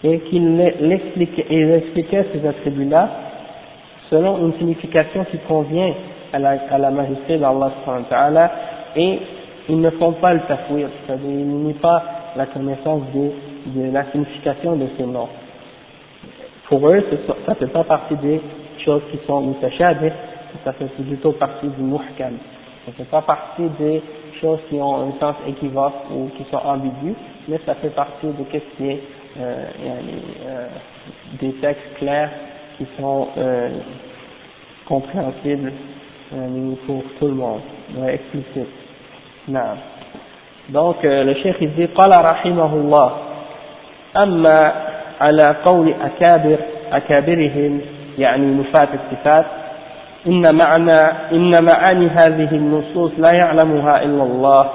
et 0.03 0.19
qu'il 0.21 0.59
expliquait 0.61 2.25
ces 2.33 2.47
attributs-là 2.47 3.09
selon 4.09 4.37
une 4.39 4.53
signification 4.57 5.25
qui 5.25 5.37
convient 5.39 5.93
à 6.33 6.39
la, 6.39 6.57
à 6.69 6.77
la 6.77 6.91
majesté 6.91 7.37
d'Allah 7.37 8.51
et 8.95 9.19
ils 9.67 9.79
ne 9.79 9.89
font 9.91 10.13
pas 10.13 10.33
le 10.33 10.41
tafouir, 10.41 10.89
c'est-à-dire 11.05 11.29
ils 11.29 11.47
n'ont 11.47 11.73
pas 11.73 12.03
la 12.35 12.45
connaissance 12.47 13.03
de, 13.13 13.31
de, 13.79 13.91
la 13.91 14.05
signification 14.11 14.75
de 14.75 14.87
ces 14.97 15.05
noms. 15.05 15.29
Pour 16.67 16.87
eux, 16.87 17.03
ça 17.27 17.51
ne 17.51 17.55
fait 17.55 17.67
pas 17.67 17.83
partie 17.83 18.15
des 18.15 18.41
choses 18.83 19.01
qui 19.11 19.19
sont 19.27 19.41
mutashabih, 19.41 20.11
ça 20.63 20.73
fait 20.73 20.85
plutôt 20.85 21.33
partie 21.33 21.67
du 21.67 21.81
muhkam. 21.81 22.33
Ça 22.88 22.90
ne 22.90 22.96
fait 22.96 23.10
pas 23.10 23.22
partie 23.22 23.68
des 23.78 24.02
choses 24.40 24.58
qui 24.68 24.76
ont 24.76 25.08
un 25.08 25.12
sens 25.18 25.36
équivoque 25.48 25.94
ou 26.10 26.28
qui 26.36 26.44
sont 26.50 26.58
ambiguës, 26.58 27.16
mais 27.48 27.58
ça 27.64 27.74
fait 27.76 27.90
partie 27.94 28.26
de 28.26 28.44
ce 28.52 28.76
qui 28.76 28.88
est 28.90 29.00
euh, 29.40 29.64
euh, 30.46 30.68
des 31.40 31.52
textes 31.54 31.94
clairs 31.98 32.30
qui 32.76 32.86
sont 32.98 33.28
euh, 33.38 33.70
compréhensibles 34.86 35.72
pour 36.86 37.02
tout 37.18 37.28
le 37.28 37.34
monde, 37.34 37.60
explicites. 38.08 38.68
Non. 39.48 39.60
Donc 40.70 40.96
le 41.02 41.34
cheikh 41.34 41.56
il 41.60 41.74
dit 41.74 41.86
قال 41.94 42.10
رحمه 42.24 42.74
الله 42.74 43.12
أما 44.16 44.72
على 45.20 45.56
قول 45.64 45.94
أكابر 46.02 46.58
أكابرهم 46.92 47.80
يعني 48.18 48.46
نفاة 48.46 48.88
الصفات 48.94 49.46
إن 50.27 50.55
معنى 50.55 51.01
إن 51.31 51.63
معاني 51.63 52.07
هذه 52.07 52.51
النصوص 52.51 53.11
لا 53.17 53.31
يعلمها 53.31 54.03
إلا 54.03 54.23
الله 54.23 54.69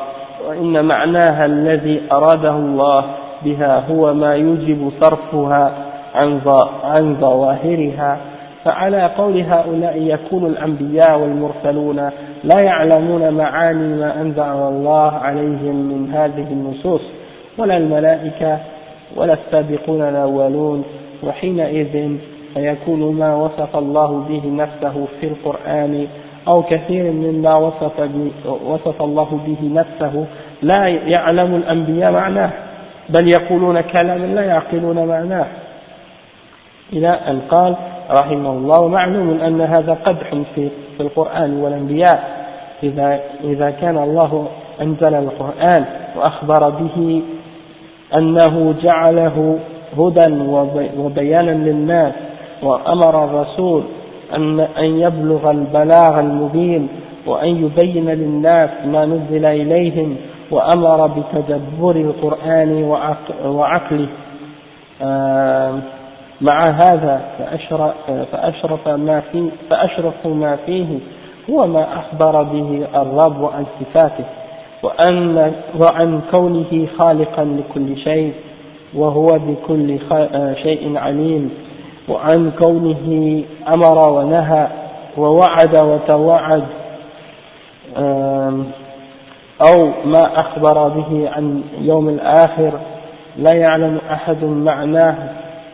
وإن 0.49 0.85
معناها 0.85 1.47
الذي 1.47 2.03
أراده 2.13 2.57
الله 2.57 3.05
بها 3.45 3.85
هو 3.91 4.15
ما 4.15 4.35
يوجب 4.35 4.93
صرفها 5.01 5.73
عن 6.85 7.17
ظواهرها. 7.21 8.19
فعلى 8.65 9.11
قول 9.19 9.41
هؤلاء 9.41 10.03
يكون 10.03 10.47
الأنبياء 10.47 11.19
والمرسلون 11.19 12.11
لا 12.45 12.61
يعلمون 12.61 13.31
معاني 13.31 13.97
ما 13.97 14.21
أنزل 14.21 14.43
الله 14.43 15.13
عليهم 15.13 15.75
من 15.75 16.15
هذه 16.15 16.53
النصوص 16.53 17.01
ولا 17.59 17.77
الملائكة 17.77 18.59
ولا 19.17 19.33
السابقون 19.33 20.03
الأولون 20.03 20.85
وحينئذ 21.23 22.17
فيكون 22.55 23.15
ما 23.15 23.35
وصف 23.35 23.77
الله 23.77 24.25
به 24.29 24.43
نفسه 24.47 25.07
في 25.21 25.27
القرآن 25.27 26.07
أو 26.49 26.63
كثير 26.63 27.13
مما 27.13 27.55
وصف, 27.55 27.93
وصف 28.67 29.03
الله 29.03 29.41
به 29.47 29.71
نفسه 29.75 30.27
لا 30.63 30.89
يعلم 30.89 31.55
الأنبياء 31.55 32.13
معناه 32.13 32.51
بل 33.09 33.33
يقولون 33.33 33.81
كلاما 33.81 34.27
لا 34.27 34.45
يعقلون 34.45 35.07
معناه. 35.07 35.47
إلى 36.93 37.09
أن 37.09 37.41
قال 37.51 37.77
رحمه 38.11 38.51
الله 38.51 38.89
معلوم 38.89 39.41
أن 39.41 39.61
هذا 39.61 39.99
قدح 40.05 40.31
في, 40.55 40.69
في 40.97 41.01
القرآن 41.01 41.57
والأنبياء. 41.57 42.45
إذا, 42.83 43.21
إذا 43.45 43.71
كان 43.71 43.99
الله 43.99 44.49
أنزل 44.81 45.15
القرآن 45.15 45.85
وأخبر 46.17 46.69
به 46.69 47.23
أنه 48.15 48.75
جعله 48.83 49.59
هدى 49.99 50.27
وبيانا 50.99 51.51
للناس 51.51 52.15
وأمر 52.65 53.25
الرسول 53.25 53.83
أن, 54.37 54.61
أن 54.61 54.85
يبلغ 54.85 55.51
البلاغ 55.51 56.21
المبين 56.21 56.89
وأن 57.27 57.49
يبين 57.49 58.11
للناس 58.11 58.71
ما 58.87 59.07
نزل 59.07 59.45
إليهم 59.45 60.17
وأمر 60.51 61.07
بتدبر 61.07 61.97
القرآن 61.97 62.85
وعقله. 63.45 64.09
مع 66.41 66.67
هذا 66.67 67.21
فأشرف 68.33 68.89
ما 68.89 69.21
فيه 69.21 69.49
فأشرف 69.71 70.27
ما 70.27 70.57
فيه 70.67 70.99
هو 71.51 71.67
ما 71.67 71.87
أخبر 71.99 72.43
به 72.43 72.87
الرب 72.95 73.45
عن 73.45 73.67
صفاته 73.81 74.25
وأن 74.83 75.53
وعن 75.81 76.21
كونه 76.35 76.87
خالقا 76.99 77.45
لكل 77.45 77.97
شيء 77.97 78.33
وهو 78.95 79.27
بكل 79.27 79.99
شيء 80.63 80.99
عليم. 80.99 81.51
وعن 82.09 82.51
كونه 82.59 83.07
أمر 83.69 83.99
ونهى 84.13 84.69
ووعد 85.17 85.77
وتوعد 85.77 86.65
أو 89.67 89.77
ما 90.05 90.41
أخبر 90.41 90.89
به 90.89 91.31
عن 91.31 91.63
يوم 91.81 92.09
الآخر 92.09 92.73
لا 93.37 93.53
يعلم 93.53 93.99
أحد 94.11 94.45
معناه 94.45 95.17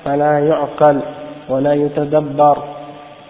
فلا 0.05 0.39
يعقل 0.39 1.01
ولا 1.49 1.73
يتدبر 1.75 2.59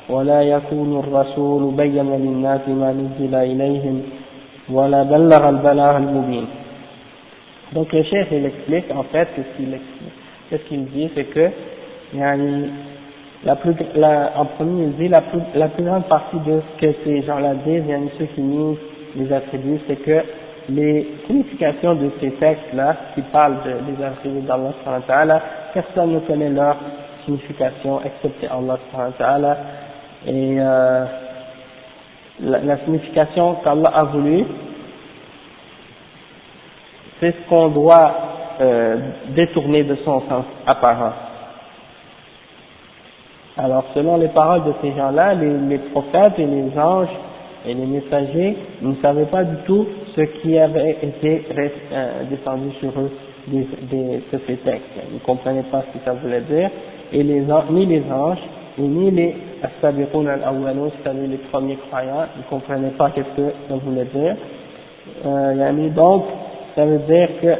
ولا 0.08 0.42
يكون 0.42 0.98
الرسول 0.98 1.74
بين 1.74 2.16
للناس 2.16 2.68
ما 2.68 2.92
نزل 2.92 3.34
إليهم 3.34 4.02
ولا 4.70 5.02
بلغ 5.02 5.48
البلاغ 5.48 5.96
المبين. 5.96 6.46
Donc 7.72 7.92
le 7.92 8.02
chef 8.02 8.26
il 8.32 8.46
explique 8.46 8.90
en 8.90 9.04
fait 9.04 9.28
ce 9.36 9.42
qu'il 9.56 9.78
qu'il 10.68 10.84
dit 10.86 11.08
c'est 11.14 11.24
que 11.24 11.50
la 12.14 13.56
plus, 13.56 13.74
la, 13.94 14.32
en 14.36 14.44
premier 14.44 14.86
dit 14.98 15.08
la 15.08 15.20
plus, 15.22 15.40
la 15.54 15.68
plus 15.68 15.84
grande 15.84 16.04
partie 16.06 16.38
de 16.40 16.60
ce 16.60 16.80
que 16.86 16.92
ces 17.04 17.22
gens-là 17.22 17.54
disent, 17.66 17.84
ceux 18.18 18.26
qui 18.26 18.40
nisent 18.42 18.76
les 19.16 19.32
attributs, 19.32 19.80
c'est 19.88 19.96
que 19.96 20.22
les 20.68 21.06
significations 21.26 21.94
de 21.94 22.10
ces 22.20 22.30
textes-là 22.32 22.96
qui 23.14 23.22
parlent 23.22 23.56
de, 23.64 23.92
des 23.96 24.04
attributs 24.04 24.46
d'Allah 24.46 25.42
personne 25.74 26.12
ne 26.14 26.20
connaît 26.20 26.50
leur 26.50 26.76
signification 27.24 28.00
excepté 28.02 28.46
Allah 28.48 29.56
et 30.26 30.56
euh, 30.58 31.04
la, 32.40 32.58
la 32.60 32.78
signification 32.84 33.54
qu'Allah 33.64 33.90
a 33.94 34.04
voulu 34.04 34.44
c'est 37.20 37.32
ce 37.32 37.48
qu'on 37.48 37.68
doit 37.68 38.14
euh, 38.60 38.96
détourner 39.30 39.84
de 39.84 39.94
son 40.04 40.20
sens 40.28 40.44
apparent. 40.66 41.12
Alors 43.56 43.84
selon 43.94 44.16
les 44.16 44.28
paroles 44.28 44.64
de 44.64 44.72
ces 44.80 44.92
gens-là, 44.92 45.34
les, 45.34 45.78
prophètes 45.92 46.38
et 46.38 46.46
les 46.46 46.78
anges 46.78 47.08
et 47.66 47.74
les 47.74 47.86
messagers 47.86 48.56
ne 48.80 48.94
savaient 49.02 49.26
pas 49.26 49.44
du 49.44 49.56
tout 49.66 49.86
ce 50.16 50.20
qui 50.20 50.56
avait 50.58 50.96
été 51.02 51.44
euh, 51.92 52.24
descendu 52.30 52.70
sur 52.80 52.90
eux 52.90 53.10
de 53.48 54.38
ces 54.46 54.56
textes. 54.56 54.84
Ils 55.10 55.14
ne 55.14 55.20
comprenaient 55.20 55.64
pas 55.70 55.82
ce 55.82 55.98
que 55.98 56.04
ça 56.04 56.12
voulait 56.12 56.42
dire, 56.42 56.70
et 57.12 57.24
ni 57.24 57.86
les 57.86 58.12
anges, 58.12 58.38
ni 58.78 59.10
les 59.10 59.36
Astabiqun 59.62 60.26
al-Awwalun, 60.26 60.90
c'est-à-dire 61.02 61.28
les 61.28 61.36
premiers 61.50 61.76
croyants, 61.88 62.26
ils 62.36 62.40
ne 62.40 62.48
comprenaient 62.48 62.96
pas 62.96 63.10
ce 63.14 63.20
que 63.20 63.48
ça 63.68 63.74
voulait 63.84 64.06
dire. 64.14 64.36
Euh, 65.26 65.90
donc, 65.90 66.24
ça 66.74 66.84
veut 66.86 66.98
dire 66.98 67.28
que 67.42 67.54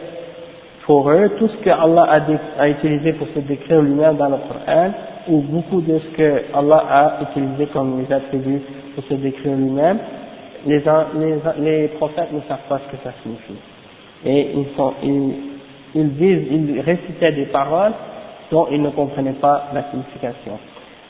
pour 0.87 1.11
eux, 1.11 1.31
tout 1.39 1.49
ce 1.49 1.57
que 1.65 1.71
Allah 1.71 2.07
a, 2.09 2.63
a 2.63 2.69
utilisé 2.69 3.13
pour 3.15 3.27
se 3.29 3.41
décrire 3.41 3.83
lui-même 3.83 4.17
dans 4.17 4.29
le 4.29 4.37
Coran, 4.37 4.91
ou 5.31 5.41
beaucoup 5.43 5.81
de 5.81 5.99
ce 5.99 6.17
que 6.17 6.43
Allah 6.55 6.85
a 6.91 7.23
utilisé 7.23 7.67
comme 7.73 8.01
les 8.01 8.13
attributs 8.13 8.63
pour 8.95 9.05
se 9.05 9.15
décrire 9.15 9.57
lui-même, 9.57 9.99
les, 10.67 11.89
prophètes 11.97 12.33
ne 12.33 12.41
savent 12.49 12.67
pas 12.69 12.81
ce 12.85 12.97
que 12.97 13.03
ça 13.03 13.13
signifie. 13.23 13.59
Et 14.27 14.51
ils 15.95 16.11
disent, 16.15 16.47
ils 16.51 16.81
récitaient 16.81 17.33
des 17.33 17.47
paroles 17.47 17.93
dont 18.51 18.67
ils 18.71 18.83
ne 18.83 18.91
comprenaient 18.91 19.39
pas 19.41 19.69
la 19.73 19.85
signification. 19.91 20.59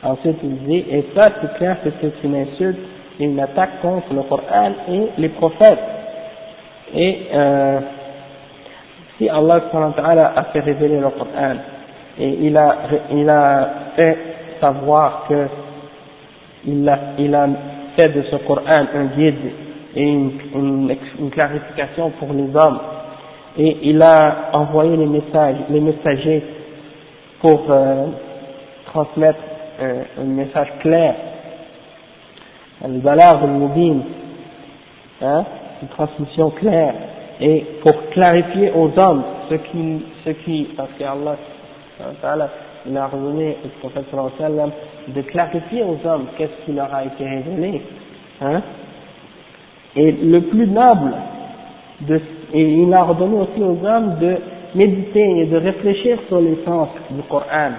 Ensuite, 0.03 0.37
il 0.43 0.57
dit, 0.65 0.85
et 0.91 1.07
ça, 1.17 1.31
c'est 1.41 1.55
clair 1.55 1.79
que 1.83 1.91
c'est 2.01 2.13
une 2.23 2.37
insulte 2.37 2.79
et 3.19 3.25
une 3.25 3.41
attaque 3.41 3.81
contre 3.83 4.13
le 4.13 4.23
Coran 4.23 4.73
et 4.89 5.03
les 5.19 5.29
prophètes. 5.31 5.79
Et 6.95 7.27
euh, 7.33 7.81
si 9.17 9.29
Allah 9.29 9.63
a 10.37 10.45
fait 10.45 10.61
révéler 10.61 10.99
le 11.01 11.11
Coran 11.11 11.57
et 12.21 12.39
il 12.43 12.57
a, 12.57 12.77
il 13.13 13.29
a 13.31 13.69
fait 13.97 14.19
savoir 14.61 15.25
que 15.29 15.47
il 16.67 16.87
a, 16.87 16.99
il 17.19 17.35
a 17.35 17.49
fait 17.97 18.11
de 18.11 18.23
ce 18.31 18.37
Coran 18.37 18.63
un 18.95 19.05
guide 19.17 19.37
et 19.97 20.03
une, 20.03 20.33
une, 20.55 20.97
une 21.19 21.31
clarification 21.31 22.11
pour 22.19 22.33
les 22.35 22.55
hommes. 22.55 22.79
Et 23.57 23.79
il 23.83 24.01
a 24.03 24.51
envoyé 24.53 24.97
les 24.97 25.07
messages, 25.07 25.57
les 25.71 25.81
messagers 25.81 26.43
pour 27.41 27.65
euh, 27.71 28.07
transmettre 28.87 29.39
euh, 29.81 30.03
un 30.21 30.25
message 30.25 30.69
clair, 30.81 31.15
de 32.83 33.09
hein, 35.23 35.45
une 35.83 35.89
transmission 35.89 36.51
claire, 36.51 36.95
et 37.41 37.65
pour 37.83 38.11
clarifier 38.11 38.71
aux 38.73 38.91
hommes 38.99 39.23
ce 39.49 39.55
qui, 39.55 40.03
ce 40.25 40.31
qui 40.31 40.69
parce 40.77 40.91
qu'Allah, 40.99 41.37
il 42.87 42.97
a 42.97 43.07
redonné 43.07 43.57
au 43.65 43.69
prophète 43.81 44.07
de 45.09 45.23
clarifier 45.23 45.83
aux 45.83 45.99
hommes 46.07 46.27
qu'est-ce 46.37 46.65
qui 46.65 46.73
leur 46.73 46.95
a 46.95 47.05
été 47.05 47.25
révélé, 47.25 47.83
hein, 48.41 48.63
et 49.97 50.13
le 50.13 50.41
plus 50.43 50.67
noble 50.67 51.13
et 52.53 52.63
il 52.63 52.93
a 52.95 53.03
ordonné 53.03 53.41
aussi 53.41 53.63
aux 53.63 53.87
hommes 53.87 54.19
de 54.19 54.37
méditer 54.75 55.41
et 55.41 55.47
de 55.47 55.57
réfléchir 55.57 56.19
sur 56.29 56.41
les 56.41 56.59
sens 56.65 56.89
du 57.11 57.23
Coran. 57.23 57.73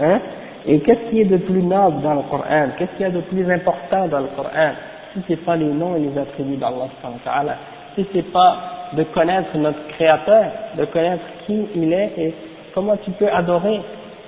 Hein? 0.00 0.20
Et 0.66 0.80
qu'est-ce 0.80 1.10
qui 1.10 1.20
est 1.20 1.24
de 1.24 1.36
plus 1.36 1.62
noble 1.62 2.02
dans 2.02 2.14
le 2.14 2.22
Coran? 2.22 2.68
Qu'est-ce 2.76 2.92
qu'il 2.92 3.02
y 3.02 3.04
a 3.04 3.10
de 3.10 3.20
plus 3.20 3.50
important 3.50 4.08
dans 4.08 4.20
le 4.20 4.28
Coran? 4.36 4.72
Si 5.14 5.22
ce 5.26 5.32
n'est 5.32 5.38
pas 5.38 5.56
les 5.56 5.66
noms 5.66 5.96
et 5.96 6.00
les 6.00 6.18
attributs 6.18 6.56
d'Allah, 6.56 6.88
si 7.94 8.06
ce 8.10 8.16
n'est 8.16 8.22
pas 8.24 8.56
de 8.92 9.02
connaître 9.04 9.56
notre 9.56 9.86
Créateur, 9.88 10.44
de 10.76 10.84
connaître 10.86 11.24
qui 11.46 11.66
il 11.74 11.92
est 11.92 12.12
et 12.16 12.34
comment 12.74 12.96
tu 12.98 13.10
peux 13.12 13.28
adorer 13.28 13.80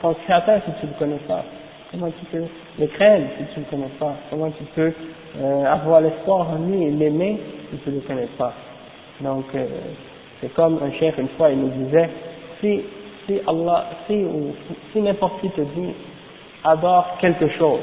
ton 0.03 0.15
Créateur 0.15 0.61
si 0.65 0.73
tu 0.81 0.87
ne 0.87 0.93
le 0.93 0.99
connais 0.99 1.21
pas? 1.29 1.45
Comment 1.91 2.11
tu 2.11 2.25
peux 2.27 2.45
le 2.79 2.87
craindre 2.87 3.27
si 3.39 3.45
tu 3.55 3.61
ne 3.61 3.65
le 3.65 3.71
connais 3.71 3.93
pas? 3.99 4.15
Comment 4.31 4.51
tu 4.51 4.65
peux 4.75 4.93
euh, 5.41 5.65
avoir 5.65 6.01
l'espoir 6.01 6.49
en 6.51 6.67
lui 6.67 6.85
et 6.85 6.91
l'aimer 6.91 7.39
si 7.71 7.79
tu 7.79 7.91
ne 7.91 7.95
le 7.97 8.01
connais 8.03 8.29
pas? 8.39 8.53
Donc, 9.21 9.45
euh, 9.55 9.67
c'est 10.41 10.53
comme 10.55 10.79
un 10.83 10.93
chef 10.93 11.19
une 11.19 11.29
fois, 11.31 11.51
il 11.51 11.59
nous 11.59 11.69
disait, 11.85 12.09
si, 12.61 12.83
si 13.27 13.41
Allah, 13.47 13.87
si, 14.07 14.25
si 14.93 15.01
n'importe 15.01 15.41
qui 15.41 15.51
te 15.51 15.61
dit, 15.61 15.95
adore 16.65 17.17
quelque 17.21 17.49
chose, 17.59 17.81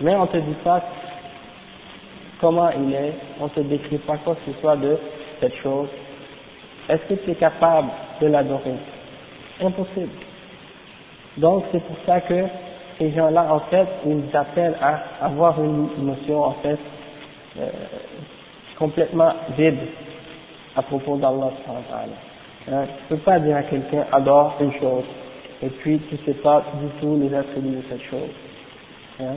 mais 0.00 0.14
on 0.14 0.26
te 0.26 0.36
dit 0.36 0.56
pas 0.62 0.82
comment 2.40 2.70
il 2.70 2.92
est, 2.94 3.14
on 3.40 3.48
te 3.48 3.60
décrit 3.60 3.98
pas 3.98 4.18
quoi 4.18 4.34
que 4.34 4.52
ce 4.52 4.60
soit 4.60 4.76
de 4.76 4.96
cette 5.40 5.56
chose, 5.62 5.88
est-ce 6.88 7.02
que 7.08 7.14
tu 7.24 7.30
es 7.30 7.34
capable 7.34 7.88
de 8.20 8.26
l'adorer? 8.26 8.74
Impossible. 9.60 10.10
Donc 11.38 11.64
c'est 11.72 11.82
pour 11.84 11.96
ça 12.06 12.20
que 12.20 12.44
ces 12.98 13.12
gens-là, 13.12 13.52
en 13.52 13.60
fait, 13.70 13.86
ils 14.06 14.36
appellent 14.36 14.76
à 14.80 15.26
avoir 15.26 15.62
une 15.62 15.88
notion, 15.98 16.42
en 16.42 16.54
fait, 16.62 16.78
euh, 17.58 17.68
complètement 18.78 19.32
vide 19.56 19.78
à 20.74 20.82
propos 20.82 21.16
d'Allah. 21.16 21.50
Hein, 22.68 22.84
tu 22.86 23.14
ne 23.14 23.16
peux 23.16 23.24
pas 23.24 23.38
dire 23.38 23.56
à 23.56 23.62
quelqu'un 23.62 24.04
adore 24.12 24.56
une 24.60 24.72
chose 24.74 25.04
et 25.62 25.68
puis 25.68 26.00
tu 26.08 26.14
ne 26.14 26.20
sais 26.26 26.40
pas 26.40 26.64
du 26.80 26.88
tout 27.00 27.18
les 27.20 27.34
attributs 27.34 27.76
de 27.76 27.82
cette 27.88 28.02
chose. 28.10 28.30
Hein. 29.20 29.36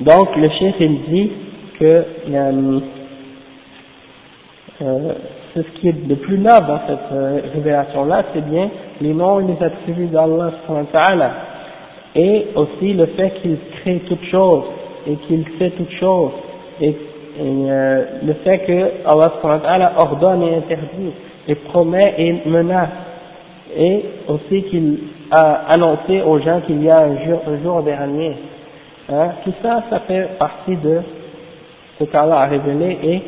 Donc 0.00 0.34
le 0.36 0.48
chef 0.48 0.76
il 0.80 1.02
dit 1.02 1.32
que 1.78 2.04
euh, 2.28 2.80
euh, 4.82 5.12
ce 5.54 5.60
qui 5.60 5.88
est 5.88 6.08
le 6.08 6.16
plus 6.16 6.38
noble 6.38 6.66
dans 6.66 6.80
cette 6.86 7.12
euh, 7.12 7.40
révélation-là, 7.54 8.24
c'est 8.32 8.44
bien 8.48 8.70
les 9.00 9.12
noms 9.12 9.40
et 9.40 9.44
les 9.44 9.62
attributs 9.62 10.06
d'Allah 10.06 10.52
et 12.14 12.46
aussi 12.54 12.94
le 12.94 13.06
fait 13.06 13.30
qu'il 13.42 13.56
crée 13.80 14.00
toutes 14.08 14.24
choses 14.30 14.64
et 15.06 15.16
qu'il 15.16 15.44
fait 15.58 15.70
toutes 15.70 15.92
choses 15.92 16.32
et, 16.80 16.96
euh, 17.40 18.04
le 18.24 18.32
fait 18.44 18.58
que 18.60 19.06
Allah 19.06 19.92
ordonne 19.98 20.42
et 20.42 20.56
interdit 20.56 21.12
et 21.46 21.54
promet 21.54 22.14
et 22.18 22.48
menace 22.48 22.88
et 23.76 24.04
aussi 24.28 24.62
qu'il 24.64 24.98
a 25.30 25.72
annoncé 25.72 26.22
aux 26.22 26.38
gens 26.40 26.60
qu'il 26.62 26.82
y 26.82 26.90
a 26.90 27.02
un 27.04 27.24
jour, 27.24 27.42
un 27.46 27.62
jour 27.62 27.82
dernier. 27.82 28.32
Hein, 29.08 29.28
tout 29.44 29.52
ça, 29.62 29.84
ça 29.90 30.00
fait 30.00 30.38
partie 30.38 30.76
de 30.76 31.00
ce 31.98 32.04
qu'Allah 32.04 32.40
a 32.40 32.46
révélé 32.46 32.98
et 33.02 33.22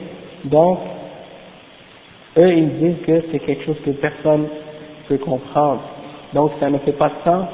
donc 0.45 0.79
eux 2.38 2.54
ils 2.54 2.70
disent 2.80 3.06
que 3.06 3.24
c'est 3.32 3.40
quelque 3.40 3.66
chose 3.66 3.78
que 3.86 3.92
personne 3.92 4.48
peut 5.08 5.18
comprendre. 5.18 5.82
Donc 6.34 6.52
ça 6.60 6.70
ne 6.70 6.78
fait 6.80 6.92
pas 6.94 7.10
de 7.10 7.14
sens. 7.24 7.46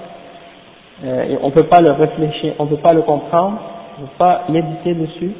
Euh, 1.03 1.23
et 1.23 1.37
on 1.41 1.47
ne 1.47 1.51
peut 1.53 1.63
pas 1.63 1.81
le 1.81 1.91
réfléchir, 1.91 2.53
on 2.59 2.65
ne 2.65 2.69
peut 2.69 2.77
pas 2.77 2.93
le 2.93 3.01
comprendre, 3.01 3.59
on 3.97 4.01
ne 4.01 4.07
peut 4.07 4.13
pas 4.17 4.43
méditer 4.49 4.93
dessus. 4.93 5.31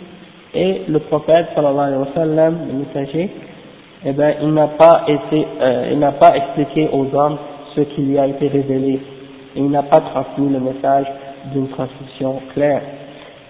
Et 0.54 0.82
le 0.88 1.00
prophète 1.00 1.48
sallallahu 1.56 1.88
alayhi 1.88 2.02
wa 2.02 2.14
sallam, 2.14 2.58
le 2.68 2.74
messager, 2.80 3.30
eh 4.06 4.12
ben, 4.12 4.36
il 4.42 4.54
n'a 4.54 4.68
pas 4.68 5.04
été, 5.08 5.48
euh, 5.62 5.90
il 5.92 6.00
n'a 6.00 6.12
pas 6.12 6.36
expliqué 6.36 6.90
aux 6.92 7.08
hommes 7.16 7.38
ce 7.76 7.82
qui 7.82 8.02
lui 8.02 8.20
a 8.20 8.28
été 8.28 8.48
révélé. 8.48 9.00
Et 9.56 9.60
il 9.60 9.70
n'a 9.70 9.84
pas 9.84 10.02
transmis 10.02 10.50
le 10.50 10.60
message 10.60 11.06
d'une 11.54 11.70
transmission 11.70 12.42
claire. 12.54 12.82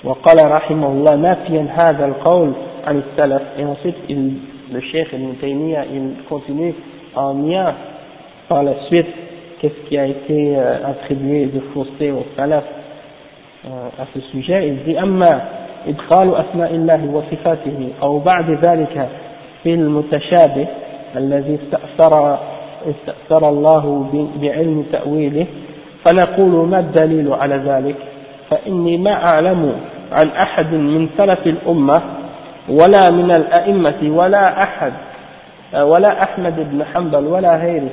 وقال 0.03 0.51
رحمه 0.51 0.87
الله 0.87 1.15
نافيا 1.15 1.67
هذا 1.75 2.05
القول 2.05 2.51
عن 2.87 2.97
السلف 2.97 3.41
et 3.57 3.65
ensuite 3.65 3.95
il, 4.09 4.33
le 4.72 4.80
cheikh 4.80 5.08
Ibn 5.12 5.34
Taymiyyah 5.40 5.84
il 5.92 6.24
continue 6.28 6.74
en 7.14 7.34
niant 7.34 7.72
par 8.48 8.62
la 8.62 8.74
suite 8.86 9.06
qu'est-ce 9.60 9.88
qui 9.88 9.98
a 9.98 10.06
été 10.06 10.56
euh, 10.56 10.86
attribué 10.86 11.46
de 11.46 11.60
fausseté 11.74 12.10
au 12.10 12.24
salaf 12.36 12.64
euh, 13.64 13.68
à 14.02 14.06
ce 14.14 14.20
sujet. 14.32 14.68
Il 14.68 14.84
dit 14.84 14.98
أما 14.98 15.40
إدخال 15.88 16.34
أسماء 16.34 16.74
الله 16.74 17.06
وصفاته 17.06 17.88
أو 18.02 18.18
بعد 18.18 18.50
ذلك 18.50 19.08
في 19.62 19.74
المتشابه 19.74 20.66
الذي 21.16 21.58
استأثر 21.64 22.38
استأثر 22.86 23.48
الله 23.48 24.06
بعلم 24.42 24.84
تأويله 24.92 25.46
فنقول 26.04 26.68
ما 26.68 26.78
الدليل 26.80 27.32
على 27.32 27.56
ذلك 27.56 27.96
فإني 28.50 28.96
ما 28.98 29.12
أعلم 29.26 29.72
عن 30.12 30.28
أحد 30.28 30.72
من 30.74 31.08
سلف 31.18 31.46
الأمة 31.46 32.02
ولا 32.68 33.10
من 33.10 33.30
الأئمة 33.30 34.16
ولا 34.16 34.62
أحد 34.62 34.92
ولا 35.74 36.22
أحمد 36.22 36.70
بن 36.70 36.84
حنبل 36.84 37.26
ولا 37.26 37.56
غيره 37.56 37.90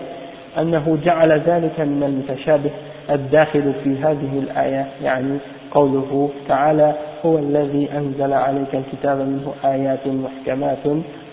أنه 0.57 0.97
جعل 1.03 1.31
ذلك 1.31 1.79
من 1.79 2.03
المتشابه 2.03 2.69
الداخل 3.09 3.73
في 3.83 3.97
هذه 4.03 4.39
الآية. 4.39 4.85
يعني 5.03 5.37
قوله 5.71 6.29
تعالى 6.47 6.93
هو 7.25 7.37
الذي 7.37 7.89
أنزل 7.97 8.33
عليك 8.33 8.75
الكتاب 8.75 9.17
منه 9.17 9.53
آيات 9.65 10.07
محكمات 10.07 10.87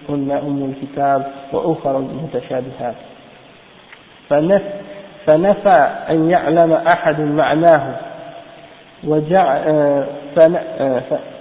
هن 0.09 0.31
أم 0.31 0.75
الكتاب 0.75 1.27
وأخر 1.53 1.99
متشابهات. 1.99 2.95
فنفى 5.27 5.89
أن 6.11 6.31
يعلم 6.31 6.73
أحد 6.73 7.21
معناه 7.21 7.95
وجعل 9.05 10.05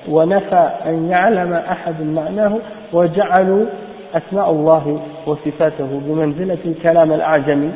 ونفى 0.10 0.70
أن 0.86 1.10
يعلم 1.10 1.54
أحد 1.54 2.02
معناه 2.02 2.60
وجعلوا 2.94 3.66
أسماء 4.14 4.52
الله 4.52 5.02
وصفاته 5.26 6.02
بمنزلة 6.06 6.58
الكلام 6.66 7.12
الأعجمي 7.12 7.72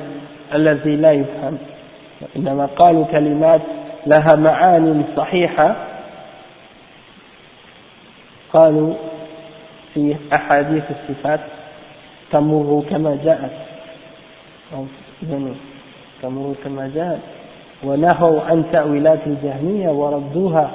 الذي 0.54 0.96
لا 0.96 1.12
يفهم. 1.12 1.58
إنما 2.36 2.66
قالوا 2.66 3.06
كلمات 3.06 3.62
لها 4.08 4.36
معاني 4.36 5.04
صحيحة. 5.18 5.76
قالوا 8.54 8.94
في 9.94 10.16
أحاديث 10.34 10.84
الصفات 10.90 11.40
تمر 12.32 12.84
كما 12.90 13.18
جاءت. 13.24 13.52
تمر 16.22 16.54
كما 16.64 16.92
جاءت. 16.96 17.20
ونهوا 17.84 18.42
عن 18.42 18.64
تأويلات 18.72 19.20
الجهمية 19.28 19.90
وردوها. 19.90 20.72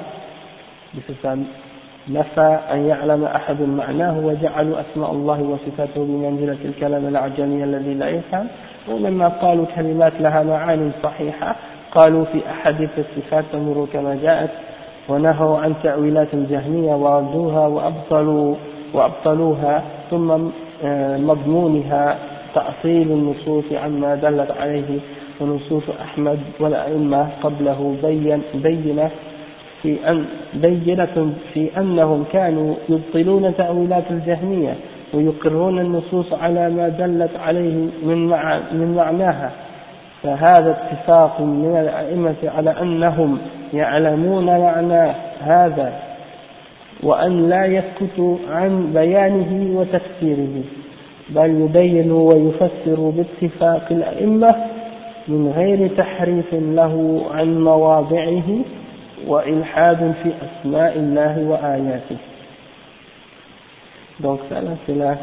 نفى 2.09 2.59
أن 2.71 2.85
يعلم 2.87 3.23
أحد 3.23 3.61
معناه 3.61 4.19
وجعلوا 4.19 4.75
أسماء 4.81 5.11
الله 5.11 5.41
وصفاته 5.41 6.05
بمنزلة 6.05 6.57
الكلام 6.65 7.07
العجمي 7.07 7.63
الذي 7.63 7.93
لا 7.93 8.09
يفهم. 8.09 8.47
ولما 8.89 9.27
قالوا 9.27 9.65
كلمات 9.75 10.13
لها 10.19 10.43
معاني 10.43 10.91
صحيحة. 11.03 11.55
قالوا 11.91 12.25
في 12.25 12.41
أحاديث 12.51 12.89
الصفات 12.97 13.45
تمر 13.51 13.87
كما 13.93 14.15
جاءت 14.21 14.49
ونهوا 15.09 15.57
عن 15.57 15.73
تأويلات 15.83 16.33
الجهمية 16.33 16.95
وردوها 16.95 17.67
وأبطلوا 17.67 18.55
وأبطلوها 18.93 19.83
ثم 20.11 20.31
آه، 20.83 21.17
مضمونها 21.17 22.17
تأصيل 22.55 23.11
النصوص 23.11 23.65
عما 23.71 24.15
دلت 24.15 24.51
عليه. 24.51 24.99
ونصوص 25.41 25.83
أحمد 26.01 26.39
والأئمة 26.59 27.27
قبله 27.43 27.95
بين 28.03 28.41
بينة 28.53 29.11
في 29.83 30.09
أن 30.09 30.25
بينة 30.53 31.33
في 31.53 31.69
أنهم 31.77 32.23
كانوا 32.31 32.75
يبطلون 32.89 33.55
تأويلات 33.57 34.03
الجهمية 34.11 34.75
ويقرون 35.13 35.79
النصوص 35.79 36.33
على 36.33 36.69
ما 36.69 36.89
دلت 36.89 37.31
عليه 37.39 37.87
من, 38.03 38.27
مع 38.27 38.59
من 38.71 38.95
معناها. 38.95 39.51
فهذا 40.23 40.71
اتفاق 40.71 41.41
من 41.41 41.77
الأئمة 41.79 42.35
على 42.55 42.81
أنهم 42.81 43.37
يعلمون 43.73 44.45
معنى 44.45 45.11
هذا 45.41 45.93
وأن 47.03 47.49
لا 47.49 47.65
يسكتوا 47.65 48.37
عن 48.49 48.93
بيانه 48.93 49.79
وتفسيره 49.79 50.63
بل 51.29 51.61
يبين 51.61 52.11
ويفسر 52.11 53.09
باتفاق 53.09 53.87
الأئمة 53.91 54.55
من 55.27 55.53
غير 55.55 55.87
تحريف 55.87 56.53
له 56.53 57.21
عن 57.31 57.63
مواضعه 57.63 58.43
وإلحاد 59.26 60.14
في 60.22 60.30
أسماء 60.46 60.96
الله 60.96 61.38
وآياته 61.38 62.16
Donc 64.20 64.40
ça 64.48 64.62
là 64.62 64.70
c'est 64.86 64.94
la, 64.94 65.14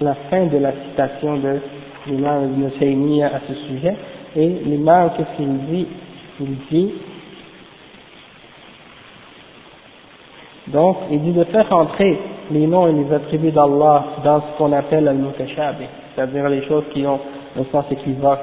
la 0.00 0.14
fin 0.28 0.46
de 0.46 0.58
la 0.58 0.72
citation 0.72 1.36
de 1.36 1.60
l'imam 2.08 2.50
Ibn 2.52 2.70
Taymiyyah 2.78 3.28
à 3.28 3.40
ce 3.46 3.54
sujet 3.68 3.94
et 4.34 4.48
l'imam 4.64 5.10
qu'est-ce 5.16 5.36
qu'il 5.36 5.58
dit 5.66 5.86
Il 6.40 6.56
dit 6.70 6.92
donc 10.68 10.96
il 11.10 11.20
dit 11.22 11.32
de 11.32 11.44
faire 11.44 11.72
entrer 11.72 12.18
les 12.50 12.66
noms 12.66 12.88
et 12.88 12.92
les 12.92 13.12
attributs 13.12 13.50
d'Allah 13.50 14.04
dans 14.24 14.40
ce 14.40 14.58
qu'on 14.58 14.72
appelle 14.72 15.08
al-mutashabih, 15.08 15.86
c'est-à-dire 16.14 16.48
les 16.48 16.64
choses 16.66 16.84
qui 16.92 17.06
ont 17.06 17.20
un 17.58 17.64
sens 17.70 17.84
équivoque 17.90 18.40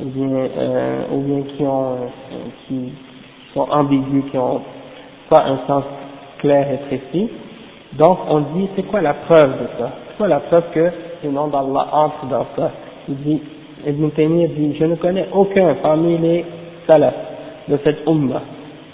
ou 0.00 0.04
bien, 0.06 0.28
euh, 0.28 1.02
ou 1.12 1.20
bien 1.20 1.42
qui 1.42 1.62
ont 1.62 1.92
euh, 1.92 2.06
qui 2.66 2.92
sont 3.59 3.71
ambiguës, 3.71 4.23
qui 4.31 4.37
ont 4.37 4.61
pas 5.29 5.43
un 5.45 5.59
sens 5.67 5.83
clair 6.39 6.67
et 6.71 6.77
précis. 6.87 7.29
Donc 7.93 8.19
on 8.29 8.39
dit 8.55 8.69
c'est 8.75 8.83
quoi 8.83 9.01
la 9.01 9.13
preuve 9.13 9.51
de 9.51 9.67
ça? 9.77 9.91
C'est 10.07 10.17
quoi 10.17 10.27
la 10.27 10.39
preuve 10.39 10.63
que 10.73 10.91
le 11.23 11.31
nom 11.31 11.47
d'Allah 11.47 11.87
entre 11.91 12.25
dans 12.27 12.45
ça? 12.55 12.71
Il 13.07 13.15
dit 13.17 13.41
Ibn 13.87 14.09
Taymiyyah 14.09 14.47
dit 14.49 14.75
je 14.79 14.85
ne 14.85 14.95
connais 14.95 15.27
aucun 15.33 15.75
parmi 15.81 16.17
les 16.17 16.45
salafs 16.87 17.13
de 17.67 17.77
cette 17.83 18.07
ummah, 18.07 18.41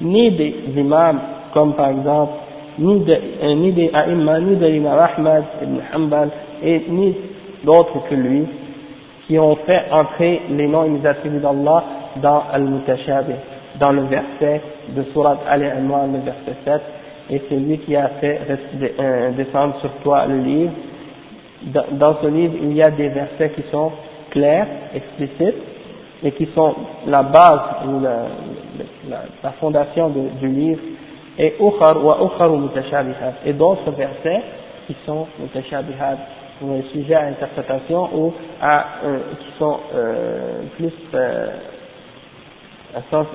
ni 0.01 0.31
des 0.31 0.55
imams 0.75 1.19
comme 1.53 1.73
par 1.73 1.89
exemple 1.89 2.33
ni, 2.79 2.99
de, 2.99 3.13
euh, 3.13 3.55
ni 3.55 3.71
des 3.71 3.89
Aïmma, 3.93 4.39
ni 4.39 4.55
de 4.57 4.65
l'imam 4.65 4.99
et 6.63 6.81
ni 6.89 7.15
d'autres 7.63 8.07
que 8.09 8.15
lui, 8.15 8.43
qui 9.27 9.39
ont 9.39 9.55
fait 9.65 9.83
entrer 9.91 10.41
les 10.49 10.67
noms 10.67 10.83
et 10.83 10.89
les 10.89 11.05
attributs 11.05 11.39
d'Allah 11.39 11.83
dans 12.21 12.43
Al-Mutashabih, 12.51 13.35
dans 13.79 13.91
le 13.91 14.03
verset 14.03 14.61
de 14.89 15.03
Surat 15.11 15.39
Al-Imran, 15.47 16.07
le 16.07 16.19
verset 16.19 16.55
7, 16.63 16.81
et 17.31 17.41
c'est 17.49 17.55
lui 17.55 17.79
qui 17.79 17.95
a 17.95 18.09
fait 18.21 18.39
euh, 18.99 19.31
descendre 19.31 19.75
sur 19.81 19.91
toi 20.03 20.25
le 20.27 20.37
livre. 20.39 20.73
Dans 21.91 22.17
ce 22.21 22.27
livre, 22.27 22.53
il 22.61 22.73
y 22.73 22.83
a 22.83 22.91
des 22.91 23.09
versets 23.09 23.49
qui 23.55 23.63
sont 23.71 23.91
clairs, 24.29 24.67
explicites, 24.93 25.55
et 26.23 26.31
qui 26.31 26.47
sont 26.53 26.75
la 27.07 27.23
base 27.23 27.59
ou 27.87 28.01
la, 28.01 29.51
fondation 29.59 30.09
du 30.09 30.47
livre 30.47 30.81
et 31.37 31.53
et 33.45 33.53
d'autres 33.53 33.91
versets 33.91 34.41
qui 34.87 34.95
sont 35.05 35.27
mutashabihat 35.39 36.17
ou 36.61 36.81
sujet 36.93 37.15
à 37.15 37.25
interprétation 37.25 38.09
ou 38.15 38.33
à, 38.61 38.85
euh, 39.03 39.19
qui 39.39 39.59
sont 39.59 39.77
euh, 39.93 40.61
plus 40.77 40.93
à 42.95 43.01
sens 43.11 43.27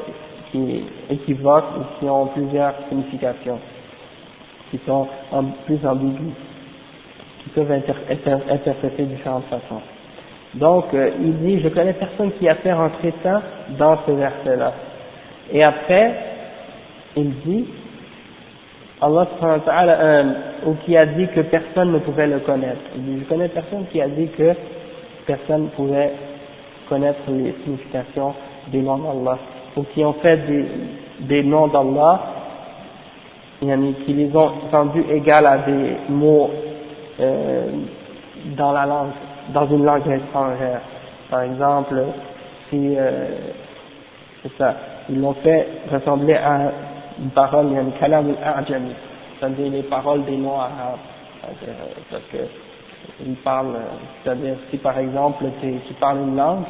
qui 0.51 0.85
équivoque 1.09 1.65
ou 1.79 1.99
qui 1.99 2.09
ont 2.09 2.27
plusieurs 2.27 2.75
significations 2.89 3.59
qui 4.71 4.79
sont 4.87 5.07
plus 5.67 5.85
ambiguës 5.85 6.33
qui 7.43 7.51
peuvent 7.51 7.71
être 7.73 7.91
interpréter 8.51 9.03
de 9.05 9.09
différentes 9.09 9.45
façons. 9.45 9.81
Donc 10.55 10.93
euh, 10.95 11.11
il 11.21 11.39
dit 11.39 11.61
je 11.61 11.69
connais 11.69 11.95
personne 11.95 12.33
qui 12.39 12.49
a 12.49 12.57
fait 12.57 12.73
rentrer 12.73 13.13
ça 13.23 13.43
dans 13.79 13.99
ce 14.07 14.13
verset 14.13 14.57
là 14.57 14.73
Et 15.53 15.65
après, 15.65 16.15
il 17.17 17.31
dit, 17.41 17.67
Allah 19.01 19.27
euh, 19.69 20.25
ou 20.67 20.75
qui 20.85 20.97
a 20.97 21.07
dit 21.07 21.27
que 21.29 21.41
personne 21.41 21.93
ne 21.93 21.99
pouvait 21.99 22.27
le 22.29 22.41
connaître. 22.41 22.81
Il 22.97 23.03
dit, 23.03 23.21
je 23.21 23.25
connais 23.29 23.49
personne 23.49 23.87
qui 23.91 24.01
a 24.01 24.09
dit 24.09 24.29
que 24.29 24.53
personne 25.27 25.65
ne 25.65 25.69
pouvait 25.69 26.13
connaître 26.89 27.21
les 27.29 27.55
significations 27.65 28.35
des 28.69 28.81
noms 28.83 28.99
d'Allah, 28.99 29.39
ou 29.77 29.83
qui 29.95 30.05
ont 30.05 30.15
fait 30.15 30.37
des, 30.47 30.67
des 31.21 31.43
noms 31.43 31.69
d'Allah, 31.69 32.21
qui 33.61 34.13
les 34.15 34.35
ont 34.35 34.53
rendus 34.73 35.05
égales 35.11 35.47
à 35.47 35.59
des 35.59 35.97
mots 36.09 36.51
euh, 37.21 37.71
dans 38.57 38.73
la 38.73 38.87
langue, 38.87 39.11
dans 39.53 39.67
une 39.67 39.85
langue 39.85 40.07
étrangère. 40.07 40.81
Par 41.29 41.43
exemple, 41.43 41.95
si 42.69 42.97
euh, 42.97 43.29
c'est 44.43 44.53
ça, 44.57 44.75
ils 45.11 45.21
l'ont 45.21 45.35
fait 45.35 45.67
ressembler 45.93 46.35
à 46.35 46.73
une 47.21 47.31
parole, 47.31 47.67
il 47.67 47.75
y 47.75 47.79
a 47.79 47.83
une 47.83 47.93
kalam 47.93 48.35
al-a'jami, 48.43 48.93
c'est-à-dire 49.39 49.71
les 49.71 49.83
paroles 49.83 50.25
des 50.25 50.37
noms 50.37 50.59
arabes, 50.59 50.99
parce 52.11 52.23
que 52.33 52.39
ils 53.27 53.37
parlent, 53.37 53.77
c'est-à-dire 54.23 54.55
si 54.71 54.79
par 54.79 54.99
exemple 54.99 55.45
tu 55.61 55.95
parles 55.95 56.19
une 56.19 56.37
langue, 56.37 56.65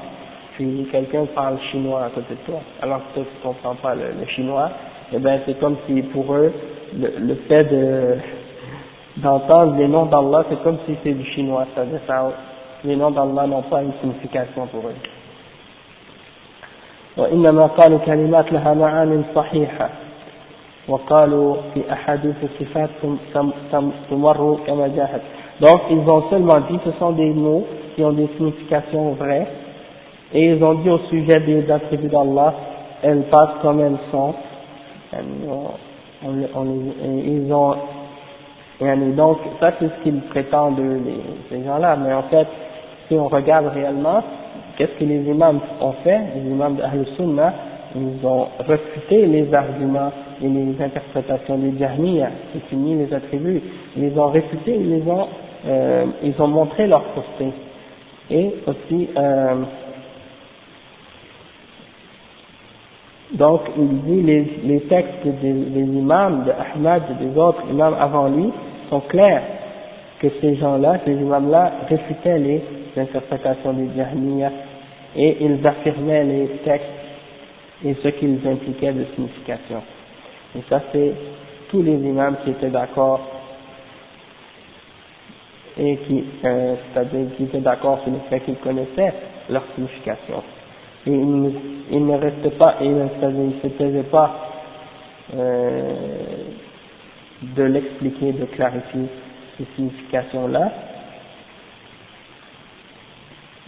puis 0.60 0.88
quelqu'un 0.92 1.26
parle 1.36 1.58
chinois 1.72 2.06
à 2.06 2.10
côté 2.10 2.34
de 2.36 2.52
toi, 2.52 2.60
alors 2.82 3.00
que 3.00 3.20
toi 3.20 3.24
tu 3.24 3.48
comprends 3.48 3.76
pas 3.76 3.96
le, 3.96 4.26
chinois, 4.28 4.70
eh 5.14 5.20
ben 5.20 5.40
c'est 5.46 5.60
comme 5.60 5.78
si 5.86 6.02
pour 6.02 6.34
eux, 6.34 6.52
le, 6.98 7.14
le 7.20 7.36
fait 7.48 7.64
de 7.66 8.18
d'entendre 9.18 9.78
les 9.78 9.88
noms 9.88 10.06
d'Allah, 10.08 10.44
c'est 10.50 10.62
comme 10.62 10.78
si 10.86 10.96
c'est 11.04 11.14
du 11.14 11.26
chinois, 11.32 11.66
c'est-à-dire 11.74 12.00
ça, 12.06 12.32
les 12.84 12.96
noms 12.96 13.12
d'Allah 13.12 13.48
n'ont 13.48 13.62
pas 13.64 13.82
une 13.82 13.94
signification 14.02 14.68
pour 14.68 14.82
eux. 14.82 14.96
وإنما 17.18 17.66
قالوا 17.68 18.00
كلمات 18.00 18.52
لها 18.52 18.74
معان 18.74 19.24
صحيحة 19.36 19.90
وقالوا 20.88 21.56
في 21.74 21.94
أحاديث 21.94 22.36
الصفات 22.44 22.90
تمر 24.10 24.60
كما 24.68 24.88
جاءت 24.88 25.22
donc 25.62 25.82
ils 25.90 26.10
ont 26.10 26.30
seulement 26.30 26.60
dit 26.70 26.78
ce 26.84 26.92
sont 27.00 27.12
des 27.12 27.30
mots 27.30 27.66
qui 27.96 28.04
ont 28.04 28.12
des 28.12 28.28
significations 28.36 29.14
vraies 29.14 29.48
et 30.33 30.51
ils 30.53 30.63
ont 30.63 30.75
dit 30.75 30.91
au 30.91 30.99
sujet 31.11 31.41
des 31.41 31.71
attributs 31.71 32.09
d'Allah 32.09 32.55
elles 33.03 33.23
passent 33.31 33.57
comme 33.63 33.81
elles 33.81 33.97
sont. 34.11 34.35
On, 35.13 36.29
on, 36.55 36.67
ils 37.05 37.53
ont 37.53 37.75
et 38.83 38.97
donc 39.13 39.39
ça 39.59 39.73
c'est 39.79 39.87
ce 39.87 40.03
qu'ils 40.03 40.21
prétendent 40.23 40.79
ces 41.49 41.65
gens-là. 41.65 41.97
Mais 41.97 42.13
en 42.15 42.23
fait 42.25 42.47
si 43.09 43.15
on 43.15 43.29
regarde 43.29 43.67
réellement 43.75 44.23
qu'est-ce 44.77 44.99
que 44.99 45.05
les 45.05 45.23
imams 45.23 45.61
ont 45.81 45.93
fait? 46.05 46.21
Les 46.37 46.51
imams 46.51 46.77
de 46.77 47.05
Sunnah 47.17 47.53
ils 47.97 48.25
ont 48.25 48.47
refuté 48.67 49.27
les 49.27 49.53
arguments 49.53 50.13
et 50.43 50.49
les 50.49 50.81
interprétations 50.81 51.59
des 51.59 51.77
Jahmiya 51.79 52.31
qui 52.69 52.77
mis 52.77 52.95
les 52.95 53.13
attributs. 53.13 53.63
Ils 53.97 54.03
les 54.09 54.19
ont 54.19 54.29
réfutés 54.29 54.77
ils 54.77 55.09
ont 55.09 55.27
euh, 55.67 56.07
ils 56.23 56.41
ont 56.41 56.49
montré 56.49 56.87
leur 56.87 57.03
fausseté. 57.15 57.53
Et 58.31 58.55
aussi 58.67 59.09
euh, 59.17 59.55
donc 63.33 63.61
il 63.77 64.03
dit 64.03 64.23
les, 64.23 64.45
les 64.65 64.81
textes 64.83 65.25
des, 65.25 65.51
imams 65.83 66.45
de 66.45 66.51
Ahmad 66.51 67.03
et 67.11 67.25
des 67.25 67.39
autres 67.39 67.63
imams 67.71 67.95
avant 67.99 68.29
lui 68.29 68.51
sont 68.89 69.01
clairs 69.01 69.43
que 70.21 70.29
ces 70.41 70.57
gens-là, 70.57 70.99
ces 71.05 71.13
imams-là 71.13 71.73
réfutaient 71.89 72.39
les 72.39 72.63
interprétations 72.97 73.73
des 73.73 73.89
Jahmiya 73.97 74.51
et 75.17 75.37
ils 75.41 75.65
affirmaient 75.67 76.25
les 76.25 76.47
textes 76.65 76.87
et 77.85 77.95
ce 78.03 78.09
qu'ils 78.09 78.41
impliquaient 78.47 78.93
de 78.93 79.05
signification. 79.15 79.83
Et 80.57 80.63
ça 80.69 80.83
c'est 80.93 81.13
tous 81.71 81.83
les 81.83 81.95
imams 81.95 82.37
qui 82.45 82.51
étaient 82.51 82.69
d'accord 82.71 83.21
et 85.79 85.97
qui, 85.99 86.25
euh, 86.45 86.75
c'est-à-dire 86.93 87.27
qui 87.37 87.45
étaient 87.45 87.61
d'accord 87.61 88.01
sur 88.03 88.13
le 88.13 88.19
fait 88.29 88.41
qu'ils 88.41 88.57
connaissaient 88.57 89.15
leur 89.49 89.63
signification. 89.77 90.43
Et 91.07 91.13
ils, 91.13 92.07
ne 92.07 92.15
restaient 92.19 92.57
pas, 92.59 92.77
ils 92.81 92.95
ne 92.95 93.09
se 93.63 93.67
plaisaient 93.69 94.03
pas 94.05 94.31
euh, 95.35 95.95
de 97.43 97.63
l'expliquer, 97.63 98.33
de 98.33 98.45
clarifier 98.47 99.07
ces 99.57 99.65
significations-là. 99.77 100.73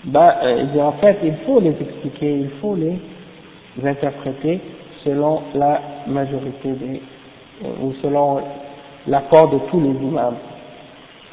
Bah, 0.04 0.40
euh, 0.42 0.78
en 0.80 0.92
fait, 0.92 1.18
il 1.22 1.36
faut 1.46 1.60
les 1.60 1.76
expliquer, 1.80 2.32
il 2.40 2.50
faut 2.60 2.74
les 2.74 2.98
interpréter 3.84 4.60
selon 5.04 5.42
la 5.54 5.80
majorité 6.06 6.72
des, 6.72 7.02
euh, 7.64 7.68
ou 7.82 7.92
selon 8.02 8.40
l'accord 9.06 9.48
de 9.50 9.58
tous 9.70 9.80
les 9.80 10.06
imams 10.06 10.36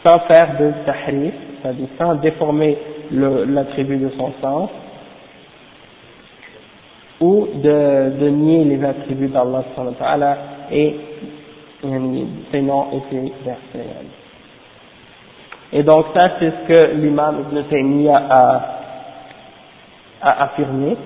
sans 0.05 0.19
faire 0.19 0.57
de 0.57 0.71
tahrif, 0.85 1.33
c'est-à-dire 1.61 1.87
sans 1.97 2.15
déformer 2.15 2.77
l'attribut 3.11 3.97
de 3.97 4.09
son 4.17 4.31
sens, 4.41 4.69
ou 7.21 7.47
de, 7.53 8.17
de 8.19 8.29
nier 8.29 8.63
les 8.65 8.83
attributs 8.83 9.27
d'Allah 9.27 9.63
et 10.71 10.95
ses 12.51 12.61
noms 12.61 12.87
et 12.93 13.01
ses 13.09 13.33
versets. 13.43 13.89
Et 15.71 15.83
donc 15.83 16.05
ça 16.15 16.31
c'est 16.39 16.51
ce 16.51 16.67
que 16.67 16.95
l'imam 16.95 17.45
Ibn 17.49 17.63
Taymiyyah 17.69 18.21
a, 18.29 18.61
a 20.21 20.43
affirmé, 20.45 20.97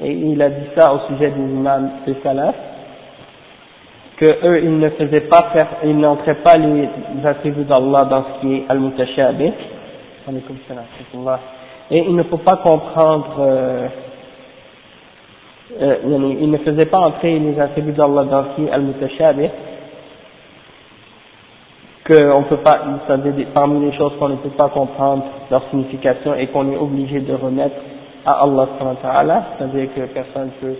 et 0.00 0.12
il 0.12 0.40
a 0.40 0.50
dit 0.50 0.66
ça 0.76 0.94
au 0.94 1.00
sujet 1.08 1.30
des 1.30 1.40
imams 1.40 1.90
des 2.06 2.16
salaf, 2.22 2.54
que 4.16 4.46
eux 4.46 4.62
ils 4.62 4.78
ne 4.78 4.90
faisaient 4.90 5.28
pas 5.28 5.50
faire, 5.52 5.68
ils 5.84 5.98
n'entraient 5.98 6.42
pas 6.42 6.56
les 6.56 6.88
attributs 7.24 7.64
d'Allah 7.64 8.04
dans 8.04 8.24
ce 8.24 8.40
qui 8.40 8.54
est 8.56 8.64
al-mutashabih, 8.68 9.52
et 11.90 12.04
il 12.06 12.14
ne 12.14 12.22
faut 12.24 12.38
pas 12.38 12.56
comprendre, 12.56 13.36
euh, 13.40 13.88
euh, 15.80 15.96
il 16.40 16.50
ne 16.50 16.58
faisait 16.58 16.86
pas 16.86 16.98
entrer 16.98 17.38
les 17.38 17.58
attributs 17.60 17.92
d'Allah 17.92 18.24
dans 18.24 18.44
ce 18.44 18.56
qui 18.56 18.64
est 18.64 18.70
al-mutashabih, 18.70 19.50
qu'on 22.06 22.42
peut 22.44 22.56
pas, 22.58 22.80
parmi 23.52 23.84
les 23.84 23.96
choses 23.96 24.12
qu'on 24.18 24.30
ne 24.30 24.36
peut 24.36 24.48
pas 24.50 24.70
comprendre 24.70 25.24
leur 25.50 25.62
signification 25.68 26.34
et 26.34 26.46
qu'on 26.46 26.72
est 26.72 26.76
obligé 26.76 27.20
de 27.20 27.34
remettre 27.34 27.76
à 28.24 28.42
Allah 28.42 29.46
c'est-à-dire 29.58 29.88
que 29.94 30.00
personne 30.06 30.50
ne 30.62 30.68
peut 30.68 30.76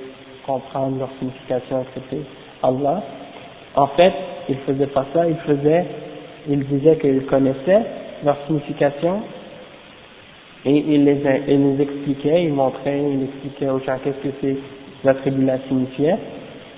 comprendre 0.46 0.98
leur 0.98 1.10
signification 1.18 1.82
excepté 1.82 2.22
Allah. 2.62 3.02
En 3.76 3.88
fait, 3.88 4.12
il 4.48 4.56
faisait 4.58 4.86
pas 4.86 5.04
ça, 5.12 5.28
il 5.28 5.36
faisait, 5.36 5.84
il 6.48 6.64
disait 6.64 6.96
qu'il 6.96 7.26
connaissait 7.26 7.82
leur 8.24 8.36
signification 8.46 9.20
et 10.64 10.76
il 10.76 11.04
les, 11.04 11.20
il 11.46 11.76
les 11.76 11.82
expliquait, 11.82 12.44
il 12.44 12.54
montrait, 12.54 13.00
il 13.00 13.24
expliquait 13.24 13.68
aux 13.68 13.78
gens 13.80 13.98
qu'est-ce 14.02 14.28
que 14.28 14.56
ces 15.02 15.08
attributs-là 15.08 15.58
signifiaient, 15.68 16.18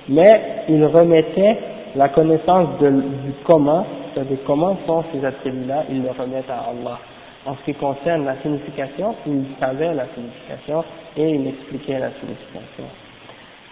mais 0.09 0.65
il 0.69 0.85
remettait 0.85 1.59
la 1.97 2.09
connaissance 2.09 2.69
de, 2.81 2.91
du 2.91 3.33
comment, 3.45 3.87
c'est-à-dire 4.15 4.39
comment 4.47 4.77
sont 4.87 5.05
ces 5.13 5.25
attributs-là, 5.25 5.85
il 5.91 6.03
le 6.03 6.11
remettait 6.11 6.53
à 6.53 6.71
Allah. 6.71 6.99
En 7.47 7.55
ce 7.57 7.65
qui 7.65 7.75
concerne 7.75 8.27
la 8.27 8.37
signification, 8.43 9.15
il 9.27 9.45
savait 9.59 9.95
la 9.95 10.05
signification 10.15 10.85
et 11.17 11.31
il 11.31 11.47
expliquait 11.49 11.99
la 11.99 12.11
signification. 12.21 12.85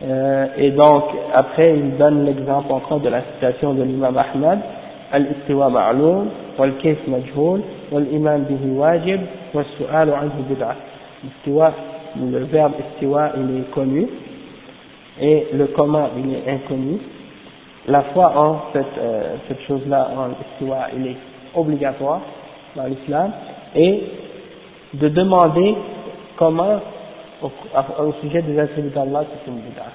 Euh, 0.03 0.47
et 0.57 0.71
donc, 0.71 1.05
après, 1.35 1.77
il 1.77 1.97
donne 1.97 2.25
l'exemple 2.25 2.73
encore 2.73 3.01
de 3.01 3.09
la 3.09 3.23
citation 3.35 3.75
de 3.75 3.83
l'imam 3.83 4.17
Ahmad, 4.17 4.61
Al-istiwa 5.11 5.71
ma'loum, 5.71 6.29
wal-kayf 6.59 6.99
majhoul, 7.09 7.63
wal-iman 7.91 8.45
bihi 8.45 8.71
wajib, 8.77 9.21
wal-su'alu 9.55 10.13
anhu. 10.13 10.45
Istiwa, 11.27 11.73
le 12.17 12.45
verbe 12.45 12.75
istiwa, 12.93 13.33
il 13.37 13.61
est 13.61 13.71
connu, 13.71 14.07
et 15.21 15.49
le 15.53 15.67
comment, 15.69 16.11
il 16.17 16.35
est 16.35 16.51
inconnu. 16.51 16.99
La 17.87 18.03
foi 18.13 18.33
en 18.37 18.61
cette, 18.73 18.99
euh, 18.99 19.37
cette 19.49 19.61
chose-là, 19.63 20.11
en 20.17 20.31
istiwa, 20.43 20.89
il 20.97 21.07
est 21.07 21.17
obligatoire 21.55 22.21
dans 22.77 22.85
l'islam, 22.85 23.33
et 23.75 24.03
de 24.95 25.09
demander 25.09 25.75
comment 26.37 26.81
au, 27.43 28.13
sujet 28.21 28.43
des 28.43 28.59
attributs 28.59 28.91
d'Allah, 28.91 29.25
c'est 29.31 29.51
une 29.51 29.59
bid'a. 29.59 29.87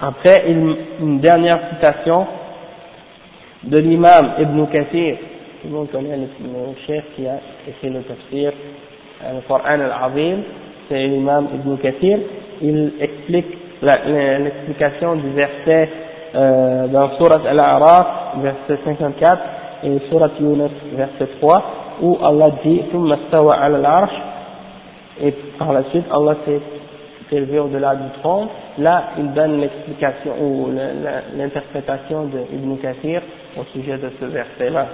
Après, 0.00 0.50
une, 0.50 0.76
une, 1.00 1.20
dernière 1.20 1.60
citation 1.74 2.26
de 3.64 3.76
l'imam 3.76 4.32
Ibn 4.38 4.66
Kathir, 4.66 5.16
tout 5.60 5.68
le 5.68 5.74
monde 5.74 5.90
connaît 5.90 6.16
le, 6.16 6.22
le 6.22 6.74
chef 6.86 7.04
qui 7.14 7.26
a 7.26 7.38
écrit 7.68 7.90
le 7.90 8.02
tafsir, 8.02 8.52
euh, 9.24 9.34
le 9.34 9.40
Coran 9.46 9.64
al-Azim, 9.64 10.38
c'est 10.88 11.06
l'imam 11.06 11.48
Ibn 11.54 11.76
Kathir, 11.76 12.18
il 12.62 12.92
explique 13.00 13.59
l'explication 13.82 15.16
du 15.16 15.30
verset 15.30 15.88
euh, 16.34 16.86
dans 16.88 17.10
Surat 17.16 17.40
Al-A'raf, 17.48 18.06
verset 18.42 18.78
54, 18.84 19.38
et 19.84 19.98
Surat 20.08 20.30
Yunus, 20.38 20.70
verset 20.92 21.28
3, 21.40 21.62
où 22.02 22.18
Allah 22.22 22.50
dit 22.62 22.82
«stawa» 23.28 23.56
et 25.22 25.32
par 25.58 25.72
la 25.72 25.82
suite 25.90 26.04
Allah 26.10 26.36
s'est 26.46 26.60
élevé 27.36 27.58
au-delà 27.58 27.94
du 27.94 28.08
trône. 28.20 28.48
Là, 28.78 29.10
il 29.18 29.32
donne 29.32 29.60
l'explication 29.60 30.32
ou 30.40 30.68
l'interprétation 31.36 32.24
d'Ibn 32.24 32.78
Kathir 32.78 33.22
au 33.58 33.64
sujet 33.72 33.98
de 33.98 34.10
ce 34.18 34.24
verset-là. 34.24 34.86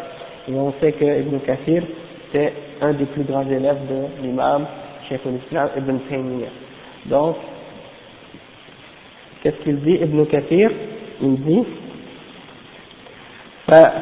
Et 0.48 0.54
on 0.54 0.72
sait 0.80 0.92
que 0.92 1.04
Ibn 1.04 1.38
Kathir, 1.40 1.82
c'est 2.32 2.52
un 2.80 2.92
des 2.92 3.06
plus 3.06 3.24
grands 3.24 3.48
élèves 3.48 3.78
de 3.88 4.22
l'imam 4.22 4.66
Cheikh 5.08 5.20
al-Islam 5.26 5.68
Ibn 5.76 5.98
Taymiyyah. 6.08 6.48
Donc, 7.06 7.36
qu'est-ce 9.46 9.62
qu'il 9.62 9.80
dit 9.80 9.98
Ibn 10.02 10.24
Kathir 10.26 10.70
Il 11.22 11.36
dit 11.44 11.64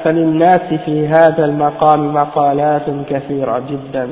فللناس 0.05 0.75
في 0.85 1.07
هذا 1.09 1.45
المقام 1.45 2.15
مقالات 2.15 2.83
كثيرة 3.11 3.59
جدا. 3.71 4.09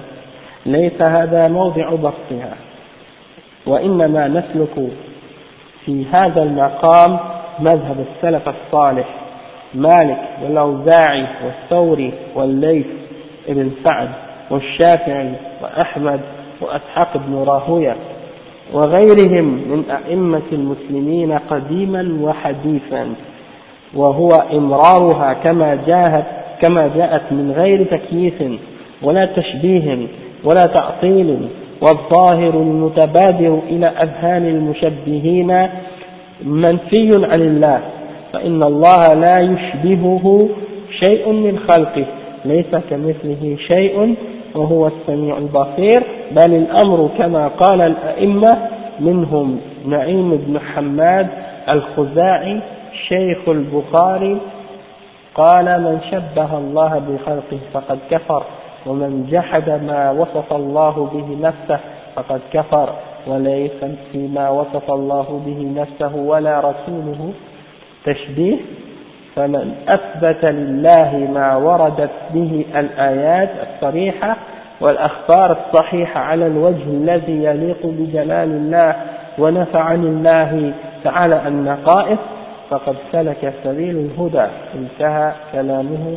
ليس 0.66 1.02
هذا 1.02 1.48
موضع 1.48 1.90
بسطها 1.90 2.54
وإنما 3.66 4.28
نسلك 4.28 4.88
في 5.84 6.06
هذا 6.06 6.42
المقام 6.42 7.18
مذهب 7.58 8.04
السلف 8.08 8.48
الصالح 8.48 9.08
مالك 9.74 10.18
والأوزاعي 10.42 11.26
والثوري 11.44 12.12
والليث 12.34 12.86
ابن 13.48 13.70
سعد 13.84 14.08
والشافعي 14.50 15.32
وأحمد 15.62 16.20
وأسحاق 16.60 17.16
بن 17.16 17.44
راهوية. 17.46 17.96
وغيرهم 18.74 19.44
من 19.44 19.84
أئمة 19.90 20.42
المسلمين 20.52 21.32
قديما 21.32 22.18
وحديثا 22.22 23.14
وهو 23.94 24.28
إمرارها 24.52 25.32
كما 25.32 25.78
جاءت 25.86 26.24
كما 26.62 26.90
جاءت 26.96 27.32
من 27.32 27.50
غير 27.56 27.84
تكييف 27.84 28.42
ولا 29.02 29.24
تشبيه 29.26 29.98
ولا 30.44 30.66
تعطيل 30.66 31.48
والظاهر 31.82 32.54
المتبادر 32.54 33.60
إلى 33.68 33.86
أذهان 33.86 34.46
المشبهين 34.46 35.68
منفي 36.44 37.10
عن 37.26 37.42
الله 37.42 37.80
فإن 38.32 38.62
الله 38.62 39.14
لا 39.14 39.38
يشبهه 39.40 40.48
شيء 41.04 41.32
من 41.32 41.58
خلقه 41.58 42.04
ليس 42.44 42.70
كمثله 42.90 43.56
شيء 43.72 44.14
وهو 44.54 44.86
السميع 44.86 45.38
البصير 45.38 46.02
بل 46.32 46.54
الأمر 46.54 47.10
كما 47.18 47.48
قال 47.48 47.82
الأئمة 47.82 48.68
منهم 49.00 49.60
نعيم 49.86 50.36
بن 50.36 50.60
حماد 50.60 51.28
الخزاعي 51.68 52.60
شيخ 53.08 53.48
البخاري 53.48 54.38
قال 55.34 55.64
من 55.64 55.98
شبه 56.10 56.58
الله 56.58 57.02
بخلقه 57.08 57.58
فقد 57.72 57.98
كفر 58.10 58.42
ومن 58.86 59.26
جحد 59.30 59.70
ما 59.70 60.10
وصف 60.10 60.52
الله 60.52 61.10
به 61.14 61.48
نفسه 61.48 61.80
فقد 62.16 62.40
كفر 62.52 62.88
وليس 63.26 63.84
فيما 64.12 64.50
وصف 64.50 64.90
الله 64.90 65.42
به 65.46 65.82
نفسه 65.82 66.16
ولا 66.16 66.60
رسوله 66.60 67.32
تشبيه 68.04 68.56
فمن 69.36 69.74
أثبت 69.88 70.44
لله 70.44 71.28
ما 71.34 71.56
وردت 71.56 72.10
به 72.34 72.64
الآيات 72.76 73.50
الصريحة 73.62 74.36
والأخبار 74.80 75.56
الصحيحة 75.58 76.20
على 76.20 76.46
الوجه 76.46 76.84
الذي 76.84 77.44
يليق 77.44 77.86
بجلال 77.86 78.48
الله 78.48 78.96
ونفع 79.38 79.80
عن 79.80 80.04
الله 80.04 80.72
تعالى 81.04 81.48
النقائص 81.48 82.18
فقد 82.70 82.96
سلك 83.12 83.52
سبيل 83.64 83.96
الهدى. 83.96 84.46
انتهى 84.74 85.32
كلامه. 85.52 86.16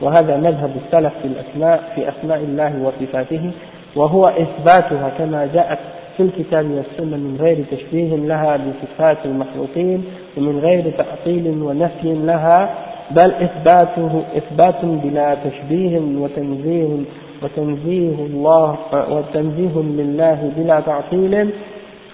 وهذا 0.00 0.36
مذهب 0.36 0.70
السلف 0.86 1.12
في 1.22 1.28
الأسماء 1.28 1.82
في 1.94 2.08
أسماء 2.08 2.38
الله 2.38 2.82
وصفاته 2.82 3.50
وهو 3.96 4.24
إثباتها 4.24 5.10
كما 5.18 5.48
جاءت 5.54 5.78
في 6.16 6.22
الكتاب 6.22 6.70
والسنة 6.70 7.16
من 7.16 7.36
غير 7.40 7.64
تشبيه 7.70 8.16
لها 8.16 8.56
بصفات 8.56 9.16
المخلوقين 9.24 10.04
ومن 10.36 10.58
غير 10.58 10.90
تعطيل 10.98 11.62
ونفي 11.62 12.14
لها 12.14 12.74
بل 13.10 13.32
إثباته 13.32 14.22
إثبات 14.36 14.84
بلا 14.84 15.36
تشبيه 15.44 15.98
وتنزيه 15.98 16.88
وتنزيه 17.42 18.14
الله 18.26 18.78
وتنزيه 19.10 19.74
لله 19.76 20.52
بلا 20.56 20.80
تعطيل 20.80 21.50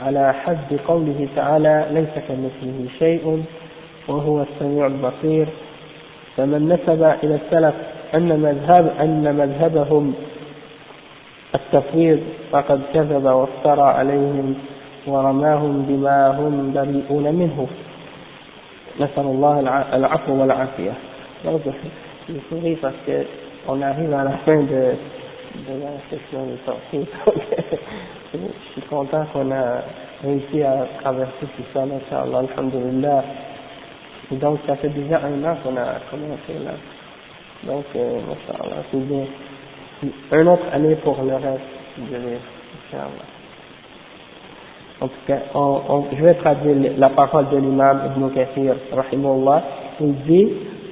على 0.07 0.35
حد 0.35 0.79
قوله 0.89 1.29
تعالى 1.37 1.87
ليس 1.93 2.25
كمثله 2.29 2.87
شيء 2.99 3.43
وهو 4.09 4.43
السميع 4.43 4.87
البصير. 4.87 5.47
فمن 6.37 6.69
نسب 6.69 7.03
إلى 7.25 7.35
السلف 7.35 7.75
أن 8.15 8.41
مذهب 8.41 8.93
أن 9.01 9.37
مذهبهم 9.37 10.15
التفويض 11.55 12.21
فقد 12.51 12.81
كذب 12.95 13.25
وافترى 13.25 13.83
عليهم 13.83 14.55
ورماهم 15.07 15.85
بما 15.89 16.29
هم 16.29 16.73
بريئون 16.75 17.35
منه. 17.35 17.67
نسأل 19.00 19.26
الله 19.26 19.60
العفو 19.96 20.34
والعافية 20.42 20.94
Donc, 21.46 21.62
je 22.28 22.34
souris 22.50 22.76
parce 22.78 22.96
qu'on 23.06 23.82
arrive 23.82 24.12
à 24.14 24.24
la 24.24 24.38
fin 24.40 24.56
de, 24.56 24.96
de 25.68 25.74
la 25.80 25.92
session 26.10 26.46
de 26.48 26.58
sortie. 26.66 27.08
je 28.34 28.72
suis 28.72 28.82
content 28.90 29.26
qu'on 29.32 29.52
a 29.52 29.82
réussi 30.24 30.64
à 30.64 30.88
traverser 31.02 31.46
tout 31.56 31.64
ça, 31.74 31.82
Inch'Allah, 31.84 32.40
Alhamdulillah. 32.50 33.24
Donc, 34.32 34.60
ça 34.66 34.76
fait 34.78 34.90
déjà 34.90 35.20
un 35.24 35.44
an 35.44 35.56
qu'on 35.64 35.78
a 35.78 36.00
commencé 36.10 36.54
là. 36.66 36.72
Donc, 37.64 37.86
euh, 37.96 38.20
c'est 38.92 38.98
bien. 38.98 39.26
Un 40.32 40.48
autre 40.48 40.66
année 40.74 40.96
pour 40.96 41.22
le 41.22 41.36
reste 41.36 41.62
de 42.00 42.16
Inch'Allah. 42.18 43.39
en 45.01 45.09
tout 45.09 45.15
cas, 45.27 45.39
on, 45.55 45.81
on, 45.89 46.05
je 46.15 46.23
vais 46.23 46.35
traduire 46.35 46.93
la 46.99 47.09
parole 47.09 47.49
de 47.49 47.57
l'imam 47.57 48.01
Ibn 48.17 48.29
Kathir, 48.35 48.75
rahimahullah. 48.93 49.63
Il 50.01 50.15
dit, 50.27 50.49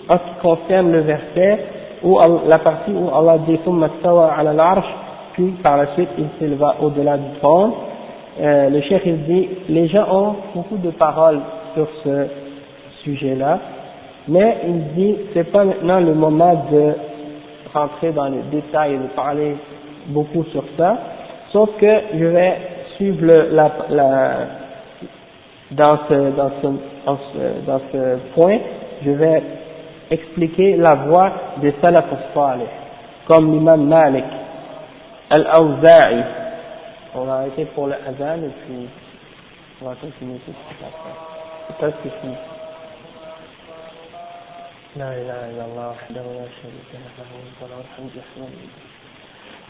en 0.09 0.15
ce 0.15 0.19
qui 0.19 0.41
concerne 0.41 0.93
le 0.93 1.01
verset, 1.01 1.59
où 2.03 2.19
la 2.47 2.59
partie 2.59 2.93
où 2.93 3.11
Allah 3.15 3.39
dit 3.47 3.59
ala 4.39 4.53
l'arche, 4.53 4.95
puis 5.35 5.51
par 5.63 5.77
la 5.77 5.95
suite 5.95 6.09
il 6.17 6.27
s'éleva 6.39 6.77
au-delà 6.81 7.19
du 7.19 7.39
trône, 7.39 7.73
euh, 8.41 8.71
le 8.71 8.81
cheikh 8.83 9.03
il 9.05 9.25
dit, 9.25 9.49
les 9.69 9.89
gens 9.89 10.07
ont 10.11 10.35
beaucoup 10.55 10.77
de 10.77 10.91
paroles 10.91 11.41
sur 11.75 11.89
ce 12.05 12.27
sujet-là, 13.03 13.59
mais 14.29 14.59
il 14.67 14.95
dit, 14.95 15.17
c'est 15.35 15.51
pas 15.51 15.65
maintenant 15.65 16.01
le 16.01 16.15
moment 16.15 16.65
de 16.71 16.93
rentrer 17.75 18.13
dans 18.13 18.29
les 18.29 18.43
détails 18.51 18.95
et 18.95 18.99
de 18.99 19.09
parler 19.15 19.57
beaucoup 20.07 20.45
sur 20.45 20.65
ça, 20.79 20.97
sauf 21.53 21.71
que 21.79 21.93
je 22.15 22.25
vais 22.25 22.57
le, 23.01 23.51
dans, 25.71 25.99
ce, 26.09 26.31
dans, 26.37 26.51
ce, 26.63 26.67
dans, 27.67 27.81
ce, 27.93 28.17
point, 28.35 28.59
je 29.05 29.11
vais 29.11 29.43
expliquer 30.11 30.77
la 30.77 30.95
voie 30.95 31.33
des 31.61 31.75
salaf 31.83 32.07
salih, 32.35 32.67
comme 33.27 33.53
l'imam 33.53 33.87
Malik, 33.87 34.25
Al-Awza'i. 35.31 36.25
On 37.15 37.25
va 37.25 37.35
arrêter 37.35 37.65
pour 37.67 37.87
le 37.87 37.95
et 37.95 38.51
puis 38.67 38.89
on 39.83 39.89
va 39.89 39.95
continuer 39.97 40.39
tout 40.45 40.53
après. 40.81 41.15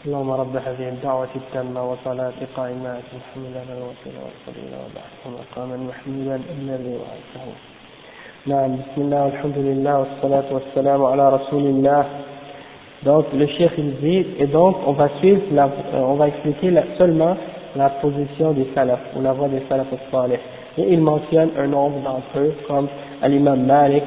اللهم 0.05 0.31
رب 0.31 0.55
هذه 0.55 0.89
الدعوة 0.89 1.27
التامة 1.35 1.91
وصلاة 1.91 2.39
قائمة 2.57 2.91
محمدا 3.17 3.63
الوسيلة 3.77 4.19
والفضيلة 4.25 4.77
وبعثه 4.83 5.25
مقاما 5.39 5.77
محمودا 5.89 6.35
الذي 6.35 6.93
وعدته 7.01 7.47
نعم 8.45 8.75
بسم 8.75 9.01
الله 9.01 9.25
والحمد 9.25 9.57
لله 9.57 9.99
والصلاة 9.99 10.43
والسلام 10.51 11.05
على 11.05 11.29
رسول 11.29 11.63
الله 11.63 12.05
donc 13.03 13.25
le 13.33 13.47
cheikh 13.47 13.71
il 13.77 13.95
dit 14.01 14.25
et 14.39 14.47
donc 14.47 14.75
on 14.87 14.93
va 14.93 15.09
suivre 15.19 15.41
la, 15.51 15.69
on 15.93 16.13
va 16.15 16.27
expliquer 16.29 16.71
la, 16.71 16.83
seulement 16.97 17.35
la 17.75 17.89
position 17.89 18.51
des 18.51 18.67
salaf 18.73 18.99
ou 19.17 19.21
la 19.21 19.33
voix 19.33 19.49
des 19.49 19.63
salaf 19.67 19.87
salih 20.11 20.39
et 20.77 20.93
il 20.93 21.01
mentionne 21.01 21.49
un 21.57 21.67
nombre 21.67 21.99
d'entre 21.99 22.37
eux 22.37 22.53
comme 22.69 22.87
l'imam 23.23 23.65
Malik 23.65 24.03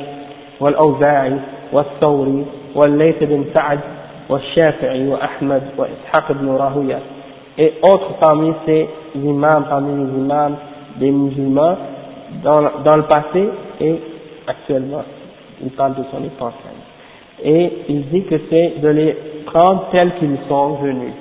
wal-Awza'i 0.58 1.34
wal-Thawri 1.70 2.44
wal-Layth 2.74 3.22
bin 3.28 3.44
Sa'd 3.52 3.80
والشافعي 4.29 5.07
وأحمد 5.07 5.63
وإسحاق 5.77 6.31
بن 6.31 6.49
راهوية 6.49 6.99
et 7.57 7.73
autres 7.81 8.13
parmi 8.19 8.53
ces 8.65 8.87
imams, 9.15 9.65
parmi 9.69 10.05
les 10.05 10.11
imams 10.19 10.55
des 10.99 11.11
musulmans 11.11 11.75
dans, 12.43 12.61
dans 12.83 12.97
le 12.97 13.03
passé 13.03 13.49
et 13.81 13.95
actuellement. 14.45 15.03
Il 15.63 15.71
parle 15.71 15.95
de 15.95 16.03
son 16.11 16.23
époque. 16.23 16.53
Et 17.43 17.71
il 17.89 18.09
dit 18.09 18.23
que 18.25 18.35
c'est 18.49 18.79
de 18.79 18.87
les 18.89 19.17
prendre 19.45 19.87
tels 19.91 20.13
qu'ils 20.15 20.37
sont 20.47 20.73
venus. 20.75 21.13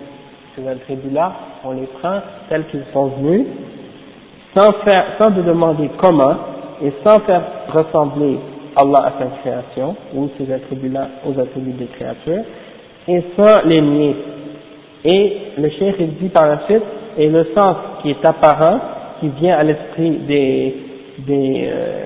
Ces 0.56 0.68
attributs-là, 0.68 1.32
on 1.64 1.72
les 1.72 1.86
prend 2.00 2.20
tels 2.48 2.66
qu'ils 2.66 2.84
sont 2.92 3.06
venus, 3.18 3.46
sans 4.56 4.72
faire, 4.84 5.04
sans 5.18 5.30
de 5.30 5.42
demander 5.42 5.90
comment, 5.98 6.34
et 6.82 6.92
sans 7.04 7.18
faire 7.20 7.42
ressembler 7.72 8.38
Allah 8.76 9.06
à 9.06 9.12
sa 9.18 9.26
création, 9.40 9.96
ou 10.14 10.28
ces 10.38 10.52
attributs-là 10.52 11.08
aux 11.26 11.38
attributs 11.40 11.72
des 11.72 11.86
créatures, 11.86 12.44
et 13.07 13.23
sans 13.37 13.67
les. 13.67 14.15
Et 15.03 15.37
le 15.57 15.69
cheikh 15.69 15.95
il 15.99 16.15
dit 16.17 16.29
par 16.29 16.47
la 16.47 16.59
suite, 16.65 16.83
et 17.17 17.27
le 17.27 17.47
sens 17.55 17.75
qui 18.01 18.11
est 18.11 18.25
apparent 18.25 18.79
qui 19.19 19.29
vient 19.29 19.55
à 19.55 19.63
l'esprit 19.63 20.09
des, 20.27 20.75
des, 21.19 21.69
euh, 21.71 22.05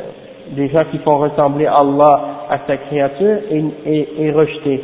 des 0.55 0.69
gens 0.69 0.83
qui 0.91 0.97
font 0.99 1.17
ressembler 1.17 1.65
Allah 1.65 2.47
à 2.49 2.59
sa 2.67 2.77
créature 2.77 3.37
est, 3.49 4.07
est, 4.19 4.31
rejeté. 4.31 4.81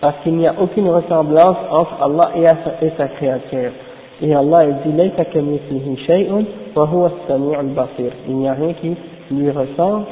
Parce 0.00 0.16
qu'il 0.22 0.36
n'y 0.36 0.46
a 0.46 0.54
aucune 0.58 0.88
ressemblance 0.88 1.56
entre 1.70 2.02
Allah 2.02 2.30
et, 2.36 2.90
sa, 2.96 3.08
créature. 3.08 3.70
Et 4.22 4.34
Allah 4.34 4.66
dit 4.84 4.90
Il 8.28 8.36
n'y 8.36 8.48
a 8.48 8.54
rien 8.54 8.72
qui 8.74 8.96
lui 9.30 9.50
ressemble 9.50 10.06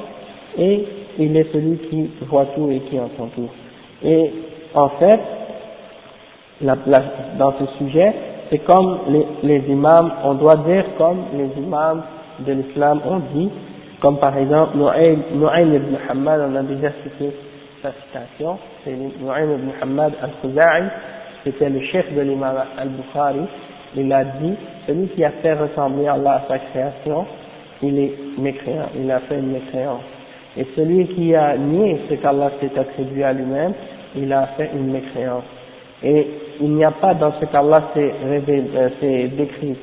et 0.59 0.85
il 1.19 1.37
est 1.37 1.53
celui 1.53 1.77
qui 1.89 2.11
voit 2.29 2.47
tout 2.55 2.71
et 2.71 2.81
qui 2.81 2.99
entend 2.99 3.29
tout. 3.35 3.49
En 4.75 4.89
fait, 4.91 5.21
dans 6.63 7.53
ce 7.59 7.67
sujet, 7.79 8.15
c'est 8.51 8.59
comme 8.59 8.99
les, 9.43 9.59
imams, 9.69 10.13
on 10.25 10.35
doit 10.35 10.57
dire 10.57 10.85
comme 10.99 11.25
les 11.35 11.63
imams 11.63 12.03
de 12.41 12.53
l'islam 12.53 13.01
ont 13.07 13.21
dit, 13.35 13.51
comme 14.01 14.19
par 14.19 14.37
exemple 14.37 14.77
Nu'aym 14.77 15.75
ibn 15.75 15.97
Muhammad, 15.97 16.51
on 16.51 16.57
a 16.57 16.63
déjà 16.63 16.91
cité 17.03 17.35
sa 17.83 17.93
citation, 17.93 18.59
c'est 18.85 18.93
Nu'aym 18.93 19.55
ibn 19.55 19.71
Muhammad 19.75 20.13
al-Khuza'i, 20.23 20.85
c'était 21.45 21.71
le 21.71 21.81
chef 21.87 22.13
de 22.15 22.21
l'imam 22.21 22.57
al-Bukhari, 22.79 23.47
il 23.97 24.13
a 24.13 24.25
dit, 24.25 24.55
celui 24.87 25.09
qui 25.09 25.25
a 25.25 25.31
fait 25.43 25.55
ressembler 25.55 26.07
Allah 26.09 26.43
à 26.45 26.49
sa 26.49 26.59
création, 26.59 27.27
il 27.83 27.99
est 27.99 28.13
mécréant, 28.39 28.89
il 28.97 29.11
a 29.11 29.21
fait 29.21 29.39
une 29.39 29.53
mécréance. 29.53 30.03
Et 30.57 30.67
celui 30.77 31.07
qui 31.09 31.35
a 31.35 31.57
nié 31.57 32.01
ce 32.09 32.15
qu'Allah 32.15 32.51
s'est 32.61 32.79
attribué 32.79 33.25
à 33.25 33.33
lui-même, 33.33 33.73
il 34.17 34.33
a 34.33 34.47
fait 34.57 34.71
une 34.75 34.93
mécréance. 34.93 35.45
Et 36.03 36.27
il 36.61 36.71
n'y 36.71 36.85
a 36.85 36.91
pas 36.91 37.15
dans 37.15 37.33
ce 37.41 37.45
qu'Allah 37.47 37.83
s'est 37.95 38.13
euh, 38.25 39.29
décrit, 39.37 39.77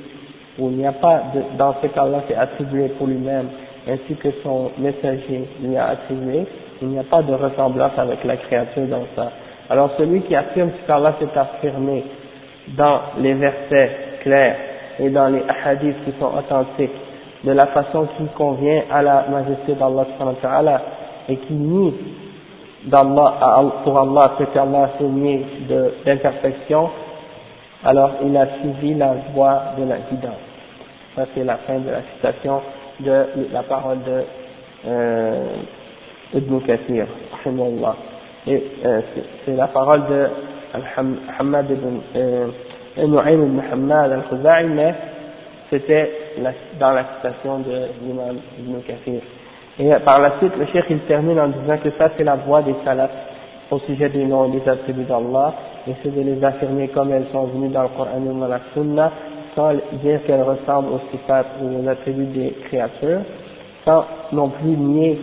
ou 0.58 0.70
il 0.70 0.78
n'y 0.78 0.86
a 0.86 0.92
pas 0.92 1.24
dans 1.58 1.76
ce 1.82 1.88
qu'Allah 1.88 2.24
s'est 2.28 2.36
attribué 2.36 2.90
pour 2.98 3.08
lui-même, 3.08 3.48
ainsi 3.88 4.16
que 4.16 4.30
son 4.44 4.72
messager 4.78 5.46
lui 5.64 5.78
a 5.78 5.88
attribué, 5.88 6.46
il 6.82 6.90
n'y 6.90 7.00
a 7.00 7.04
pas 7.04 7.22
de 7.22 7.34
ressemblance 7.34 7.98
avec 7.98 8.24
la 8.24 8.38
créature 8.38 8.88
dans 8.88 9.06
ça. 9.16 9.32
Alors 9.70 9.92
celui 9.98 10.22
qui 10.22 10.36
affirme 10.36 10.72
ce 10.82 10.88
qu'Allah 10.88 11.16
s'est 11.20 11.40
affirmé 11.40 12.04
dans 12.78 13.00
les 13.20 13.34
versets 13.34 13.92
clairs 14.22 14.58
et 15.00 15.10
dans 15.10 15.30
les 15.30 15.42
hadiths 15.66 16.04
qui 16.06 16.12
sont 16.20 16.32
authentiques, 16.38 16.96
de 17.44 17.52
la 17.52 17.68
façon 17.68 18.08
qui 18.18 18.26
convient 18.36 18.84
à 18.92 19.02
la 19.02 19.26
majesté 19.30 19.74
d'Allah 19.74 20.82
et 21.30 21.38
qui 21.38 21.54
nie 21.54 21.94
d'Allah 22.86 23.74
pour 23.84 24.00
Allah 24.00 24.32
ce 24.40 24.44
qu'Allah 24.46 24.84
a 24.84 24.98
signé 24.98 25.46
d'imperfection, 26.06 26.90
alors 27.84 28.12
il 28.24 28.36
a 28.38 28.48
suivi 28.60 28.94
la 28.96 29.14
voie 29.34 29.62
de 29.78 29.84
la 29.84 29.98
guidance. 29.98 30.34
Ça 31.16 31.26
c'est 31.36 31.44
la 31.44 31.58
fin 31.58 31.80
de 31.80 31.90
la 31.90 32.02
citation 32.14 32.62
de 33.00 33.26
la 33.52 33.64
parole 33.64 34.00
de 34.04 34.24
euh, 34.88 35.46
Ibn 36.34 36.60
Kathir, 36.62 37.08
et 38.48 38.64
euh, 38.86 39.02
c'est 39.46 39.56
la 39.56 39.68
parole 39.68 40.06
de 40.08 40.28
Hamad 41.40 41.70
ibn 41.70 42.00
euh, 42.16 42.48
ibn 42.98 43.60
Hamad 43.72 44.12
al-Khuzai, 44.12 44.68
mais 44.70 44.94
c'était 45.70 46.12
dans 46.80 46.92
la 46.92 47.06
citation 47.16 47.60
de 47.60 47.88
l'imam 48.02 48.38
Ibn 48.60 48.82
Kathir. 48.88 49.22
Et 49.80 49.90
par 50.04 50.20
la 50.20 50.38
suite, 50.40 50.56
le 50.58 50.66
cheikh 50.66 50.86
il 50.90 51.00
termine 51.00 51.40
en 51.40 51.48
disant 51.48 51.78
que 51.82 51.90
ça 51.98 52.12
c'est 52.18 52.24
la 52.26 52.36
voie 52.36 52.62
des 52.62 52.76
salafs 52.84 53.12
au 53.72 53.80
sujet 53.80 54.10
des 54.10 54.26
noms 54.26 54.46
et 54.46 54.60
des 54.60 54.68
attributs 54.68 55.04
d'Allah, 55.04 55.54
et 55.88 55.92
c'est 56.04 56.14
de 56.14 56.22
les 56.22 56.44
affirmer 56.44 56.90
comme 56.90 57.12
elles 57.12 57.28
sont 57.32 57.46
venues 57.46 57.70
dans 57.70 57.84
le 57.84 57.90
Coran 57.90 58.20
ou 58.20 58.40
dans 58.40 58.48
la 58.48 58.60
Sunna, 58.74 59.12
sans 59.56 59.72
dire 60.04 60.20
qu'elles 60.26 60.42
ressemblent 60.42 60.90
aux 60.90 61.64
ou 61.64 61.84
aux 61.84 61.88
attributs 61.88 62.26
des 62.26 62.56
créatures, 62.66 63.22
sans 63.86 64.04
non 64.34 64.50
plus 64.50 64.72
nier 64.72 65.18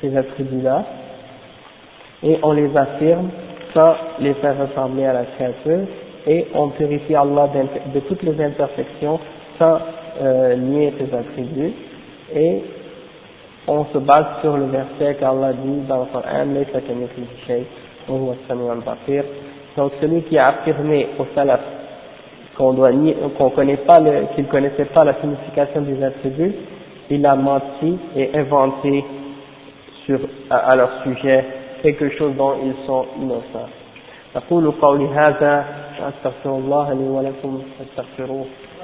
ces 0.00 0.16
attributs-là, 0.16 0.84
et 2.22 2.38
on 2.42 2.52
les 2.52 2.74
affirme 2.76 3.28
sans 3.74 3.94
les 4.18 4.34
faire 4.34 4.56
ressembler 4.58 5.04
à 5.04 5.12
la 5.12 5.24
créature, 5.24 5.86
et 6.26 6.46
on 6.54 6.68
purifie 6.70 7.14
Allah 7.14 7.48
de 7.94 8.00
toutes 8.00 8.22
les 8.22 8.42
imperfections 8.42 9.20
sans 9.58 9.78
euh, 10.22 10.56
nier 10.56 10.94
ses 10.98 11.14
attributs, 11.14 11.72
et 12.34 12.62
on 13.66 13.84
se 13.86 13.98
base 13.98 14.26
sur 14.42 14.56
le 14.56 14.66
verset 14.66 15.16
qu'Allah 15.18 15.52
dit 15.52 15.80
dans 15.88 16.00
le 16.00 16.06
Coran, 16.12 16.46
donc 19.76 19.92
celui 20.00 20.22
qui 20.22 20.38
a 20.38 20.48
affirmé 20.48 21.08
au 21.18 21.26
salaf 21.34 21.60
qu'on 22.56 22.72
doit 22.74 22.90
qu'on 23.36 23.50
connaît 23.50 23.78
pas 23.78 24.00
qu'il 24.34 24.46
connaissait 24.46 24.84
pas 24.86 25.04
la 25.04 25.14
signification 25.20 25.82
des 25.82 26.02
attributs, 26.02 26.54
il 27.10 27.26
a 27.26 27.34
menti 27.34 27.98
et 28.16 28.30
inventé 28.36 29.04
sur, 30.06 30.20
à, 30.50 30.76
leur 30.76 30.90
sujet 31.02 31.44
quelque 31.82 32.10
chose 32.10 32.34
dont 32.36 32.54
ils 32.62 32.86
sont 32.86 33.06
innocents. 33.20 33.68